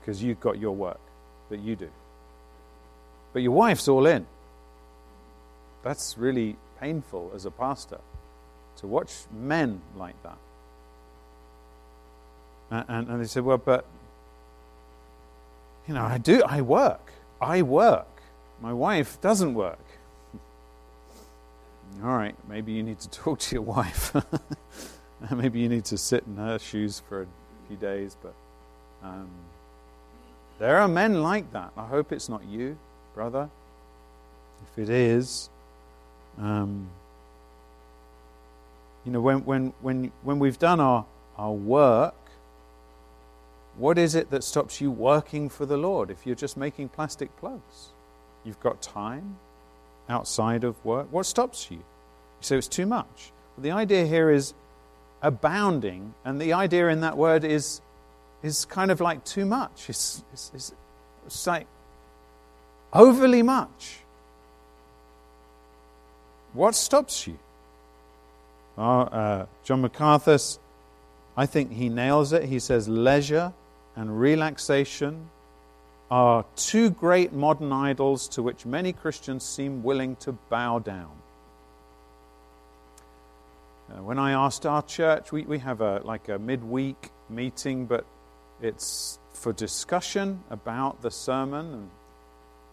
because 0.00 0.22
you've 0.22 0.40
got 0.40 0.58
your 0.58 0.72
work 0.72 1.00
that 1.50 1.58
you 1.58 1.74
do. 1.74 1.90
But 3.32 3.42
your 3.42 3.52
wife's 3.52 3.88
all 3.88 4.06
in. 4.06 4.26
That's 5.82 6.16
really 6.16 6.56
painful 6.80 7.32
as 7.34 7.44
a 7.44 7.50
pastor 7.50 7.98
to 8.82 8.86
watch 8.88 9.12
men 9.32 9.80
like 9.96 10.20
that. 10.24 10.36
And, 12.70 12.84
and, 12.88 13.08
and 13.08 13.20
they 13.22 13.26
said, 13.26 13.44
Well, 13.44 13.58
but, 13.58 13.86
you 15.88 15.94
know, 15.94 16.02
I 16.02 16.18
do, 16.18 16.42
I 16.42 16.60
work. 16.60 17.12
I 17.40 17.62
work. 17.62 18.08
My 18.60 18.72
wife 18.72 19.20
doesn't 19.20 19.54
work. 19.54 19.78
All 22.04 22.16
right, 22.16 22.34
maybe 22.48 22.72
you 22.72 22.82
need 22.82 23.00
to 23.00 23.10
talk 23.22 23.38
to 23.38 23.54
your 23.54 23.62
wife. 23.62 24.14
maybe 25.30 25.60
you 25.60 25.68
need 25.68 25.84
to 25.86 25.96
sit 25.96 26.24
in 26.26 26.36
her 26.36 26.58
shoes 26.58 27.00
for 27.08 27.22
a 27.22 27.26
few 27.68 27.76
days, 27.76 28.16
but 28.20 28.34
um, 29.04 29.28
there 30.58 30.78
are 30.78 30.88
men 30.88 31.22
like 31.22 31.52
that. 31.52 31.72
I 31.76 31.86
hope 31.86 32.10
it's 32.12 32.28
not 32.28 32.44
you, 32.44 32.76
brother. 33.14 33.48
If 34.72 34.78
it 34.78 34.90
is, 34.90 35.50
um, 36.38 36.88
you 39.04 39.12
know, 39.12 39.20
when, 39.20 39.44
when, 39.44 39.72
when, 39.80 40.12
when 40.22 40.38
we've 40.38 40.58
done 40.58 40.80
our, 40.80 41.04
our 41.36 41.52
work, 41.52 42.14
what 43.76 43.98
is 43.98 44.14
it 44.14 44.30
that 44.30 44.44
stops 44.44 44.80
you 44.80 44.90
working 44.90 45.48
for 45.48 45.66
the 45.66 45.76
Lord 45.76 46.10
if 46.10 46.26
you're 46.26 46.36
just 46.36 46.56
making 46.56 46.90
plastic 46.90 47.36
plugs? 47.38 47.90
You've 48.44 48.60
got 48.60 48.82
time 48.82 49.36
outside 50.08 50.64
of 50.64 50.82
work. 50.84 51.08
What 51.10 51.26
stops 51.26 51.70
you? 51.70 51.78
You 51.78 51.84
say 52.42 52.58
it's 52.58 52.68
too 52.68 52.86
much. 52.86 53.32
Well, 53.56 53.62
the 53.62 53.70
idea 53.70 54.06
here 54.06 54.30
is 54.30 54.54
abounding, 55.22 56.14
and 56.24 56.40
the 56.40 56.52
idea 56.52 56.88
in 56.88 57.00
that 57.00 57.16
word 57.16 57.44
is, 57.44 57.80
is 58.42 58.64
kind 58.64 58.90
of 58.90 59.00
like 59.00 59.24
too 59.24 59.46
much. 59.46 59.88
It's, 59.88 60.22
it's, 60.32 60.50
it's, 60.54 60.72
it's 61.26 61.46
like 61.46 61.66
overly 62.92 63.42
much. 63.42 63.98
What 66.52 66.74
stops 66.74 67.26
you? 67.26 67.38
Well, 68.82 69.08
uh, 69.12 69.46
John 69.62 69.82
MacArthur, 69.82 70.38
I 71.36 71.46
think 71.46 71.70
he 71.70 71.88
nails 71.88 72.32
it. 72.32 72.46
He 72.46 72.58
says 72.58 72.88
leisure 72.88 73.52
and 73.94 74.20
relaxation 74.20 75.30
are 76.10 76.44
two 76.56 76.90
great 76.90 77.32
modern 77.32 77.72
idols 77.72 78.26
to 78.30 78.42
which 78.42 78.66
many 78.66 78.92
Christians 78.92 79.44
seem 79.44 79.84
willing 79.84 80.16
to 80.16 80.32
bow 80.32 80.80
down. 80.80 81.12
Uh, 83.88 84.02
when 84.02 84.18
I 84.18 84.32
asked 84.32 84.66
our 84.66 84.82
church, 84.82 85.30
we, 85.30 85.42
we 85.42 85.60
have 85.60 85.80
a 85.80 86.00
like 86.02 86.28
a 86.28 86.40
midweek 86.40 87.10
meeting, 87.30 87.86
but 87.86 88.04
it's 88.60 89.20
for 89.32 89.52
discussion 89.52 90.42
about 90.50 91.02
the 91.02 91.10
sermon. 91.12 91.88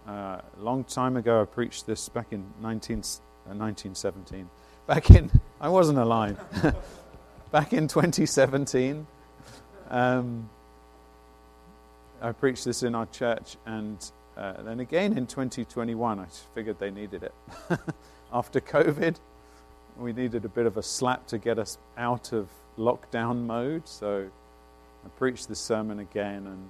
Uh, 0.08 0.12
a 0.12 0.42
long 0.58 0.86
time 0.86 1.18
ago, 1.18 1.44
I 1.44 1.46
preached 1.46 1.86
this 1.86 2.10
back 2.10 2.34
in 2.34 2.46
19, 2.62 2.98
uh, 2.98 3.54
1917. 3.54 4.50
Back 4.90 5.12
in, 5.12 5.30
I 5.62 5.70
wasn't 5.70 6.00
alive. 6.00 6.40
back 7.52 7.74
in 7.74 7.88
2017. 7.88 9.06
Um, 9.88 10.50
I 12.20 12.32
preached 12.32 12.66
this 12.66 12.82
in 12.82 12.96
our 12.96 13.06
church, 13.06 13.58
and 13.68 14.04
uh, 14.36 14.64
then 14.64 14.80
again 14.80 15.16
in 15.16 15.28
2021, 15.28 16.20
I 16.20 16.26
figured 16.56 16.80
they 16.80 16.90
needed 16.90 17.22
it. 17.22 17.34
After 18.34 18.60
COVID, 18.60 19.18
we 19.96 20.12
needed 20.12 20.44
a 20.44 20.50
bit 20.50 20.66
of 20.66 20.76
a 20.76 20.82
slap 20.82 21.28
to 21.28 21.38
get 21.38 21.60
us 21.60 21.78
out 21.96 22.34
of 22.34 22.50
lockdown 22.76 23.46
mode, 23.46 23.88
so 23.88 24.28
I 25.06 25.10
preached 25.20 25.50
this 25.50 25.60
sermon 25.60 26.00
again, 26.00 26.48
and 26.48 26.68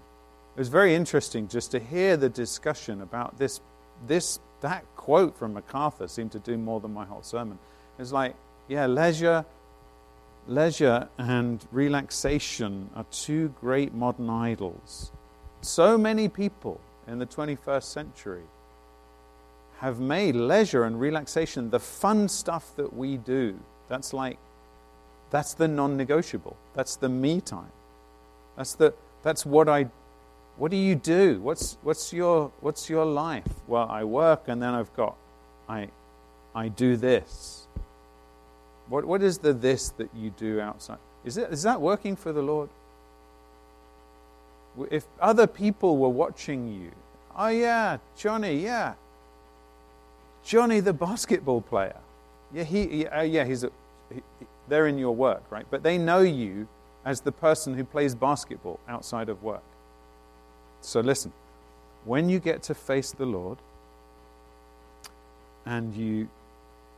it 0.57 0.59
was 0.59 0.67
very 0.67 0.93
interesting 0.93 1.47
just 1.47 1.71
to 1.71 1.79
hear 1.79 2.17
the 2.17 2.27
discussion 2.27 3.01
about 3.01 3.39
this. 3.39 3.61
This 4.07 4.39
that 4.59 4.83
quote 4.97 5.37
from 5.37 5.53
MacArthur 5.53 6.09
seemed 6.09 6.33
to 6.33 6.39
do 6.39 6.57
more 6.57 6.81
than 6.81 6.93
my 6.93 7.05
whole 7.05 7.23
sermon. 7.23 7.57
It's 7.99 8.11
like, 8.11 8.35
yeah, 8.67 8.85
leisure, 8.85 9.45
leisure 10.47 11.09
and 11.17 11.63
relaxation 11.71 12.89
are 12.95 13.05
two 13.11 13.53
great 13.59 13.93
modern 13.93 14.29
idols 14.29 15.11
so 15.61 15.97
many 15.97 16.29
people 16.29 16.79
in 17.07 17.19
the 17.19 17.25
21st 17.25 17.83
century 17.83 18.43
have 19.79 19.99
made 19.99 20.35
leisure 20.35 20.83
and 20.83 20.99
relaxation 20.99 21.69
the 21.69 21.79
fun 21.79 22.27
stuff 22.27 22.75
that 22.75 22.93
we 22.93 23.17
do. 23.17 23.57
That's 23.87 24.13
like, 24.13 24.37
that's 25.29 25.53
the 25.53 25.67
non 25.67 25.95
negotiable. 25.95 26.57
That's 26.73 26.95
the 26.95 27.09
me 27.09 27.39
time. 27.39 27.71
That's, 28.57 28.75
the, 28.75 28.93
that's 29.23 29.45
what 29.45 29.69
I, 29.69 29.87
what 30.57 30.71
do 30.71 30.77
you 30.77 30.95
do? 30.95 31.39
What's, 31.41 31.77
what's, 31.81 32.11
your, 32.11 32.51
what's 32.59 32.89
your 32.89 33.05
life? 33.05 33.47
Well, 33.67 33.87
I 33.89 34.03
work 34.03 34.47
and 34.47 34.61
then 34.61 34.73
I've 34.73 34.93
got, 34.95 35.15
I, 35.67 35.89
I 36.53 36.67
do 36.67 36.97
this. 36.97 37.67
What, 38.89 39.05
what 39.05 39.21
is 39.21 39.37
the 39.37 39.53
this 39.53 39.89
that 39.91 40.09
you 40.15 40.31
do 40.31 40.59
outside? 40.59 40.97
Is, 41.23 41.37
it, 41.37 41.51
is 41.51 41.63
that 41.63 41.79
working 41.79 42.15
for 42.15 42.33
the 42.33 42.41
Lord? 42.41 42.69
if 44.91 45.05
other 45.19 45.45
people 45.45 45.97
were 45.97 46.09
watching 46.09 46.71
you, 46.71 46.91
oh 47.35 47.47
yeah, 47.47 47.97
Johnny, 48.17 48.63
yeah, 48.63 48.93
Johnny 50.43 50.79
the 50.79 50.93
basketball 50.93 51.61
player, 51.61 51.97
yeah, 52.53 52.63
he, 52.63 53.05
uh, 53.07 53.21
yeah, 53.21 53.43
he's 53.43 53.63
a, 53.63 53.71
he, 54.13 54.21
they're 54.69 54.87
in 54.87 54.97
your 54.97 55.15
work, 55.15 55.43
right? 55.49 55.65
But 55.69 55.83
they 55.83 55.97
know 55.97 56.19
you 56.19 56.67
as 57.03 57.21
the 57.21 57.31
person 57.31 57.73
who 57.73 57.83
plays 57.83 58.15
basketball 58.15 58.79
outside 58.87 59.29
of 59.29 59.43
work. 59.43 59.63
So 60.81 61.01
listen, 61.01 61.33
when 62.05 62.29
you 62.29 62.39
get 62.39 62.63
to 62.63 62.73
face 62.73 63.11
the 63.11 63.25
Lord, 63.25 63.57
and 65.65 65.93
you 65.93 66.29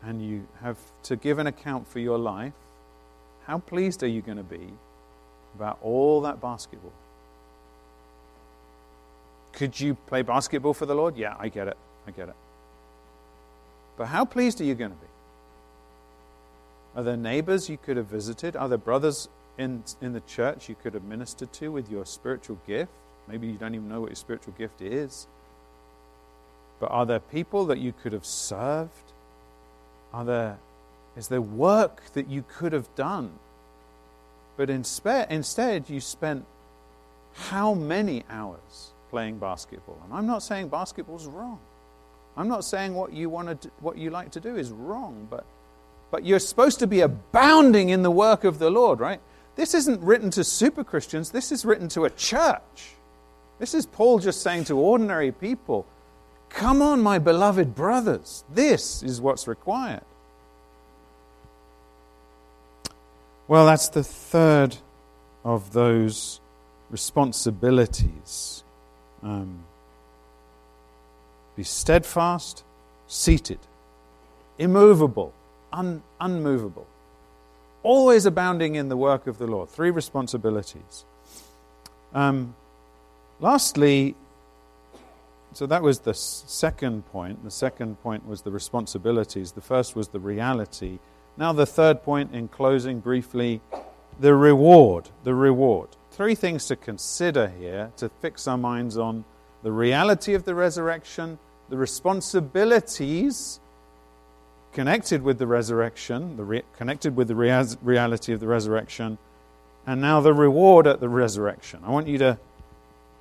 and 0.04 0.22
you 0.22 0.47
have 0.62 0.78
to 1.04 1.16
give 1.16 1.39
an 1.39 1.47
account 1.47 1.88
for 1.88 1.99
your 1.99 2.18
life, 2.18 2.54
how 3.45 3.60
pleased 3.60 4.04
are 4.04 4.08
you 4.08 4.22
going 4.22 4.38
to 4.38 4.43
be 4.43 4.74
about 5.56 5.78
all 5.82 6.22
that 6.22 6.41
basketball? 6.41 6.93
Could 9.54 9.80
you 9.80 9.95
play 10.08 10.22
basketball 10.22 10.74
for 10.74 10.86
the 10.86 10.95
Lord? 10.95 11.18
Yeah, 11.18 11.36
I 11.38 11.49
get 11.49 11.68
it. 11.68 11.78
I 12.08 12.12
get 12.12 12.30
it. 12.30 12.36
But 13.97 14.08
how 14.08 14.26
pleased 14.26 14.62
are 14.62 14.64
you 14.64 14.76
going 14.76 14.91
to 14.91 14.97
be? 14.97 15.08
Are 16.95 17.04
there 17.04 17.18
neighbors 17.18 17.70
you 17.70 17.78
could 17.78 17.97
have 17.97 18.08
visited? 18.08 18.56
Are 18.56 18.68
there 18.68 18.78
brothers 18.78 19.30
in, 19.58 19.84
in 20.02 20.14
the 20.14 20.22
church 20.22 20.70
you 20.70 20.76
could 20.76 20.93
have 20.93 21.04
ministered 21.04 21.54
to 21.54 21.72
with 21.72 21.89
your 21.89 22.06
spiritual 22.06 22.58
gift? 22.66 22.91
Maybe 23.28 23.47
you 23.47 23.54
don't 23.54 23.76
even 23.76 23.88
know 23.88 24.02
what 24.02 24.10
your 24.10 24.16
spiritual 24.16 24.54
gift 24.58 24.82
is. 24.82 25.28
But 26.80 26.88
are 26.88 27.06
there 27.06 27.20
people 27.20 27.66
that 27.66 27.78
you 27.78 27.93
could 27.93 28.14
have 28.14 28.26
served? 28.26 29.14
Are 30.14 30.26
there, 30.26 30.57
is 31.16 31.28
there 31.28 31.41
work 31.41 32.01
that 32.14 32.28
you 32.28 32.43
could 32.47 32.74
have 32.74 32.93
done? 32.95 33.32
But 34.57 34.70
inspe- 34.70 35.30
instead, 35.30 35.89
you 35.89 35.99
spent 35.99 36.45
how 37.34 37.74
many 37.74 38.24
hours 38.30 38.91
playing 39.09 39.38
basketball. 39.38 39.99
And 40.05 40.14
I'm 40.14 40.28
not 40.28 40.43
saying 40.43 40.70
basketball's 40.70 41.26
wrong. 41.26 41.59
I'm 42.38 42.47
not 42.47 42.64
saying 42.64 42.95
what 42.95 43.14
you 43.14 43.30
want 43.30 43.62
to 43.62 43.72
what 43.82 43.97
you 43.97 44.09
like 44.09 44.32
to 44.32 44.39
do 44.39 44.55
is 44.55 44.72
wrong, 44.72 45.28
but 45.30 45.43
but 46.12 46.26
you're 46.26 46.39
supposed 46.39 46.80
to 46.80 46.88
be 46.88 47.01
abounding 47.01 47.89
in 47.89 48.03
the 48.03 48.12
work 48.12 48.43
of 48.43 48.59
the 48.59 48.70
Lord, 48.70 48.99
right? 48.99 49.20
This 49.55 49.74
isn't 49.74 50.01
written 50.01 50.30
to 50.32 50.43
super 50.43 50.84
Christians, 50.84 51.32
this 51.32 51.51
is 51.51 51.66
written 51.66 51.88
to 51.89 52.05
a 52.05 52.09
church. 52.09 52.95
This 53.59 53.74
is 53.74 53.86
Paul 53.86 54.20
just 54.20 54.41
saying 54.41 54.66
to 54.66 54.78
ordinary 54.78 55.32
people, 55.32 55.86
Come 56.54 56.82
on, 56.82 57.02
my 57.02 57.18
beloved 57.18 57.74
brothers, 57.76 58.43
this 58.54 59.02
is 59.04 59.22
what's 59.22 59.47
required. 59.47 60.04
Well, 63.47 63.66
that's 63.66 63.89
the 63.89 64.04
third 64.04 64.78
of 65.43 65.74
those 65.74 66.39
responsibilities 66.89 68.64
um, 69.24 69.64
be 71.56 71.64
steadfast, 71.64 72.64
seated, 73.08 73.60
immovable, 74.58 75.34
un- 75.74 76.02
unmovable, 76.20 76.88
always 77.84 78.26
abounding 78.26 78.76
in 78.76 78.89
the 78.89 78.97
work 78.97 79.28
of 79.28 79.38
the 79.38 79.47
Lord. 79.47 79.70
Three 79.70 79.89
responsibilities. 79.89 81.06
Um, 82.14 82.56
lastly, 83.39 84.16
so 85.54 85.66
that 85.66 85.82
was 85.82 85.99
the 85.99 86.14
second 86.14 87.06
point. 87.08 87.43
The 87.43 87.52
second 87.52 88.02
point 88.02 88.26
was 88.26 88.41
the 88.41 88.52
responsibilities. 88.52 89.52
The 89.52 89.62
first 89.62 89.95
was 89.95 90.10
the 90.10 90.20
reality. 90.20 90.99
Now, 91.38 91.52
the 91.54 91.66
third 91.66 92.04
point, 92.04 92.34
in 92.34 92.47
closing 92.47 92.99
briefly, 92.99 93.62
the 94.20 94.36
reward. 94.36 95.10
The 95.24 95.36
reward. 95.36 95.89
Three 96.12 96.36
things 96.36 96.68
to 96.68 96.76
consider 96.76 97.47
here 97.47 97.91
to 97.97 98.10
fix 98.22 98.47
our 98.47 98.58
minds 98.58 98.97
on 98.97 99.26
the 99.64 99.72
reality 99.72 100.34
of 100.34 100.45
the 100.45 100.56
resurrection, 100.56 101.38
the 101.70 101.78
responsibilities 101.78 103.60
connected 104.74 105.22
with 105.22 105.38
the 105.38 105.47
resurrection, 105.47 106.38
the 106.38 106.43
re- 106.43 106.64
connected 106.78 107.16
with 107.16 107.28
the 107.28 107.36
rea- 107.36 107.66
reality 107.82 108.34
of 108.34 108.39
the 108.39 108.47
resurrection, 108.47 109.18
and 109.86 110.02
now 110.02 110.22
the 110.22 110.34
reward 110.34 110.88
at 110.88 110.99
the 110.99 111.10
resurrection. 111.10 111.82
I 111.86 111.91
want 111.91 112.08
you 112.08 112.18
to 112.20 112.39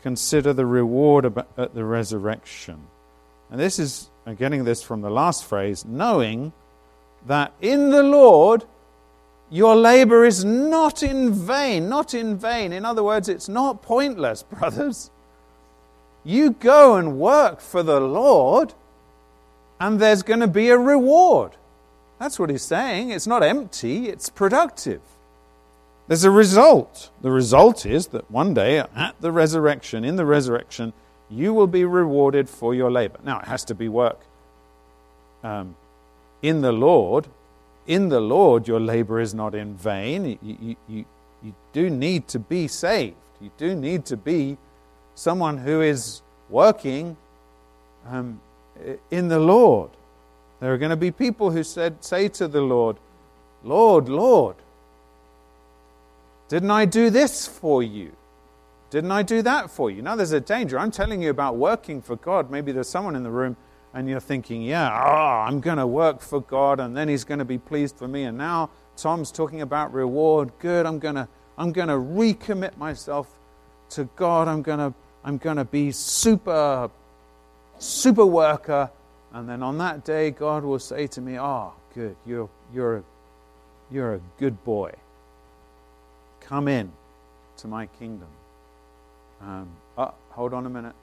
consider 0.02 0.52
the 0.52 0.66
reward 0.66 1.26
at 1.56 1.74
the 1.74 1.84
resurrection. 1.84 2.86
And 3.50 3.58
this 3.58 3.78
is, 3.78 4.10
I'm 4.26 4.36
getting 4.36 4.64
this 4.64 4.82
from 4.82 5.00
the 5.00 5.10
last 5.10 5.44
phrase, 5.44 5.84
knowing 5.84 6.52
that 7.26 7.52
in 7.60 7.90
the 7.90 8.02
Lord 8.02 8.64
your 9.50 9.74
labor 9.74 10.24
is 10.24 10.44
not 10.44 11.02
in 11.02 11.32
vain. 11.32 11.88
Not 11.88 12.14
in 12.14 12.38
vain. 12.38 12.72
In 12.72 12.84
other 12.84 13.02
words, 13.02 13.28
it's 13.28 13.48
not 13.48 13.82
pointless, 13.82 14.42
brothers. 14.58 15.10
You 16.22 16.52
go 16.52 16.96
and 16.96 17.18
work 17.18 17.60
for 17.60 17.82
the 17.82 17.98
Lord, 18.00 18.74
and 19.80 19.98
there's 19.98 20.22
going 20.22 20.40
to 20.40 20.46
be 20.46 20.68
a 20.68 20.78
reward. 20.78 21.52
That's 22.18 22.38
what 22.38 22.50
he's 22.50 22.62
saying. 22.62 23.10
It's 23.10 23.26
not 23.26 23.42
empty, 23.42 24.08
it's 24.08 24.28
productive. 24.28 25.00
There's 26.10 26.24
a 26.24 26.30
result. 26.32 27.10
The 27.20 27.30
result 27.30 27.86
is 27.86 28.08
that 28.08 28.28
one 28.28 28.52
day 28.52 28.80
at 28.80 29.14
the 29.20 29.30
resurrection, 29.30 30.02
in 30.02 30.16
the 30.16 30.26
resurrection, 30.26 30.92
you 31.30 31.54
will 31.54 31.68
be 31.68 31.84
rewarded 31.84 32.48
for 32.48 32.74
your 32.74 32.90
labor. 32.90 33.20
Now, 33.22 33.38
it 33.38 33.44
has 33.44 33.62
to 33.66 33.76
be 33.76 33.88
work 33.88 34.18
um, 35.44 35.76
in 36.42 36.62
the 36.62 36.72
Lord. 36.72 37.28
In 37.86 38.08
the 38.08 38.18
Lord, 38.18 38.66
your 38.66 38.80
labor 38.80 39.20
is 39.20 39.34
not 39.34 39.54
in 39.54 39.76
vain. 39.76 40.24
You, 40.24 40.38
you, 40.42 40.76
you, 40.88 41.04
you 41.44 41.54
do 41.72 41.88
need 41.88 42.26
to 42.26 42.40
be 42.40 42.66
saved. 42.66 43.14
You 43.40 43.52
do 43.56 43.76
need 43.76 44.04
to 44.06 44.16
be 44.16 44.58
someone 45.14 45.58
who 45.58 45.80
is 45.80 46.22
working 46.48 47.16
um, 48.08 48.40
in 49.12 49.28
the 49.28 49.38
Lord. 49.38 49.90
There 50.58 50.74
are 50.74 50.78
going 50.78 50.90
to 50.90 50.96
be 50.96 51.12
people 51.12 51.52
who 51.52 51.62
said, 51.62 52.02
say 52.02 52.26
to 52.30 52.48
the 52.48 52.62
Lord, 52.62 52.96
Lord, 53.62 54.08
Lord, 54.08 54.56
didn't 56.50 56.72
I 56.72 56.84
do 56.84 57.10
this 57.10 57.46
for 57.46 57.80
you? 57.80 58.10
Didn't 58.90 59.12
I 59.12 59.22
do 59.22 59.40
that 59.42 59.70
for 59.70 59.88
you? 59.88 60.02
Now 60.02 60.16
there's 60.16 60.32
a 60.32 60.40
danger. 60.40 60.80
I'm 60.80 60.90
telling 60.90 61.22
you 61.22 61.30
about 61.30 61.56
working 61.56 62.02
for 62.02 62.16
God. 62.16 62.50
Maybe 62.50 62.72
there's 62.72 62.88
someone 62.88 63.14
in 63.14 63.22
the 63.22 63.30
room 63.30 63.56
and 63.94 64.08
you're 64.08 64.18
thinking, 64.18 64.60
yeah, 64.62 64.90
oh, 64.90 65.46
I'm 65.46 65.60
going 65.60 65.78
to 65.78 65.86
work 65.86 66.20
for 66.20 66.40
God 66.40 66.80
and 66.80 66.96
then 66.96 67.08
He's 67.08 67.22
going 67.22 67.38
to 67.38 67.44
be 67.44 67.56
pleased 67.56 67.96
for 67.96 68.08
me. 68.08 68.24
And 68.24 68.36
now 68.36 68.70
Tom's 68.96 69.30
talking 69.30 69.60
about 69.60 69.92
reward. 69.92 70.50
Good, 70.58 70.86
I'm 70.86 70.98
going 70.98 71.14
to, 71.14 71.28
I'm 71.56 71.70
going 71.70 71.86
to 71.86 71.94
recommit 71.94 72.76
myself 72.76 73.28
to 73.90 74.08
God. 74.16 74.48
I'm 74.48 74.62
going 74.62 74.80
to, 74.80 74.92
I'm 75.22 75.38
going 75.38 75.56
to 75.56 75.64
be 75.64 75.92
super, 75.92 76.90
super 77.78 78.26
worker. 78.26 78.90
And 79.32 79.48
then 79.48 79.62
on 79.62 79.78
that 79.78 80.04
day, 80.04 80.32
God 80.32 80.64
will 80.64 80.80
say 80.80 81.06
to 81.06 81.20
me, 81.20 81.38
oh, 81.38 81.74
good, 81.94 82.16
you're, 82.26 82.50
you're, 82.74 82.96
a, 82.96 83.04
you're 83.88 84.14
a 84.14 84.20
good 84.40 84.64
boy. 84.64 84.90
Come 86.50 86.66
in 86.66 86.90
to 87.58 87.68
my 87.68 87.86
kingdom. 87.86 88.26
Um, 89.40 89.68
oh, 89.96 90.12
hold 90.30 90.52
on 90.52 90.66
a 90.66 90.68
minute. 90.68 90.96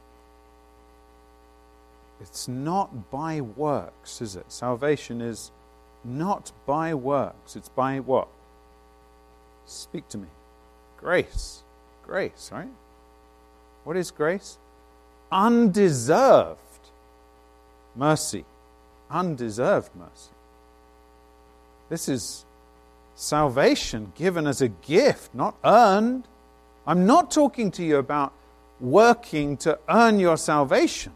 It's 2.20 2.50
not 2.50 3.10
by 3.10 3.40
works, 3.40 4.22
is 4.22 4.36
it? 4.36 4.52
Salvation 4.52 5.22
is 5.22 5.52
not 6.04 6.52
by 6.66 6.94
works. 6.94 7.56
It's 7.56 7.70
by 7.70 8.02
what? 8.02 8.28
Speak 9.66 10.10
to 10.10 10.18
me. 10.18 10.28
Grace. 10.98 11.64
Grace, 12.06 12.50
right? 12.52 12.68
What 13.86 13.96
is 13.96 14.12
grace? 14.12 14.58
Undeserved 15.32 16.60
mercy. 17.96 18.44
Undeserved 19.10 19.96
mercy. 19.96 20.32
This 21.88 22.10
is 22.10 22.44
salvation 23.18 24.14
given 24.16 24.48
as 24.48 24.62
a 24.62 24.68
gift, 24.68 25.34
not 25.34 25.56
earned. 25.66 26.26
I'm 26.86 27.06
not 27.06 27.32
talking 27.32 27.72
to 27.72 27.84
you 27.84 27.98
about 27.98 28.32
working 28.80 29.58
to 29.58 29.78
earn 29.90 30.20
your 30.20 30.38
salvation. 30.38 31.12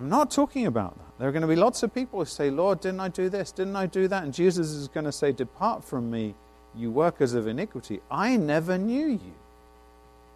I'm 0.00 0.08
not 0.08 0.30
talking 0.30 0.66
about 0.66 0.96
that. 0.96 1.18
There 1.18 1.28
are 1.28 1.32
going 1.32 1.42
to 1.42 1.48
be 1.48 1.54
lots 1.54 1.82
of 1.84 1.94
people 1.94 2.18
who 2.18 2.24
say, 2.24 2.50
Lord, 2.50 2.80
didn't 2.80 3.00
I 3.00 3.08
do 3.08 3.28
this? 3.28 3.52
Didn't 3.52 3.76
I 3.76 3.86
do 3.86 4.08
that? 4.08 4.24
And 4.24 4.34
Jesus 4.34 4.70
is 4.70 4.88
going 4.88 5.04
to 5.04 5.12
say, 5.12 5.30
Depart 5.30 5.84
from 5.84 6.10
me, 6.10 6.34
you 6.74 6.90
workers 6.90 7.34
of 7.34 7.46
iniquity. 7.46 8.00
I 8.10 8.36
never 8.36 8.76
knew 8.76 9.06
you. 9.06 9.34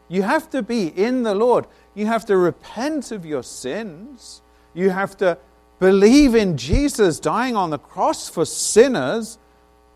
You 0.09 0.23
have 0.23 0.49
to 0.51 0.63
be 0.63 0.87
in 0.87 1.23
the 1.23 1.35
Lord. 1.35 1.67
You 1.95 2.07
have 2.07 2.25
to 2.27 2.37
repent 2.37 3.11
of 3.11 3.27
your 3.27 3.43
sins. 3.43 4.43
You 4.75 4.91
have 4.91 5.17
to 5.19 5.39
believe 5.79 6.35
in 6.35 6.57
Jesus 6.57 7.21
dying 7.21 7.57
on 7.57 7.71
the 7.71 7.79
cross 7.79 8.29
for 8.29 8.45
sinners 8.45 9.39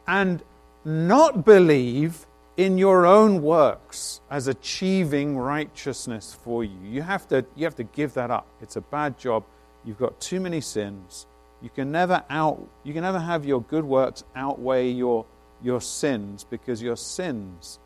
and 0.07 0.43
not 0.85 1.45
believe 1.45 2.27
in 2.57 2.77
your 2.77 3.07
own 3.07 3.43
works 3.43 4.21
as 4.31 4.47
achieving 4.47 5.39
righteousness 5.39 6.37
for 6.43 6.63
you. 6.65 6.79
You 6.85 7.03
have 7.03 7.27
to, 7.29 7.45
you 7.57 7.65
have 7.65 7.77
to 7.77 7.85
give 7.85 8.15
that 8.15 8.31
up. 8.31 8.47
It's 8.61 8.77
a 8.77 8.81
bad 8.81 9.19
job. 9.19 9.45
You've 9.85 9.99
got 9.99 10.21
too 10.21 10.41
many 10.41 10.61
sins. 10.61 11.27
You 11.63 11.71
can 11.71 11.93
never 11.93 12.25
out 12.29 12.69
you 12.83 12.93
can 12.93 13.03
never 13.03 13.21
have 13.21 13.45
your 13.45 13.63
good 13.63 13.85
works 13.85 14.25
outweigh 14.35 14.91
your 14.91 15.25
your 15.63 15.81
sins 15.81 16.45
because 16.45 16.83
your 16.83 16.97
sins 16.97 17.79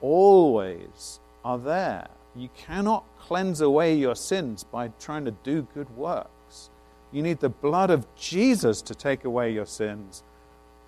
always 0.00 1.20
are 1.44 1.58
there. 1.58 2.08
You 2.34 2.48
cannot 2.56 3.04
cleanse 3.20 3.60
away 3.60 3.94
your 3.94 4.16
sins 4.16 4.64
by 4.64 4.88
trying 4.98 5.24
to 5.26 5.30
do 5.30 5.66
good 5.74 5.88
works. 5.96 6.28
You 7.12 7.22
need 7.22 7.40
the 7.40 7.48
blood 7.48 7.90
of 7.90 8.06
Jesus 8.16 8.82
to 8.82 8.94
take 8.94 9.24
away 9.24 9.52
your 9.52 9.66
sins. 9.66 10.22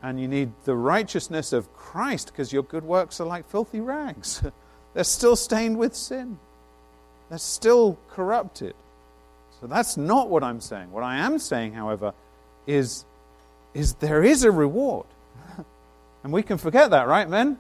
And 0.02 0.20
you 0.20 0.26
need 0.26 0.52
the 0.64 0.74
righteousness 0.74 1.52
of 1.52 1.72
Christ 1.72 2.28
because 2.28 2.52
your 2.52 2.62
good 2.62 2.84
works 2.84 3.20
are 3.20 3.26
like 3.26 3.48
filthy 3.48 3.80
rags. 3.80 4.42
They're 4.94 5.04
still 5.04 5.36
stained 5.36 5.78
with 5.78 5.94
sin, 5.94 6.38
they're 7.30 7.38
still 7.38 7.98
corrupted. 8.10 8.74
So 9.60 9.66
that's 9.66 9.96
not 9.96 10.28
what 10.28 10.42
I'm 10.42 10.60
saying. 10.60 10.90
What 10.90 11.04
I 11.04 11.16
am 11.18 11.38
saying, 11.38 11.72
however, 11.72 12.12
is, 12.66 13.04
is 13.74 13.94
there 13.94 14.22
is 14.22 14.44
a 14.44 14.50
reward. 14.50 15.06
and 16.24 16.32
we 16.32 16.42
can 16.42 16.58
forget 16.58 16.90
that, 16.90 17.06
right, 17.06 17.28
men? 17.28 17.58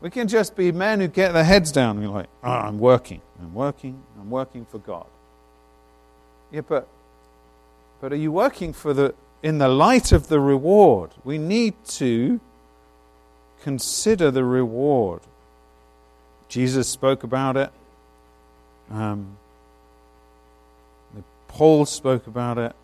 We 0.00 0.10
can 0.10 0.28
just 0.28 0.54
be 0.54 0.70
men 0.70 1.00
who 1.00 1.08
get 1.08 1.32
their 1.32 1.44
heads 1.44 1.72
down 1.72 1.96
and 1.96 2.06
be 2.06 2.12
like, 2.12 2.28
oh, 2.44 2.50
I'm 2.50 2.78
working, 2.78 3.22
I'm 3.40 3.54
working, 3.54 4.02
I'm 4.20 4.30
working 4.30 4.66
for 4.66 4.78
God. 4.78 5.06
Yeah, 6.52 6.60
but, 6.60 6.86
but 8.00 8.12
are 8.12 8.16
you 8.16 8.32
working 8.32 8.72
for 8.72 8.92
the, 8.92 9.14
in 9.42 9.58
the 9.58 9.68
light 9.68 10.12
of 10.12 10.28
the 10.28 10.40
reward? 10.40 11.10
We 11.24 11.38
need 11.38 11.74
to 11.86 12.40
consider 13.62 14.30
the 14.30 14.44
reward. 14.44 15.22
Jesus 16.48 16.88
spoke 16.88 17.22
about 17.22 17.56
it. 17.56 17.70
Um, 18.90 19.36
Paul 21.48 21.86
spoke 21.86 22.26
about 22.26 22.58
it. 22.58 22.74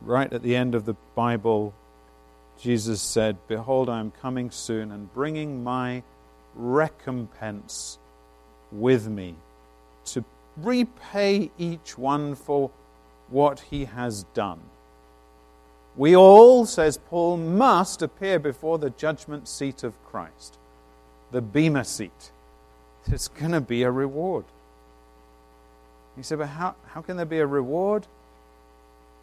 Right 0.00 0.32
at 0.32 0.42
the 0.42 0.54
end 0.54 0.74
of 0.74 0.84
the 0.84 0.94
Bible, 1.14 1.74
Jesus 2.60 3.02
said, 3.02 3.36
Behold, 3.48 3.88
I 3.88 4.00
am 4.00 4.12
coming 4.12 4.50
soon 4.50 4.92
and 4.92 5.12
bringing 5.12 5.64
my 5.64 6.02
recompense 6.54 7.98
with 8.70 9.08
me 9.08 9.34
to 10.06 10.24
repay 10.56 11.50
each 11.58 11.98
one 11.98 12.34
for 12.34 12.70
what 13.28 13.60
he 13.70 13.86
has 13.86 14.24
done. 14.34 14.60
We 15.96 16.16
all, 16.16 16.66
says 16.66 16.98
Paul, 16.98 17.36
must 17.36 18.02
appear 18.02 18.38
before 18.38 18.78
the 18.78 18.90
judgment 18.90 19.48
seat 19.48 19.84
of 19.84 19.94
Christ, 20.04 20.58
the 21.30 21.40
Bema 21.40 21.84
seat. 21.84 22.30
There's 23.06 23.28
going 23.28 23.52
to 23.52 23.60
be 23.60 23.82
a 23.82 23.90
reward. 23.90 24.44
He 26.16 26.22
said, 26.22 26.38
But 26.38 26.48
how, 26.48 26.74
how 26.88 27.02
can 27.02 27.16
there 27.16 27.26
be 27.26 27.38
a 27.38 27.46
reward? 27.46 28.06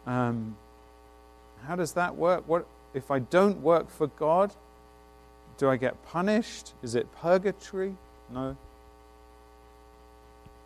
Um, 0.06 0.56
how 1.66 1.76
does 1.76 1.92
that 1.92 2.16
work? 2.16 2.44
What, 2.46 2.66
if 2.94 3.10
I 3.10 3.18
don't 3.18 3.62
work 3.62 3.90
for 3.90 4.06
God, 4.06 4.52
do 5.58 5.68
I 5.68 5.76
get 5.76 6.02
punished? 6.06 6.72
Is 6.82 6.94
it 6.94 7.06
purgatory? 7.16 7.94
No. 8.32 8.56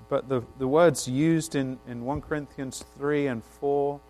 But 0.09 0.29
the, 0.29 0.43
the 0.59 0.69
words 0.69 1.09
used 1.09 1.55
in, 1.55 1.79
in 1.89 2.05
1 2.05 2.21
Corinthians 2.23 2.85
3 2.99 3.27
and 3.27 3.45
4 3.45 4.01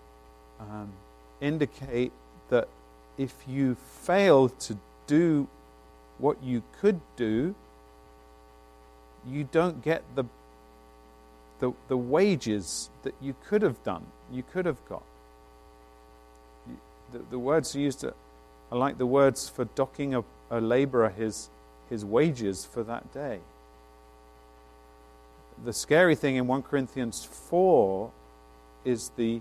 um, 0.60 0.92
indicate 1.40 2.12
that 2.50 2.68
if 3.16 3.32
you 3.48 3.76
fail 4.02 4.48
to 4.48 4.76
do 5.06 5.48
what 6.18 6.42
you 6.42 6.62
could 6.80 7.00
do, 7.16 7.54
you 9.26 9.48
don't 9.50 9.82
get 9.82 10.02
the, 10.14 10.24
the, 11.60 11.72
the 11.88 11.96
wages 11.96 12.90
that 13.02 13.14
you 13.20 13.34
could 13.46 13.62
have 13.62 13.82
done, 13.82 14.04
you 14.30 14.42
could 14.42 14.66
have 14.66 14.86
got. 14.88 15.02
The, 17.12 17.20
the 17.30 17.38
words 17.38 17.74
used 17.74 18.04
are 18.04 18.14
like 18.70 18.98
the 18.98 19.06
words 19.06 19.48
for 19.48 19.64
docking 19.64 20.14
a, 20.14 20.24
a 20.50 20.60
laborer 20.60 21.08
his, 21.08 21.48
his 21.88 22.04
wages 22.04 22.66
for 22.66 22.82
that 22.82 23.12
day. 23.14 23.40
The 25.64 25.72
scary 25.72 26.14
thing 26.14 26.36
in 26.36 26.46
1 26.46 26.62
Corinthians 26.62 27.24
4 27.24 28.10
is 28.84 29.10
the, 29.16 29.40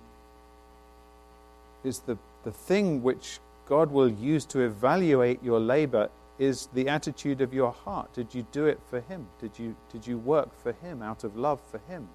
is 1.84 2.00
the, 2.00 2.18
the 2.44 2.52
thing 2.52 3.04
which 3.04 3.40
God 3.68 3.92
will 3.92 4.10
use 4.10 4.46
to 4.46 4.62
evaluate 4.62 5.44
your 5.44 5.60
labor 5.60 6.10
is 6.38 6.68
the 6.74 6.90
attitude 6.90 7.42
of 7.42 7.54
your 7.54 7.72
heart. 7.72 8.14
Did 8.14 8.34
you 8.34 8.46
do 8.52 8.66
it 8.66 8.80
for 8.90 9.02
Him? 9.02 9.28
Did 9.40 9.52
you, 9.58 9.76
did 9.92 10.06
you 10.06 10.18
work 10.18 10.50
for 10.62 10.74
Him 10.74 11.02
out 11.02 11.24
of 11.24 11.38
love 11.38 11.60
for 11.72 11.80
Him? 11.90 12.08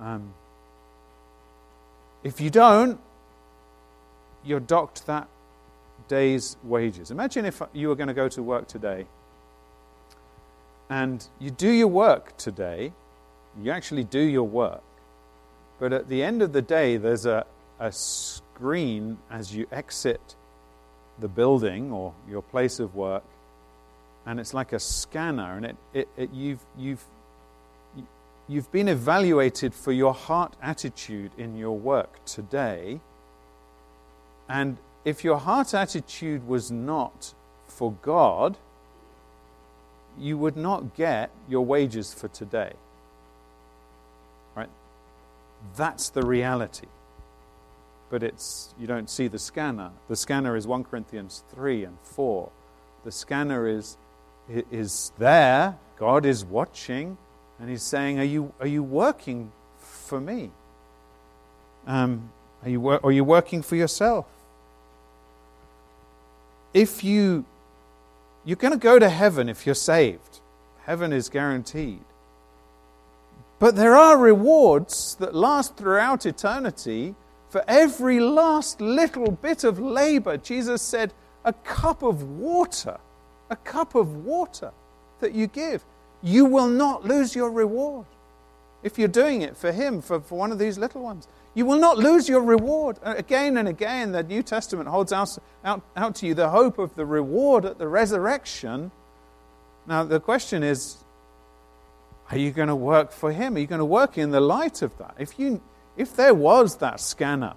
Um, 0.00 0.32
if 2.22 2.40
you 2.40 2.50
don't, 2.50 3.00
you're 4.44 4.60
docked 4.60 5.06
that 5.06 5.28
day's 6.08 6.56
wages. 6.62 7.10
Imagine 7.10 7.44
if 7.44 7.60
you 7.72 7.88
were 7.88 7.96
going 7.96 8.08
to 8.08 8.14
go 8.14 8.28
to 8.28 8.42
work 8.42 8.68
today 8.68 9.06
and 10.90 11.26
you 11.38 11.50
do 11.50 11.70
your 11.70 11.88
work 11.88 12.36
today, 12.36 12.92
you 13.62 13.70
actually 13.70 14.04
do 14.04 14.20
your 14.20 14.46
work, 14.46 14.82
but 15.78 15.92
at 15.92 16.08
the 16.08 16.22
end 16.22 16.42
of 16.42 16.52
the 16.52 16.62
day, 16.62 16.96
there's 16.96 17.26
a, 17.26 17.44
a 17.78 17.92
screen 17.92 19.18
as 19.30 19.54
you 19.54 19.66
exit 19.70 20.34
the 21.18 21.28
building 21.28 21.92
or 21.92 22.14
your 22.28 22.42
place 22.42 22.78
of 22.78 22.94
work, 22.94 23.24
and 24.26 24.38
it's 24.40 24.54
like 24.54 24.72
a 24.72 24.78
scanner, 24.78 25.56
and 25.56 25.66
it, 25.66 25.76
it, 25.94 26.08
it, 26.16 26.30
you've, 26.32 26.60
you've, 26.76 27.04
you've 28.48 28.70
been 28.72 28.88
evaluated 28.88 29.74
for 29.74 29.92
your 29.92 30.14
heart 30.14 30.54
attitude 30.62 31.30
in 31.38 31.56
your 31.56 31.76
work 31.76 32.24
today. 32.24 33.00
And 34.48 34.78
if 35.04 35.24
your 35.24 35.38
heart 35.38 35.74
attitude 35.74 36.46
was 36.46 36.70
not 36.70 37.34
for 37.66 37.92
God, 38.02 38.56
you 40.20 40.38
would 40.38 40.56
not 40.56 40.96
get 40.96 41.30
your 41.48 41.64
wages 41.64 42.12
for 42.14 42.28
today. 42.28 42.72
Right? 44.54 44.70
That's 45.76 46.10
the 46.10 46.22
reality 46.22 46.88
but 48.10 48.22
it's 48.22 48.74
you 48.78 48.86
don't 48.86 49.10
see 49.10 49.28
the 49.28 49.38
scanner. 49.38 49.90
The 50.08 50.16
scanner 50.16 50.56
is 50.56 50.66
1 50.66 50.84
Corinthians 50.84 51.42
3 51.54 51.84
and 51.84 51.98
4. 52.02 52.50
The 53.04 53.12
scanner 53.12 53.66
is 53.66 53.96
is 54.48 55.12
there. 55.18 55.76
God 55.98 56.24
is 56.24 56.44
watching, 56.44 57.18
and 57.58 57.68
He's 57.68 57.82
saying, 57.82 58.18
"Are 58.18 58.24
you 58.24 58.52
are 58.60 58.66
you 58.66 58.82
working 58.82 59.52
for 59.78 60.20
me? 60.20 60.50
Um, 61.86 62.30
are 62.62 62.70
you 62.70 62.88
are 62.88 63.12
you 63.12 63.24
working 63.24 63.62
for 63.62 63.76
yourself? 63.76 64.26
If 66.72 67.04
you 67.04 67.44
you're 68.48 68.56
going 68.56 68.72
to 68.72 68.78
go 68.78 68.98
to 68.98 69.10
heaven 69.10 69.50
if 69.50 69.66
you're 69.66 69.74
saved. 69.74 70.40
Heaven 70.86 71.12
is 71.12 71.28
guaranteed. 71.28 72.02
But 73.58 73.76
there 73.76 73.94
are 73.94 74.16
rewards 74.16 75.16
that 75.16 75.34
last 75.34 75.76
throughout 75.76 76.24
eternity 76.24 77.14
for 77.50 77.62
every 77.68 78.20
last 78.20 78.80
little 78.80 79.32
bit 79.32 79.64
of 79.64 79.78
labor, 79.78 80.38
Jesus 80.38 80.80
said, 80.80 81.12
a 81.44 81.52
cup 81.52 82.02
of 82.02 82.22
water, 82.22 82.98
a 83.50 83.56
cup 83.56 83.94
of 83.94 84.24
water 84.24 84.72
that 85.20 85.34
you 85.34 85.46
give, 85.46 85.84
you 86.22 86.46
will 86.46 86.68
not 86.68 87.04
lose 87.04 87.36
your 87.36 87.50
reward. 87.50 88.06
If 88.82 88.98
you're 88.98 89.08
doing 89.08 89.42
it 89.42 89.58
for 89.58 89.72
Him, 89.72 90.00
for, 90.00 90.20
for 90.20 90.38
one 90.38 90.52
of 90.52 90.58
these 90.58 90.78
little 90.78 91.02
ones, 91.02 91.28
you 91.58 91.66
will 91.66 91.80
not 91.80 91.98
lose 91.98 92.28
your 92.28 92.40
reward. 92.40 93.00
Uh, 93.02 93.14
again 93.16 93.56
and 93.56 93.66
again, 93.66 94.12
the 94.12 94.22
New 94.22 94.44
Testament 94.44 94.88
holds 94.88 95.12
out, 95.12 95.36
out, 95.64 95.82
out 95.96 96.14
to 96.14 96.26
you 96.28 96.32
the 96.32 96.50
hope 96.50 96.78
of 96.78 96.94
the 96.94 97.04
reward 97.04 97.64
at 97.64 97.78
the 97.78 97.88
resurrection. 97.88 98.92
Now, 99.84 100.04
the 100.04 100.20
question 100.20 100.62
is 100.62 100.98
are 102.30 102.38
you 102.38 102.52
going 102.52 102.68
to 102.68 102.76
work 102.76 103.10
for 103.10 103.32
Him? 103.32 103.56
Are 103.56 103.58
you 103.58 103.66
going 103.66 103.80
to 103.80 103.84
work 103.84 104.16
in 104.16 104.30
the 104.30 104.38
light 104.38 104.82
of 104.82 104.96
that? 104.98 105.16
If 105.18 105.36
you 105.40 105.60
if 105.96 106.14
there 106.14 106.32
was 106.32 106.76
that 106.76 107.00
scanner 107.00 107.54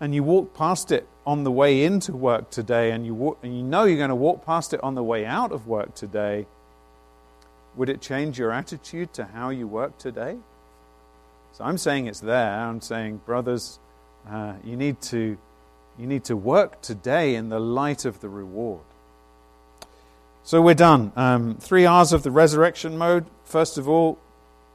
and 0.00 0.14
you 0.14 0.22
walk 0.22 0.54
past 0.54 0.90
it 0.90 1.06
on 1.26 1.44
the 1.44 1.52
way 1.52 1.84
into 1.84 2.12
work 2.16 2.48
today 2.48 2.92
and 2.92 3.04
you, 3.04 3.12
walk, 3.12 3.38
and 3.42 3.54
you 3.54 3.62
know 3.62 3.84
you're 3.84 3.98
going 3.98 4.08
to 4.08 4.14
walk 4.14 4.46
past 4.46 4.72
it 4.72 4.82
on 4.82 4.94
the 4.94 5.04
way 5.04 5.26
out 5.26 5.52
of 5.52 5.66
work 5.66 5.94
today, 5.94 6.46
would 7.76 7.90
it 7.90 8.00
change 8.00 8.38
your 8.38 8.50
attitude 8.50 9.12
to 9.12 9.24
how 9.26 9.50
you 9.50 9.68
work 9.68 9.98
today? 9.98 10.38
So 11.58 11.64
I'm 11.64 11.76
saying 11.76 12.06
it's 12.06 12.20
there. 12.20 12.52
I'm 12.52 12.80
saying, 12.80 13.22
brothers, 13.26 13.80
uh, 14.30 14.52
you, 14.62 14.76
need 14.76 15.00
to, 15.02 15.36
you 15.98 16.06
need 16.06 16.22
to 16.26 16.36
work 16.36 16.80
today 16.82 17.34
in 17.34 17.48
the 17.48 17.58
light 17.58 18.04
of 18.04 18.20
the 18.20 18.28
reward. 18.28 18.84
So 20.44 20.62
we're 20.62 20.74
done. 20.74 21.10
Um, 21.16 21.56
three 21.56 21.84
R's 21.84 22.12
of 22.12 22.22
the 22.22 22.30
resurrection 22.30 22.96
mode. 22.96 23.26
First 23.42 23.76
of 23.76 23.88
all, 23.88 24.20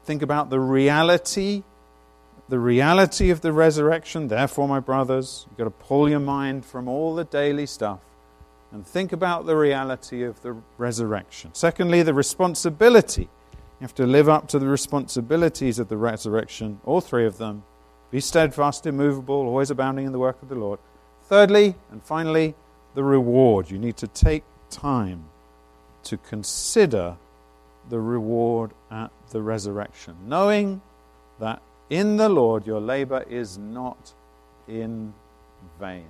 think 0.04 0.22
about 0.22 0.50
the 0.50 0.60
reality 0.60 1.64
the 2.50 2.60
reality 2.60 3.30
of 3.30 3.40
the 3.40 3.54
resurrection. 3.54 4.28
Therefore, 4.28 4.68
my 4.68 4.82
brothers, 4.82 5.46
you've 5.50 5.58
got 5.58 5.64
to 5.64 5.70
pull 5.70 6.10
your 6.10 6.20
mind 6.20 6.66
from 6.66 6.90
all 6.90 7.16
the 7.16 7.24
daily 7.24 7.66
stuff 7.66 8.02
and 8.74 8.86
think 8.86 9.14
about 9.14 9.46
the 9.46 9.56
reality 9.56 10.24
of 10.24 10.42
the 10.42 10.58
resurrection. 10.78 11.52
Secondly, 11.54 12.04
the 12.04 12.14
responsibility. 12.14 13.30
You 13.84 13.88
have 13.88 13.96
to 13.96 14.08
live 14.08 14.30
up 14.30 14.48
to 14.48 14.60
the 14.60 14.68
responsibilities 14.68 15.78
of 15.78 15.90
the 15.90 15.98
resurrection, 15.98 16.80
all 16.86 17.02
three 17.02 17.26
of 17.26 17.38
them. 17.38 17.64
Be 18.12 18.22
steadfast, 18.22 18.86
immovable, 18.86 19.36
always 19.36 19.70
abounding 19.72 20.06
in 20.06 20.14
the 20.14 20.20
work 20.20 20.42
of 20.42 20.48
the 20.48 20.56
Lord. 20.56 20.80
Thirdly, 21.24 21.76
and 21.92 22.02
finally, 22.02 22.56
the 22.96 23.04
reward. 23.04 23.70
You 23.70 23.78
need 23.78 23.98
to 23.98 24.08
take 24.08 24.46
time 24.70 25.26
to 26.04 26.16
consider 26.16 27.18
the 27.90 28.00
reward 28.00 28.72
at 28.90 29.12
the 29.32 29.42
resurrection, 29.42 30.16
knowing 30.28 30.82
that 31.42 31.62
in 31.90 32.16
the 32.16 32.30
Lord, 32.30 32.66
your 32.66 32.80
labor 32.80 33.26
is 33.30 33.58
not 33.58 34.14
in 34.66 35.14
vain. 35.78 36.08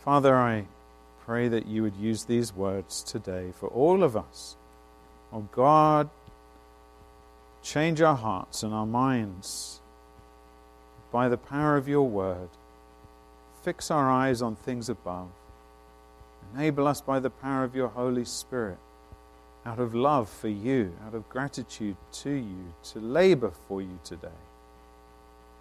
Father, 0.00 0.36
I 0.36 0.66
pray 1.24 1.48
that 1.48 1.64
you 1.64 1.82
would 1.84 1.96
use 1.96 2.24
these 2.24 2.54
words 2.54 3.02
today 3.02 3.50
for 3.58 3.70
all 3.70 4.02
of 4.02 4.14
us. 4.14 4.58
Oh 5.34 5.48
God, 5.50 6.08
change 7.60 8.00
our 8.00 8.14
hearts 8.14 8.62
and 8.62 8.72
our 8.72 8.86
minds 8.86 9.80
by 11.10 11.28
the 11.28 11.36
power 11.36 11.76
of 11.76 11.88
your 11.88 12.08
word. 12.08 12.48
Fix 13.64 13.90
our 13.90 14.08
eyes 14.08 14.40
on 14.40 14.54
things 14.54 14.88
above. 14.88 15.28
Enable 16.54 16.86
us 16.86 17.00
by 17.00 17.18
the 17.18 17.30
power 17.30 17.64
of 17.64 17.74
your 17.74 17.88
Holy 17.88 18.24
Spirit 18.24 18.78
out 19.66 19.80
of 19.80 19.92
love 19.94 20.28
for 20.28 20.48
you, 20.48 20.92
out 21.04 21.14
of 21.14 21.28
gratitude 21.28 21.96
to 22.12 22.30
you, 22.30 22.72
to 22.84 23.00
labor 23.00 23.50
for 23.66 23.82
you 23.82 23.98
today. 24.04 24.28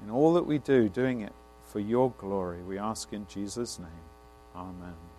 In 0.04 0.12
all 0.12 0.34
that 0.34 0.46
we 0.46 0.60
do, 0.60 0.88
doing 0.88 1.22
it 1.22 1.34
for 1.66 1.80
your 1.80 2.12
glory, 2.20 2.62
we 2.62 2.78
ask 2.78 3.12
in 3.12 3.26
Jesus' 3.28 3.80
name. 3.80 3.88
Amen. 4.56 5.13